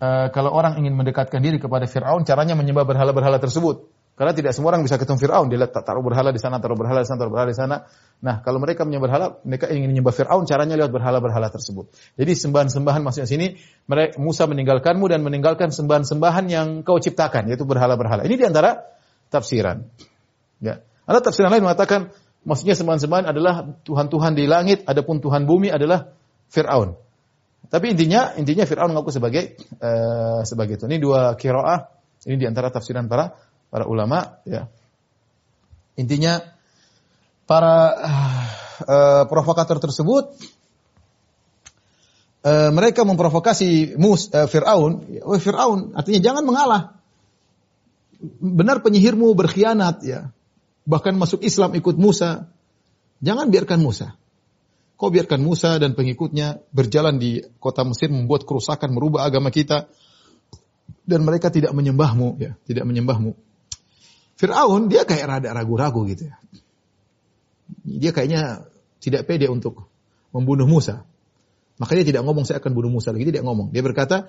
e, 0.00 0.08
kalau 0.32 0.50
orang 0.50 0.80
ingin 0.80 0.96
mendekatkan 0.96 1.38
diri 1.38 1.60
kepada 1.60 1.86
Firaun, 1.86 2.24
caranya 2.24 2.56
menyembah 2.56 2.88
berhala-berhala 2.88 3.38
tersebut. 3.38 3.86
Karena 4.18 4.34
tidak 4.34 4.50
semua 4.50 4.74
orang 4.74 4.82
bisa 4.82 4.98
ketemu 4.98 5.14
Firaun. 5.22 5.46
Dia 5.46 5.62
lihat 5.62 5.78
taruh 5.78 6.02
berhala 6.02 6.34
di 6.34 6.42
sana, 6.42 6.58
taruh 6.58 6.74
berhala 6.74 7.06
di 7.06 7.06
sana, 7.06 7.18
taruh 7.22 7.30
berhala 7.30 7.54
di 7.54 7.54
sana. 7.54 7.86
Nah, 8.18 8.42
kalau 8.42 8.58
mereka 8.58 8.82
menyembah 8.82 9.06
berhala, 9.06 9.26
mereka 9.46 9.70
ingin 9.70 9.94
menyembah 9.94 10.10
Firaun, 10.10 10.42
caranya 10.42 10.74
lewat 10.74 10.90
berhala-berhala 10.90 11.54
tersebut. 11.54 11.94
Jadi 12.18 12.34
sembahan-sembahan 12.34 12.98
maksudnya 12.98 13.30
sini, 13.30 13.54
Musa 14.18 14.50
meninggalkanmu 14.50 15.06
dan 15.06 15.22
meninggalkan 15.22 15.70
sembahan-sembahan 15.70 16.50
yang 16.50 16.82
kau 16.82 16.98
ciptakan, 16.98 17.46
yaitu 17.46 17.62
berhala-berhala. 17.62 18.26
Ini 18.26 18.34
di 18.34 18.42
antara 18.42 18.82
tafsiran. 19.30 19.86
Ya. 20.58 20.82
Ada 21.06 21.30
tafsiran 21.30 21.54
lain 21.54 21.62
mengatakan 21.62 22.10
maksudnya 22.46 22.74
sembahan-sembahan 22.78 23.26
adalah 23.30 23.66
tuhan-tuhan 23.82 24.32
di 24.38 24.44
langit, 24.46 24.84
adapun 24.86 25.18
tuhan 25.18 25.48
bumi 25.48 25.72
adalah 25.72 26.12
Firaun. 26.48 26.96
Tapi 27.68 27.92
intinya 27.92 28.32
intinya 28.38 28.64
Firaun 28.64 28.96
mengaku 28.96 29.12
sebagai 29.12 29.60
uh, 29.82 30.40
sebagai 30.46 30.80
itu. 30.80 30.88
Ini 30.88 30.98
dua 31.02 31.36
kiroah. 31.36 31.92
Ini 32.24 32.40
di 32.40 32.46
antara 32.48 32.72
tafsiran 32.72 33.06
para 33.10 33.36
para 33.68 33.84
ulama. 33.84 34.40
Ya. 34.48 34.72
Intinya 36.00 36.40
para 37.44 37.76
uh, 38.88 39.22
provokator 39.28 39.76
tersebut 39.84 40.32
uh, 42.46 42.70
mereka 42.72 43.04
memprovokasi 43.04 44.00
Mus 44.00 44.32
uh, 44.32 44.48
Firaun. 44.48 45.20
Oh 45.28 45.36
Firaun 45.36 45.92
artinya 45.92 46.20
jangan 46.24 46.44
mengalah 46.48 46.82
benar 48.40 48.80
penyihirmu 48.80 49.28
berkhianat 49.36 50.00
ya. 50.08 50.32
Bahkan 50.88 51.20
masuk 51.20 51.44
Islam 51.44 51.76
ikut 51.76 52.00
Musa. 52.00 52.48
Jangan 53.20 53.52
biarkan 53.52 53.84
Musa. 53.84 54.16
Kau 54.96 55.12
biarkan 55.12 55.44
Musa 55.44 55.76
dan 55.76 55.92
pengikutnya 55.92 56.64
berjalan 56.72 57.20
di 57.20 57.44
kota 57.60 57.84
Mesir 57.84 58.10
membuat 58.10 58.48
kerusakan, 58.48 58.90
merubah 58.96 59.28
agama 59.28 59.52
kita 59.52 59.86
dan 61.04 61.20
mereka 61.22 61.52
tidak 61.52 61.70
menyembahmu 61.76 62.40
ya, 62.40 62.56
tidak 62.66 62.88
menyembahmu. 62.88 63.36
Firaun 64.40 64.90
dia 64.90 65.04
kayak 65.04 65.38
rada 65.38 65.54
ragu-ragu 65.54 66.02
gitu 66.08 66.32
ya. 66.32 66.36
Dia 67.84 68.10
kayaknya 68.10 68.66
tidak 68.98 69.28
pede 69.28 69.46
untuk 69.46 69.86
membunuh 70.34 70.66
Musa. 70.66 71.04
Makanya 71.78 72.02
tidak 72.02 72.22
ngomong 72.26 72.42
saya 72.42 72.58
akan 72.58 72.72
bunuh 72.74 72.90
Musa 72.90 73.14
lagi, 73.14 73.28
tidak 73.28 73.46
ngomong. 73.46 73.70
Dia 73.70 73.86
berkata, 73.86 74.26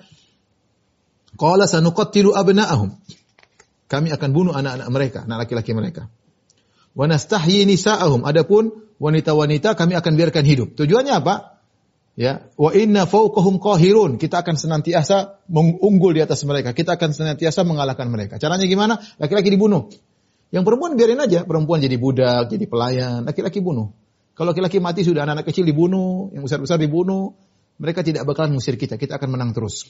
"Qala 1.34 1.66
sanuqattilu 1.66 2.30
abna'ahum." 2.30 2.94
kami 3.90 4.14
akan 4.14 4.30
bunuh 4.30 4.54
anak-anak 4.54 4.88
mereka, 4.94 5.18
anak 5.26 5.50
laki-laki 5.50 5.74
mereka. 5.74 6.06
Wa 6.94 7.06
nastahyi 7.06 7.66
nisa'ahum. 7.66 8.26
Adapun 8.26 8.86
wanita-wanita 9.00 9.78
kami 9.78 9.94
akan 9.96 10.12
biarkan 10.18 10.44
hidup. 10.44 10.68
Tujuannya 10.76 11.14
apa? 11.14 11.62
Ya, 12.18 12.52
wa 12.58 12.74
inna 12.76 13.08
fawqahum 13.08 13.62
qahirun. 13.62 14.20
Kita 14.20 14.44
akan 14.44 14.58
senantiasa 14.58 15.40
mengunggul 15.48 16.12
di 16.12 16.20
atas 16.20 16.44
mereka. 16.44 16.76
Kita 16.76 17.00
akan 17.00 17.16
senantiasa 17.16 17.64
mengalahkan 17.64 18.10
mereka. 18.12 18.36
Caranya 18.36 18.68
gimana? 18.68 19.00
Laki-laki 19.16 19.48
dibunuh. 19.48 19.88
Yang 20.50 20.66
perempuan 20.66 20.98
biarin 20.98 21.22
aja, 21.22 21.46
perempuan 21.46 21.78
jadi 21.78 21.94
budak, 21.94 22.50
jadi 22.50 22.66
pelayan, 22.66 23.22
laki-laki 23.22 23.62
bunuh. 23.62 23.94
Kalau 24.34 24.50
laki-laki 24.50 24.82
mati 24.82 25.06
sudah 25.06 25.22
anak-anak 25.22 25.46
kecil 25.46 25.62
dibunuh, 25.62 26.34
yang 26.34 26.42
besar-besar 26.42 26.74
dibunuh, 26.82 27.38
mereka 27.78 28.02
tidak 28.02 28.26
bakalan 28.26 28.58
mengusir 28.58 28.74
kita, 28.74 28.98
kita 28.98 29.16
akan 29.16 29.30
menang 29.30 29.54
terus. 29.54 29.86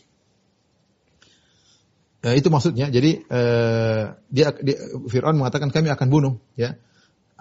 Ya, 2.21 2.37
itu 2.37 2.53
maksudnya. 2.53 2.93
Jadi 2.93 3.25
uh, 3.33 4.21
dia, 4.29 4.53
dia 4.61 4.77
Fir'aun 5.09 5.41
mengatakan 5.41 5.73
kami 5.73 5.89
akan 5.89 6.09
bunuh 6.13 6.35
ya 6.61 6.77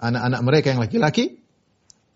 anak-anak 0.00 0.40
mereka 0.40 0.66
yang 0.72 0.80
laki-laki, 0.80 1.44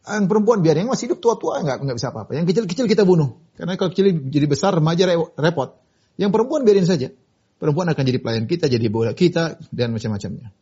yang 0.04 0.28
perempuan 0.28 0.60
biar 0.64 0.76
yang 0.80 0.88
masih 0.88 1.12
hidup 1.12 1.20
tua-tua 1.20 1.60
nggak 1.64 1.78
nggak 1.84 1.96
bisa 1.96 2.08
apa-apa. 2.12 2.36
Yang 2.36 2.52
kecil-kecil 2.52 2.86
kita 2.88 3.04
bunuh. 3.04 3.40
Karena 3.56 3.76
kalau 3.76 3.92
kecil 3.92 4.12
jadi 4.28 4.46
besar 4.48 4.76
remaja 4.76 5.04
repot. 5.36 5.80
Yang 6.16 6.30
perempuan 6.32 6.64
biarin 6.64 6.88
saja. 6.88 7.12
Perempuan 7.56 7.88
akan 7.88 8.02
jadi 8.04 8.18
pelayan 8.20 8.44
kita, 8.44 8.68
jadi 8.68 8.86
bola 8.92 9.16
kita 9.16 9.56
dan 9.72 9.94
macam-macamnya. 9.94 10.52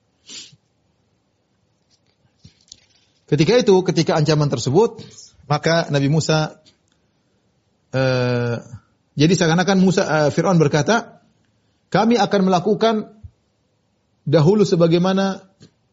Ketika 3.26 3.52
itu, 3.56 3.74
ketika 3.80 4.12
ancaman 4.20 4.52
tersebut, 4.52 5.00
maka 5.48 5.88
Nabi 5.88 6.12
Musa 6.12 6.60
uh, 7.96 8.56
jadi 9.12 9.32
seakan-akan 9.36 9.76
Musa 9.80 10.02
uh, 10.04 10.28
Fir'aun 10.28 10.60
berkata, 10.60 11.24
kami 11.92 12.16
akan 12.16 12.40
melakukan 12.48 12.94
dahulu 14.28 14.64
sebagaimana 14.64 15.48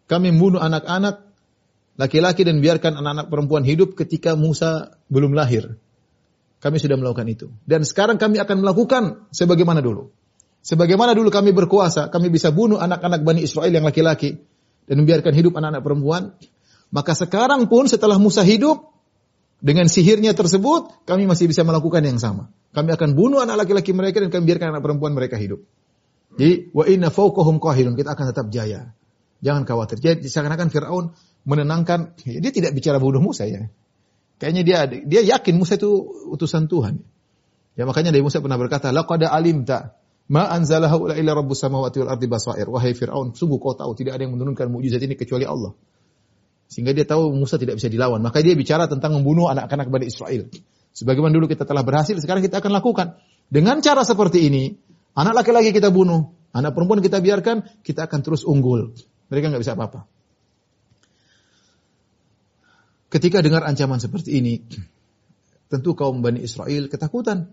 kami 0.10 0.34
membunuh 0.34 0.58
anak-anak 0.58 1.30
laki-laki 2.02 2.42
dan 2.42 2.58
biarkan 2.60 2.98
anak-anak 2.98 3.28
perempuan 3.30 3.62
hidup 3.62 3.94
ketika 3.94 4.34
Musa 4.34 4.98
belum 5.14 5.38
lahir. 5.38 5.78
Kami 6.60 6.76
sudah 6.82 6.98
melakukan 7.00 7.30
itu. 7.30 7.48
Dan 7.64 7.86
sekarang 7.88 8.18
kami 8.18 8.42
akan 8.42 8.66
melakukan 8.66 9.04
sebagaimana 9.32 9.80
dulu. 9.80 10.12
Sebagaimana 10.60 11.16
dulu 11.16 11.32
kami 11.32 11.56
berkuasa, 11.56 12.12
kami 12.12 12.28
bisa 12.28 12.52
bunuh 12.52 12.82
anak-anak 12.82 13.24
Bani 13.24 13.48
Israel 13.48 13.72
yang 13.72 13.88
laki-laki 13.88 14.44
dan 14.90 15.00
membiarkan 15.00 15.32
hidup 15.32 15.56
anak-anak 15.56 15.84
perempuan. 15.86 16.36
Maka 16.92 17.16
sekarang 17.16 17.70
pun 17.72 17.88
setelah 17.88 18.20
Musa 18.20 18.44
hidup, 18.44 18.92
dengan 19.60 19.92
sihirnya 19.92 20.32
tersebut, 20.32 21.04
kami 21.04 21.28
masih 21.28 21.52
bisa 21.52 21.68
melakukan 21.68 22.00
yang 22.00 22.16
sama. 22.16 22.48
Kami 22.72 22.96
akan 22.96 23.12
bunuh 23.12 23.44
anak 23.44 23.68
laki-laki 23.68 23.92
mereka 23.92 24.24
dan 24.24 24.32
kami 24.32 24.48
biarkan 24.48 24.72
anak 24.72 24.84
perempuan 24.84 25.12
mereka 25.12 25.36
hidup. 25.36 25.64
Jadi 26.40 26.72
wa 26.72 26.88
inna 26.88 27.12
fawqahum 27.12 27.60
qahirun, 27.60 28.00
kita 28.00 28.16
akan 28.16 28.26
tetap 28.32 28.48
jaya. 28.52 28.96
Jangan 29.40 29.64
khawatir. 29.64 29.98
Jadi 30.04 30.28
seakan-akan 30.28 30.68
Firaun 30.68 31.06
menenangkan, 31.48 32.20
ya, 32.28 32.40
dia 32.44 32.52
tidak 32.52 32.76
bicara 32.76 33.00
bunuh 33.00 33.24
Musa 33.24 33.48
ya. 33.48 33.72
Kayaknya 34.40 34.64
dia 34.64 34.78
dia 35.04 35.22
yakin 35.36 35.56
Musa 35.60 35.76
itu 35.76 35.92
utusan 36.32 36.68
Tuhan. 36.72 37.04
Ya 37.76 37.88
makanya 37.88 38.12
Nabi 38.12 38.24
Musa 38.28 38.44
pernah 38.44 38.60
berkata, 38.60 38.92
laqad 38.92 39.24
alimta 39.24 39.96
ma 40.28 40.48
anzalahu 40.52 41.12
illa 41.16 41.32
rabbus 41.32 41.60
samawati 41.64 42.04
wal 42.04 42.12
ardi 42.12 42.28
basair. 42.28 42.68
Wahai 42.68 42.92
Firaun, 42.96 43.32
sungguh 43.36 43.60
kau 43.60 43.76
tahu 43.76 43.96
tidak 43.96 44.20
ada 44.20 44.28
yang 44.28 44.36
menurunkan 44.36 44.68
mukjizat 44.68 45.00
ini 45.04 45.16
kecuali 45.16 45.48
Allah. 45.48 45.76
Sehingga 46.70 46.94
dia 46.94 47.08
tahu 47.08 47.34
Musa 47.34 47.58
tidak 47.58 47.82
bisa 47.82 47.90
dilawan. 47.90 48.22
Maka 48.22 48.46
dia 48.46 48.54
bicara 48.54 48.86
tentang 48.86 49.18
membunuh 49.18 49.50
anak-anak 49.50 49.90
Bani 49.90 50.06
Israel. 50.06 50.46
Sebagaimana 50.94 51.34
dulu 51.34 51.50
kita 51.50 51.66
telah 51.66 51.82
berhasil, 51.82 52.14
sekarang 52.20 52.46
kita 52.46 52.62
akan 52.62 52.72
lakukan. 52.76 53.18
Dengan 53.50 53.82
cara 53.82 54.06
seperti 54.06 54.46
ini, 54.46 54.78
anak 55.18 55.42
laki-laki 55.42 55.74
kita 55.74 55.90
bunuh, 55.90 56.30
anak 56.54 56.78
perempuan 56.78 57.02
kita 57.02 57.18
biarkan, 57.18 57.66
kita 57.82 58.06
akan 58.06 58.20
terus 58.22 58.46
unggul. 58.46 58.94
Mereka 59.30 59.54
nggak 59.54 59.62
bisa 59.62 59.78
apa-apa. 59.78 60.10
Ketika 63.10 63.42
dengar 63.42 63.66
ancaman 63.66 63.98
seperti 63.98 64.38
ini, 64.38 64.62
tentu 65.70 65.98
kaum 65.98 66.22
Bani 66.22 66.46
Israel 66.46 66.90
ketakutan. 66.90 67.50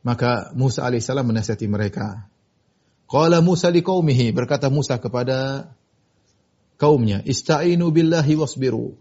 Maka 0.00 0.56
Musa 0.56 0.88
alaihissalam 0.88 1.28
menasihati 1.28 1.68
mereka. 1.68 2.24
Qala 3.04 3.44
Musa 3.44 3.68
liqaumihi, 3.68 4.32
berkata 4.32 4.72
Musa 4.72 4.96
kepada 4.96 5.68
kaumnya, 6.80 7.20
"Ista'inu 7.20 7.92
billahi 7.92 8.32
wasbiru." 8.40 8.96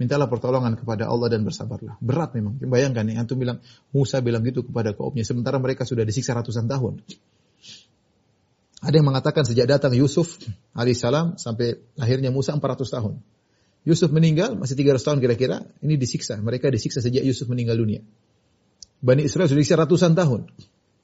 Mintalah 0.00 0.32
pertolongan 0.32 0.80
kepada 0.80 1.12
Allah 1.12 1.28
dan 1.28 1.44
bersabarlah. 1.44 2.00
Berat 2.00 2.32
memang. 2.32 2.56
Bayangkan 2.56 3.04
nih, 3.04 3.20
antum 3.20 3.36
bilang 3.36 3.60
Musa 3.92 4.24
bilang 4.24 4.40
gitu 4.48 4.64
kepada 4.64 4.96
kaumnya 4.96 5.28
sementara 5.28 5.60
mereka 5.60 5.84
sudah 5.84 6.08
disiksa 6.08 6.32
ratusan 6.32 6.64
tahun. 6.72 7.04
Ada 8.80 8.96
yang 8.96 9.12
mengatakan 9.12 9.44
sejak 9.44 9.68
datang 9.68 9.92
Yusuf 9.92 10.40
alaihissalam 10.72 11.36
sampai 11.36 11.76
lahirnya 12.00 12.32
Musa 12.32 12.56
400 12.56 12.88
tahun. 12.88 13.20
Yusuf 13.84 14.08
meninggal 14.12 14.56
masih 14.56 14.76
300 14.76 15.04
tahun 15.04 15.18
kira-kira, 15.20 15.64
ini 15.84 16.00
disiksa. 16.00 16.40
Mereka 16.40 16.72
disiksa 16.72 17.04
sejak 17.04 17.20
Yusuf 17.24 17.48
meninggal 17.48 17.76
dunia. 17.76 18.00
Bani 19.00 19.24
Israel 19.24 19.48
sudah 19.48 19.60
disiksa 19.60 19.80
ratusan 19.80 20.12
tahun. 20.16 20.48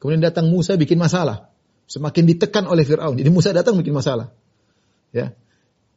Kemudian 0.00 0.20
datang 0.24 0.48
Musa 0.52 0.76
bikin 0.76 1.00
masalah. 1.00 1.52
Semakin 1.88 2.28
ditekan 2.28 2.68
oleh 2.68 2.84
Fir'aun. 2.84 3.16
Jadi 3.16 3.30
Musa 3.32 3.52
datang 3.52 3.80
bikin 3.80 3.96
masalah. 3.96 4.32
Ya. 5.12 5.32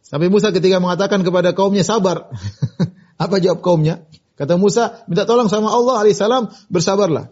Sampai 0.04 0.32
Musa 0.32 0.56
ketika 0.56 0.80
mengatakan 0.80 1.24
kepada 1.24 1.52
kaumnya 1.52 1.84
sabar. 1.84 2.32
Apa 3.24 3.44
jawab 3.44 3.60
kaumnya? 3.60 4.08
Kata 4.40 4.56
Musa, 4.56 5.04
minta 5.12 5.28
tolong 5.28 5.52
sama 5.52 5.68
Allah 5.68 6.00
alaihissalam, 6.00 6.48
bersabarlah. 6.72 7.28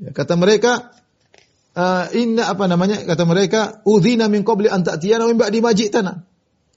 Ya, 0.00 0.16
kata 0.16 0.40
mereka, 0.40 0.96
uh, 1.78 2.10
inna 2.10 2.50
apa 2.50 2.66
namanya? 2.66 3.06
Kata 3.06 3.22
mereka, 3.22 3.80
udhina 3.86 4.26
min 4.26 4.42
qabli 4.42 4.66
an 4.66 4.82
ta'tiyana 4.82 5.30
wa 5.30 5.46
ba'di 5.46 5.62
majitana. 5.62 6.26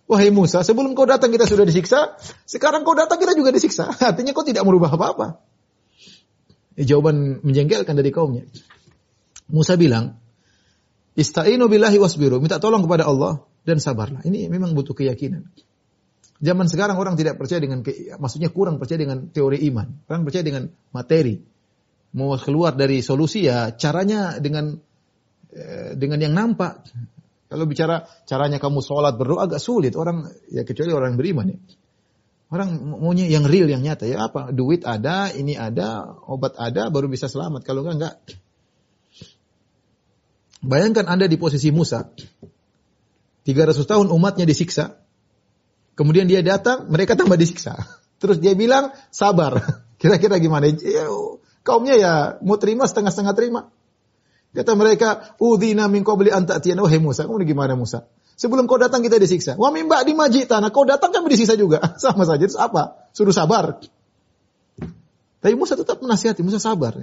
Wahai 0.05 0.29
Musa, 0.29 0.61
sebelum 0.61 0.93
kau 0.93 1.07
datang 1.07 1.31
kita 1.31 1.47
sudah 1.47 1.65
disiksa, 1.65 2.19
sekarang 2.45 2.85
kau 2.85 2.93
datang 2.93 3.17
kita 3.17 3.33
juga 3.33 3.49
disiksa. 3.49 3.89
Artinya 4.11 4.35
kau 4.37 4.45
tidak 4.45 4.67
merubah 4.67 4.93
apa-apa. 4.93 5.41
Ya, 6.75 6.95
jawaban 6.95 7.41
menjengkelkan 7.41 7.95
dari 7.95 8.11
kaumnya. 8.13 8.45
Musa 9.47 9.79
bilang, 9.79 10.21
Ista'inu 11.11 11.67
billahi 11.67 11.99
wasbiru. 11.99 12.39
Minta 12.39 12.59
tolong 12.59 12.83
kepada 12.87 13.03
Allah 13.03 13.43
dan 13.67 13.83
sabarlah. 13.83 14.23
Ini 14.23 14.47
memang 14.47 14.71
butuh 14.71 14.95
keyakinan. 14.95 15.51
Zaman 16.41 16.65
sekarang 16.65 16.97
orang 16.97 17.13
tidak 17.19 17.37
percaya 17.37 17.61
dengan 17.61 17.85
maksudnya 18.17 18.49
kurang 18.49 18.81
percaya 18.81 18.97
dengan 18.97 19.29
teori 19.29 19.61
iman. 19.69 20.07
Orang 20.09 20.25
percaya 20.25 20.41
dengan 20.41 20.71
materi. 20.89 21.37
Mau 22.17 22.35
keluar 22.35 22.75
dari 22.75 22.99
solusi 23.05 23.45
ya 23.45 23.71
caranya 23.77 24.41
dengan 24.41 24.75
eh, 24.75 24.90
dengan 25.97 26.19
yang 26.19 26.33
nampak. 26.33 26.87
Kalau 27.51 27.67
bicara 27.67 28.07
caranya 28.23 28.63
kamu 28.63 28.79
sholat 28.79 29.19
berdoa 29.19 29.43
agak 29.43 29.59
sulit 29.59 29.91
orang 29.99 30.31
ya 30.47 30.63
kecuali 30.63 30.95
orang 30.95 31.19
beriman 31.19 31.51
ya. 31.51 31.59
Orang 32.51 32.99
maunya 32.99 33.27
yang 33.27 33.47
real 33.47 33.67
yang 33.67 33.83
nyata 33.83 34.07
ya 34.07 34.27
apa 34.27 34.51
duit 34.51 34.83
ada 34.83 35.31
ini 35.31 35.55
ada 35.55 36.03
obat 36.27 36.59
ada 36.59 36.91
baru 36.91 37.07
bisa 37.07 37.27
selamat 37.27 37.63
kalau 37.63 37.83
enggak 37.83 37.95
enggak. 37.99 38.15
Bayangkan 40.61 41.07
anda 41.11 41.27
di 41.27 41.35
posisi 41.35 41.71
Musa 41.75 42.07
300 43.45 43.89
tahun 43.89 44.07
umatnya 44.13 44.45
disiksa. 44.45 45.01
Kemudian 45.97 46.29
dia 46.29 46.45
datang, 46.45 46.87
mereka 46.89 47.17
tambah 47.17 47.37
disiksa. 47.37 47.77
Terus 48.21 48.37
dia 48.37 48.53
bilang, 48.53 48.93
sabar. 49.09 49.57
Kira-kira 50.01 50.37
gimana? 50.37 50.69
Ya, 50.69 51.09
kaumnya 51.65 51.95
ya 51.97 52.13
mau 52.45 52.57
terima 52.57 52.85
setengah-setengah 52.85 53.33
terima. 53.33 53.61
Kata 54.51 54.75
mereka, 54.75 55.35
udhina 55.39 55.87
min 55.87 56.03
qabli 56.03 56.27
an 56.27 56.43
ta'tiyana. 56.43 56.83
Wahai 56.83 56.99
Musa, 56.99 57.23
kamu 57.23 57.47
gimana 57.47 57.79
Musa? 57.79 58.03
Sebelum 58.35 58.65
kau 58.65 58.81
datang 58.81 59.05
kita 59.05 59.21
disiksa. 59.21 59.53
Wa 59.55 59.71
min 59.71 59.85
ba'di 59.85 60.17
majitana. 60.17 60.73
Kau 60.73 60.83
datang 60.83 61.13
kami 61.13 61.31
disiksa 61.31 61.53
juga. 61.53 61.79
Sama 62.03 62.25
saja. 62.25 62.41
Terus 62.41 62.57
apa? 62.57 63.07
Suruh 63.13 63.31
sabar. 63.31 63.77
Tapi 65.41 65.53
Musa 65.53 65.77
tetap 65.77 66.01
menasihati. 66.01 66.41
Musa 66.41 66.57
sabar. 66.57 66.97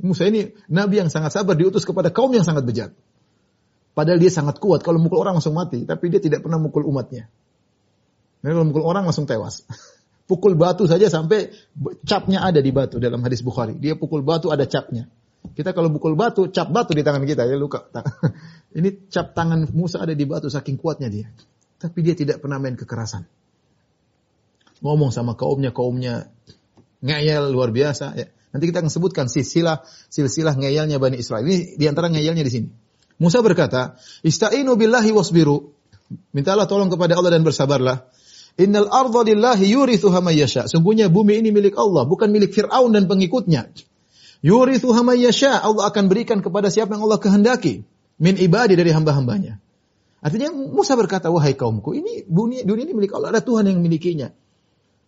Musa 0.00 0.24
ini 0.26 0.56
nabi 0.72 1.04
yang 1.04 1.12
sangat 1.12 1.36
sabar 1.36 1.54
diutus 1.60 1.84
kepada 1.84 2.08
kaum 2.08 2.32
yang 2.32 2.46
sangat 2.46 2.64
bejat. 2.64 2.90
Padahal 3.92 4.16
dia 4.16 4.32
sangat 4.32 4.58
kuat. 4.58 4.80
Kalau 4.80 4.96
mukul 4.96 5.20
orang 5.20 5.38
langsung 5.38 5.52
mati. 5.52 5.84
Tapi 5.84 6.08
dia 6.08 6.24
tidak 6.24 6.40
pernah 6.40 6.56
mukul 6.56 6.88
umatnya. 6.88 7.28
Nah, 8.40 8.48
kalau 8.54 8.66
mukul 8.66 8.84
orang 8.88 9.04
langsung 9.04 9.28
tewas. 9.28 9.68
Pukul 10.28 10.60
batu 10.60 10.84
saja 10.84 11.08
sampai 11.08 11.56
capnya 12.04 12.44
ada 12.44 12.60
di 12.60 12.68
batu 12.68 13.00
dalam 13.00 13.24
hadis 13.24 13.40
Bukhari. 13.40 13.80
Dia 13.80 13.96
pukul 13.96 14.20
batu 14.20 14.52
ada 14.52 14.68
capnya. 14.68 15.08
Kita 15.58 15.74
kalau 15.74 15.90
pukul 15.90 16.14
batu, 16.14 16.54
cap 16.54 16.70
batu 16.70 16.94
di 16.94 17.02
tangan 17.02 17.26
kita 17.26 17.42
ya 17.42 17.58
luka. 17.58 17.90
Ini 18.78 19.10
cap 19.10 19.34
tangan 19.34 19.66
Musa 19.74 19.98
ada 19.98 20.14
di 20.14 20.22
batu 20.22 20.46
saking 20.46 20.78
kuatnya 20.78 21.10
dia. 21.10 21.26
Tapi 21.82 21.98
dia 21.98 22.14
tidak 22.14 22.38
pernah 22.38 22.62
main 22.62 22.78
kekerasan. 22.78 23.26
Ngomong 24.78 25.10
sama 25.10 25.34
kaumnya, 25.34 25.74
kaumnya 25.74 26.30
ngeyel 27.02 27.50
luar 27.50 27.74
biasa. 27.74 28.14
Ya. 28.14 28.30
Nanti 28.54 28.70
kita 28.70 28.86
akan 28.86 28.92
sebutkan 28.94 29.26
silsilah 29.26 29.82
silsilah 30.06 30.54
ngeyelnya 30.54 31.02
Bani 31.02 31.18
Israel. 31.18 31.42
Ini 31.42 31.74
di 31.74 31.90
antara 31.90 32.06
ngeyelnya 32.06 32.46
di 32.46 32.52
sini. 32.54 32.68
Musa 33.18 33.42
berkata, 33.42 33.98
Ista'inu 34.22 34.78
billahi 34.78 35.10
wasbiru. 35.10 35.74
Mintalah 36.38 36.70
tolong 36.70 36.86
kepada 36.86 37.18
Allah 37.18 37.34
dan 37.34 37.42
bersabarlah. 37.42 38.06
Innal 38.62 38.86
arda 38.94 39.26
lillahi 39.26 39.74
yurithuha 39.74 40.22
may 40.22 40.38
yasha. 40.38 40.70
Sungguhnya 40.70 41.10
bumi 41.10 41.42
ini 41.42 41.50
milik 41.50 41.74
Allah, 41.74 42.06
bukan 42.06 42.30
milik 42.30 42.54
Firaun 42.54 42.94
dan 42.94 43.10
pengikutnya. 43.10 43.74
Yurithuha 44.42 45.00
may 45.02 45.22
yasha. 45.22 45.58
Allah 45.58 45.90
akan 45.90 46.04
berikan 46.06 46.38
kepada 46.38 46.70
siapa 46.70 46.94
yang 46.94 47.06
Allah 47.06 47.18
kehendaki 47.18 47.82
min 48.18 48.34
ibadi 48.38 48.78
dari 48.78 48.90
hamba-hambanya. 48.94 49.58
Artinya 50.18 50.50
Musa 50.50 50.98
berkata, 50.98 51.30
wahai 51.30 51.54
kaumku, 51.54 51.94
ini 51.94 52.26
dunia, 52.26 52.66
dunia 52.66 52.90
ini 52.90 52.94
milik 52.94 53.14
Allah, 53.14 53.38
ada 53.38 53.42
Tuhan 53.42 53.70
yang 53.70 53.78
memilikinya. 53.78 54.34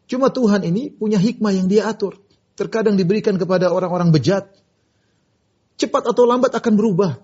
Cuma 0.07 0.31
Tuhan 0.31 0.63
ini 0.63 0.95
punya 0.95 1.19
hikmah 1.19 1.51
yang 1.51 1.67
dia 1.67 1.91
atur. 1.91 2.19
Terkadang 2.55 2.95
diberikan 2.95 3.35
kepada 3.35 3.75
orang-orang 3.75 4.15
bejat. 4.15 4.51
Cepat 5.79 6.07
atau 6.07 6.27
lambat 6.27 6.55
akan 6.55 6.75
berubah. 6.79 7.19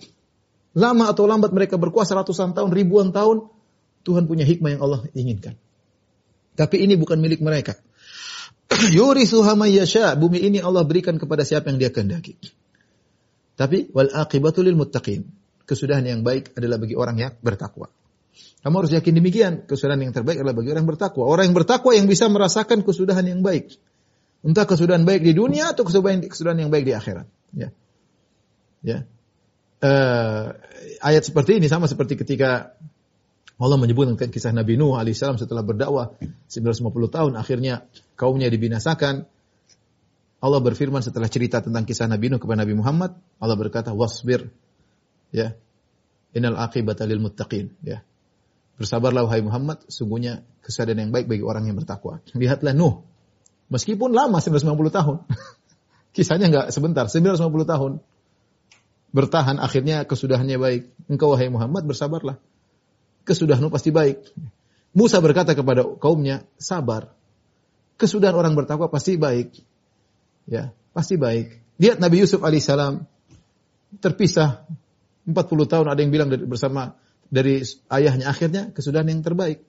Lama 0.75 1.11
atau 1.11 1.31
lambat 1.31 1.55
mereka 1.55 1.79
berkuasa 1.79 2.19
ratusan 2.19 2.55
tahun, 2.59 2.75
ribuan 2.75 3.15
tahun, 3.15 3.51
Tuhan 4.07 4.31
punya 4.31 4.47
hikmah 4.47 4.71
yang 4.79 4.83
Allah 4.83 5.01
inginkan. 5.15 5.59
Tapi 6.57 6.83
ini 6.83 6.95
bukan 6.95 7.19
milik 7.19 7.43
mereka. 7.43 7.75
Yurithuha 8.97 9.55
yasha. 9.71 10.15
Bumi 10.19 10.43
ini 10.43 10.59
Allah 10.59 10.83
berikan 10.83 11.17
kepada 11.17 11.43
siapa 11.43 11.71
yang 11.71 11.79
dia 11.79 11.91
kehendaki. 11.91 12.39
Tapi 13.57 13.89
wal 13.95 14.13
aqibatu 14.13 14.61
lil 14.61 14.77
muttaqin. 14.77 15.27
Kesudahan 15.67 16.07
yang 16.07 16.21
baik 16.23 16.55
adalah 16.55 16.79
bagi 16.79 16.95
orang 16.95 17.17
yang 17.19 17.33
bertakwa. 17.43 17.91
Kamu 18.63 18.75
harus 18.83 18.93
yakin 18.95 19.15
demikian. 19.19 19.53
Kesudahan 19.67 19.99
yang 19.99 20.15
terbaik 20.15 20.39
adalah 20.39 20.55
bagi 20.55 20.71
orang 20.71 20.87
yang 20.87 20.93
bertakwa. 20.95 21.25
Orang 21.27 21.51
yang 21.51 21.57
bertakwa 21.57 21.91
yang 21.95 22.07
bisa 22.07 22.31
merasakan 22.31 22.87
kesudahan 22.87 23.27
yang 23.27 23.41
baik. 23.43 23.75
Entah 24.47 24.63
kesudahan 24.63 25.03
baik 25.03 25.27
di 25.27 25.35
dunia 25.35 25.75
atau 25.75 25.83
kesudahan, 25.83 26.23
kesudahan 26.23 26.67
yang 26.67 26.71
baik 26.71 26.87
di 26.87 26.95
akhirat. 26.95 27.27
Ya. 27.57 27.75
Ya 28.87 29.09
uh, 29.83 30.45
ayat 31.03 31.23
seperti 31.25 31.61
ini 31.61 31.67
sama 31.69 31.91
seperti 31.91 32.17
ketika 32.17 32.77
Allah 33.57 33.81
menyebutkan 33.81 34.29
kisah 34.29 34.53
Nabi 34.53 34.77
Nuh 34.77 35.01
alaihissalam 35.01 35.41
setelah 35.41 35.65
berdakwah 35.65 36.13
950 36.53 36.93
tahun 37.09 37.33
akhirnya 37.41 37.89
kaumnya 38.13 38.53
dibinasakan. 38.53 39.25
Allah 40.37 40.61
berfirman 40.61 41.01
setelah 41.01 41.33
cerita 41.33 41.65
tentang 41.65 41.89
kisah 41.89 42.05
Nabi 42.05 42.29
Nuh 42.29 42.37
kepada 42.37 42.61
Nabi 42.61 42.77
Muhammad, 42.77 43.17
Allah 43.41 43.57
berkata 43.57 43.97
wasbir 43.97 44.53
ya. 45.33 45.57
Innal 46.37 46.61
aqibata 46.61 47.09
lil 47.09 47.17
muttaqin 47.25 47.73
ya. 47.81 48.05
Bersabarlah 48.77 49.25
wahai 49.25 49.41
Muhammad, 49.41 49.81
sungguhnya 49.89 50.45
kesadaran 50.61 51.09
yang 51.09 51.13
baik 51.17 51.25
bagi 51.25 51.41
orang 51.41 51.65
yang 51.65 51.81
bertakwa. 51.81 52.21
Lihatlah 52.37 52.77
Nuh. 52.77 53.09
Meskipun 53.73 54.13
lama 54.13 54.37
950 54.37 54.69
tahun. 54.93 55.17
Kisahnya 56.17 56.53
enggak 56.53 56.67
sebentar, 56.77 57.09
950 57.09 57.41
tahun 57.65 57.93
bertahan 59.17 59.57
akhirnya 59.57 60.05
kesudahannya 60.05 60.61
baik. 60.61 60.83
Engkau 61.09 61.33
wahai 61.33 61.49
Muhammad 61.49 61.89
bersabarlah. 61.89 62.37
Kesudahanmu 63.27 63.75
pasti 63.75 63.91
baik. 63.91 64.23
Musa 64.95 65.19
berkata 65.19 65.53
kepada 65.53 65.85
kaumnya, 65.99 66.47
sabar. 66.57 67.13
Kesudahan 67.99 68.39
orang 68.39 68.55
bertakwa 68.55 68.87
pasti 68.89 69.19
baik. 69.19 69.61
Ya, 70.47 70.71
pasti 70.95 71.19
baik. 71.19 71.59
Lihat 71.77 71.99
Nabi 72.01 72.23
Yusuf 72.23 72.41
alaihissalam 72.41 73.05
terpisah 74.01 74.65
40 75.27 75.35
tahun 75.67 75.87
ada 75.91 76.01
yang 76.01 76.15
bilang 76.15 76.31
bersama 76.47 76.97
dari 77.27 77.67
ayahnya 77.91 78.31
akhirnya 78.31 78.71
kesudahan 78.71 79.11
yang 79.11 79.21
terbaik. 79.27 79.67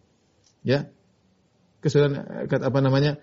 Ya. 0.61 0.87
Kesudahan 1.81 2.47
kata 2.47 2.69
apa 2.69 2.79
namanya? 2.79 3.17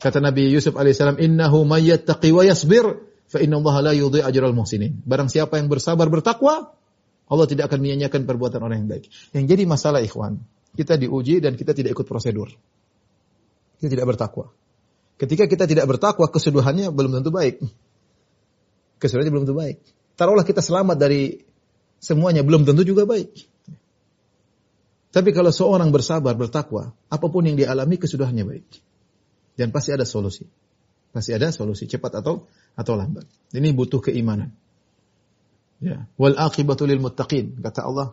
Kata 0.00 0.22
Nabi 0.22 0.48
Yusuf 0.48 0.78
alaihissalam, 0.78 1.20
"Innahu 1.20 1.66
mayyattaqi 1.68 2.32
wa 2.32 2.46
yasbir 2.46 3.10
fa 3.30 3.38
inna 3.38 3.60
Allah 3.62 3.90
la 3.90 3.92
yudhi 3.94 4.24
ajral 4.24 4.56
muhsinin. 4.56 5.04
Barang 5.06 5.28
siapa 5.28 5.60
yang 5.60 5.70
bersabar 5.70 6.08
bertakwa, 6.10 6.74
Allah 7.30 7.46
tidak 7.46 7.70
akan 7.70 7.78
menyanyiakan 7.78 8.26
perbuatan 8.26 8.58
orang 8.58 8.84
yang 8.84 8.90
baik. 8.90 9.06
Yang 9.30 9.44
jadi 9.54 9.62
masalah 9.62 10.02
ikhwan, 10.02 10.42
kita 10.74 10.98
diuji 10.98 11.38
dan 11.38 11.54
kita 11.54 11.70
tidak 11.70 11.94
ikut 11.94 12.06
prosedur. 12.06 12.50
Kita 13.78 13.86
tidak 13.86 14.10
bertakwa. 14.10 14.50
Ketika 15.14 15.46
kita 15.46 15.70
tidak 15.70 15.86
bertakwa, 15.86 16.26
kesuduhannya 16.26 16.90
belum 16.90 17.22
tentu 17.22 17.30
baik. 17.30 17.62
Kesuduhannya 18.98 19.30
belum 19.30 19.44
tentu 19.46 19.56
baik. 19.56 19.78
Taruhlah 20.18 20.42
kita 20.42 20.58
selamat 20.58 20.96
dari 20.98 21.46
semuanya, 22.02 22.42
belum 22.42 22.66
tentu 22.66 22.82
juga 22.82 23.06
baik. 23.06 23.30
Tapi 25.10 25.30
kalau 25.34 25.50
seorang 25.50 25.90
bersabar, 25.90 26.34
bertakwa, 26.38 26.94
apa 27.10 27.26
pun 27.30 27.42
yang 27.46 27.58
dialami 27.58 27.98
kesudahannya 27.98 28.44
baik. 28.46 28.68
Dan 29.58 29.74
pasti 29.74 29.90
ada 29.90 30.06
solusi. 30.06 30.46
Pasti 31.10 31.34
ada 31.34 31.50
solusi, 31.50 31.90
cepat 31.90 32.22
atau 32.22 32.46
atau 32.78 32.94
lambat. 32.94 33.26
Ini 33.50 33.74
butuh 33.74 33.98
keimanan. 33.98 34.54
Ya. 35.80 36.04
Wal 36.20 36.36
akibatu 36.36 36.84
lil 36.84 37.00
muttaqin, 37.00 37.56
kata 37.58 37.88
Allah. 37.88 38.12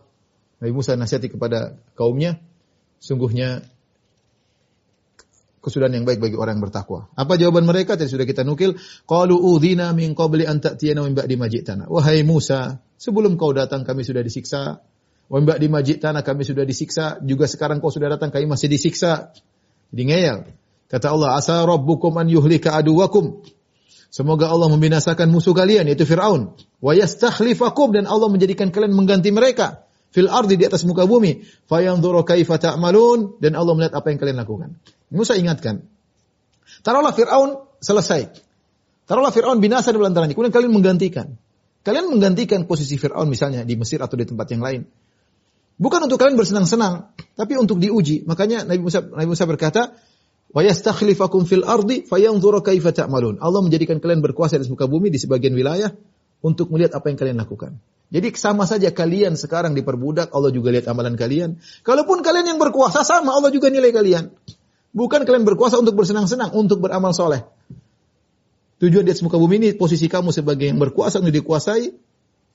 Nabi 0.58 0.72
Musa 0.74 0.98
nasihati 0.98 1.30
kepada 1.30 1.78
kaumnya, 1.94 2.40
sungguhnya 2.98 3.62
kesudahan 5.62 6.00
yang 6.00 6.06
baik 6.08 6.18
bagi 6.18 6.34
orang 6.34 6.58
yang 6.58 6.64
bertakwa. 6.64 7.12
Apa 7.14 7.36
jawaban 7.36 7.68
mereka? 7.68 7.94
Tadi 7.94 8.08
sudah 8.08 8.24
kita 8.24 8.42
nukil. 8.42 8.80
Qalu 9.04 9.36
udhina 9.36 9.92
min 9.92 10.16
qabli 10.16 10.48
an 10.48 10.64
ta'tiyana 10.64 11.04
min 11.04 11.14
ba'di 11.14 11.36
majitana. 11.36 11.86
Wahai 11.86 12.24
Musa, 12.24 12.80
sebelum 12.96 13.36
kau 13.36 13.52
datang 13.52 13.84
kami 13.84 14.02
sudah 14.02 14.24
disiksa. 14.24 14.80
Wa 15.28 15.38
ba'di 15.44 15.68
majitana 15.68 16.24
kami 16.24 16.42
sudah 16.42 16.64
disiksa. 16.64 17.20
Juga 17.22 17.44
sekarang 17.44 17.84
kau 17.84 17.92
sudah 17.92 18.16
datang 18.16 18.32
kami 18.32 18.48
masih 18.48 18.72
disiksa. 18.72 19.30
Jadi 19.92 20.02
ngeyel. 20.08 20.38
Kata 20.88 21.12
Allah, 21.12 21.36
asa 21.36 21.60
rabbukum 21.68 22.16
an 22.16 22.32
yuhlika 22.32 22.72
aduwakum. 22.72 23.44
Semoga 24.08 24.48
Allah 24.48 24.72
membinasakan 24.72 25.28
musuh 25.28 25.52
kalian 25.52 25.84
yaitu 25.84 26.08
Firaun. 26.08 26.56
Wa 26.80 26.96
yastakhlifakum 26.96 27.92
dan 27.92 28.08
Allah 28.08 28.32
menjadikan 28.32 28.72
kalian 28.72 28.96
mengganti 28.96 29.28
mereka 29.28 29.84
fil 30.08 30.28
ardi 30.32 30.56
di 30.56 30.64
atas 30.64 30.88
muka 30.88 31.04
bumi. 31.04 31.44
Fayanzuru 31.68 32.24
kaifa 32.24 32.56
ta'malun 32.56 33.36
dan 33.40 33.52
Allah 33.52 33.72
melihat 33.76 34.00
apa 34.00 34.08
yang 34.08 34.18
kalian 34.20 34.38
lakukan. 34.40 34.80
Musa 35.12 35.36
ingatkan. 35.36 35.84
Taruhlah 36.80 37.12
Firaun 37.12 37.60
selesai. 37.80 38.32
Taruhlah 39.04 39.32
Firaun 39.32 39.60
binasa 39.60 39.92
di 39.92 40.00
belantaranya. 40.00 40.32
Kemudian 40.32 40.52
kalian 40.52 40.72
menggantikan. 40.72 41.36
Kalian 41.84 42.08
menggantikan 42.12 42.64
posisi 42.64 42.96
Firaun 42.96 43.28
misalnya 43.28 43.64
di 43.64 43.76
Mesir 43.76 44.00
atau 44.00 44.16
di 44.16 44.24
tempat 44.24 44.48
yang 44.52 44.64
lain. 44.64 44.82
Bukan 45.78 46.10
untuk 46.10 46.18
kalian 46.18 46.34
bersenang-senang, 46.34 47.14
tapi 47.38 47.54
untuk 47.54 47.78
diuji. 47.78 48.26
Makanya 48.26 48.66
Nabi 48.66 48.82
Musa 48.82 48.98
Nabi 48.98 49.30
Musa 49.30 49.46
berkata, 49.46 49.94
Wa 50.58 50.66
yastakhlifakum 50.66 51.46
fil 51.46 51.62
ardi 51.62 52.02
fayanzura 52.02 52.58
kaifa 52.66 52.90
ta'malun. 52.90 53.38
Allah 53.38 53.62
menjadikan 53.62 54.02
kalian 54.02 54.18
berkuasa 54.18 54.58
di 54.58 54.66
muka 54.66 54.90
bumi 54.90 55.06
di 55.06 55.14
sebagian 55.14 55.54
wilayah 55.54 55.94
untuk 56.42 56.74
melihat 56.74 56.98
apa 56.98 57.14
yang 57.14 57.18
kalian 57.22 57.38
lakukan. 57.38 57.78
Jadi 58.10 58.34
sama 58.34 58.66
saja 58.66 58.90
kalian 58.90 59.38
sekarang 59.38 59.78
diperbudak, 59.78 60.34
Allah 60.34 60.50
juga 60.50 60.74
lihat 60.74 60.90
amalan 60.90 61.14
kalian. 61.14 61.62
Kalaupun 61.86 62.26
kalian 62.26 62.50
yang 62.50 62.58
berkuasa 62.58 63.06
sama, 63.06 63.38
Allah 63.38 63.54
juga 63.54 63.70
nilai 63.70 63.94
kalian. 63.94 64.34
Bukan 64.90 65.22
kalian 65.22 65.46
berkuasa 65.46 65.78
untuk 65.78 65.94
bersenang-senang, 65.94 66.50
untuk 66.50 66.82
beramal 66.82 67.14
soleh. 67.14 67.46
Tujuan 68.82 69.06
di 69.06 69.14
muka 69.22 69.38
bumi 69.38 69.62
ini 69.62 69.68
posisi 69.78 70.10
kamu 70.10 70.34
sebagai 70.34 70.66
yang 70.74 70.82
berkuasa 70.82 71.22
untuk 71.22 71.38
dikuasai 71.38 71.94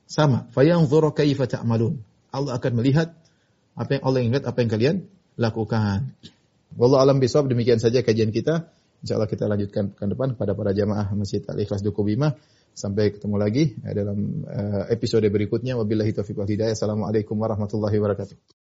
sama. 0.04 0.44
Fayanzura 0.52 1.08
kaifa 1.16 1.48
ta'malun. 1.48 2.04
Allah 2.36 2.60
akan 2.60 2.72
melihat 2.84 3.16
apa 3.72 3.96
yang 3.96 4.02
Allah 4.04 4.20
ingat, 4.20 4.42
apa 4.44 4.60
yang 4.60 4.68
kalian 4.68 4.96
lakukan. 5.40 6.12
Wallahu 6.74 6.98
alam 6.98 7.22
bisawab 7.22 7.46
demikian 7.46 7.78
saja 7.78 8.02
kajian 8.02 8.34
kita. 8.34 8.66
Insyaallah 9.06 9.30
kita 9.30 9.46
lanjutkan 9.46 9.94
pekan 9.94 10.10
depan 10.10 10.34
kepada 10.34 10.58
para 10.58 10.70
jamaah 10.74 11.12
Masjid 11.14 11.44
Al 11.46 11.60
Ikhlas 11.62 11.84
Duku 11.86 12.02
Bima. 12.02 12.34
Sampai 12.74 13.14
ketemu 13.14 13.38
lagi 13.38 13.78
dalam 13.84 14.42
episode 14.90 15.28
berikutnya. 15.30 15.78
Wabillahi 15.78 16.10
taufiq 16.10 16.34
wal 16.34 16.50
hidayah. 16.50 16.74
Assalamualaikum 16.74 17.38
warahmatullahi 17.38 17.94
wabarakatuh. 17.94 18.63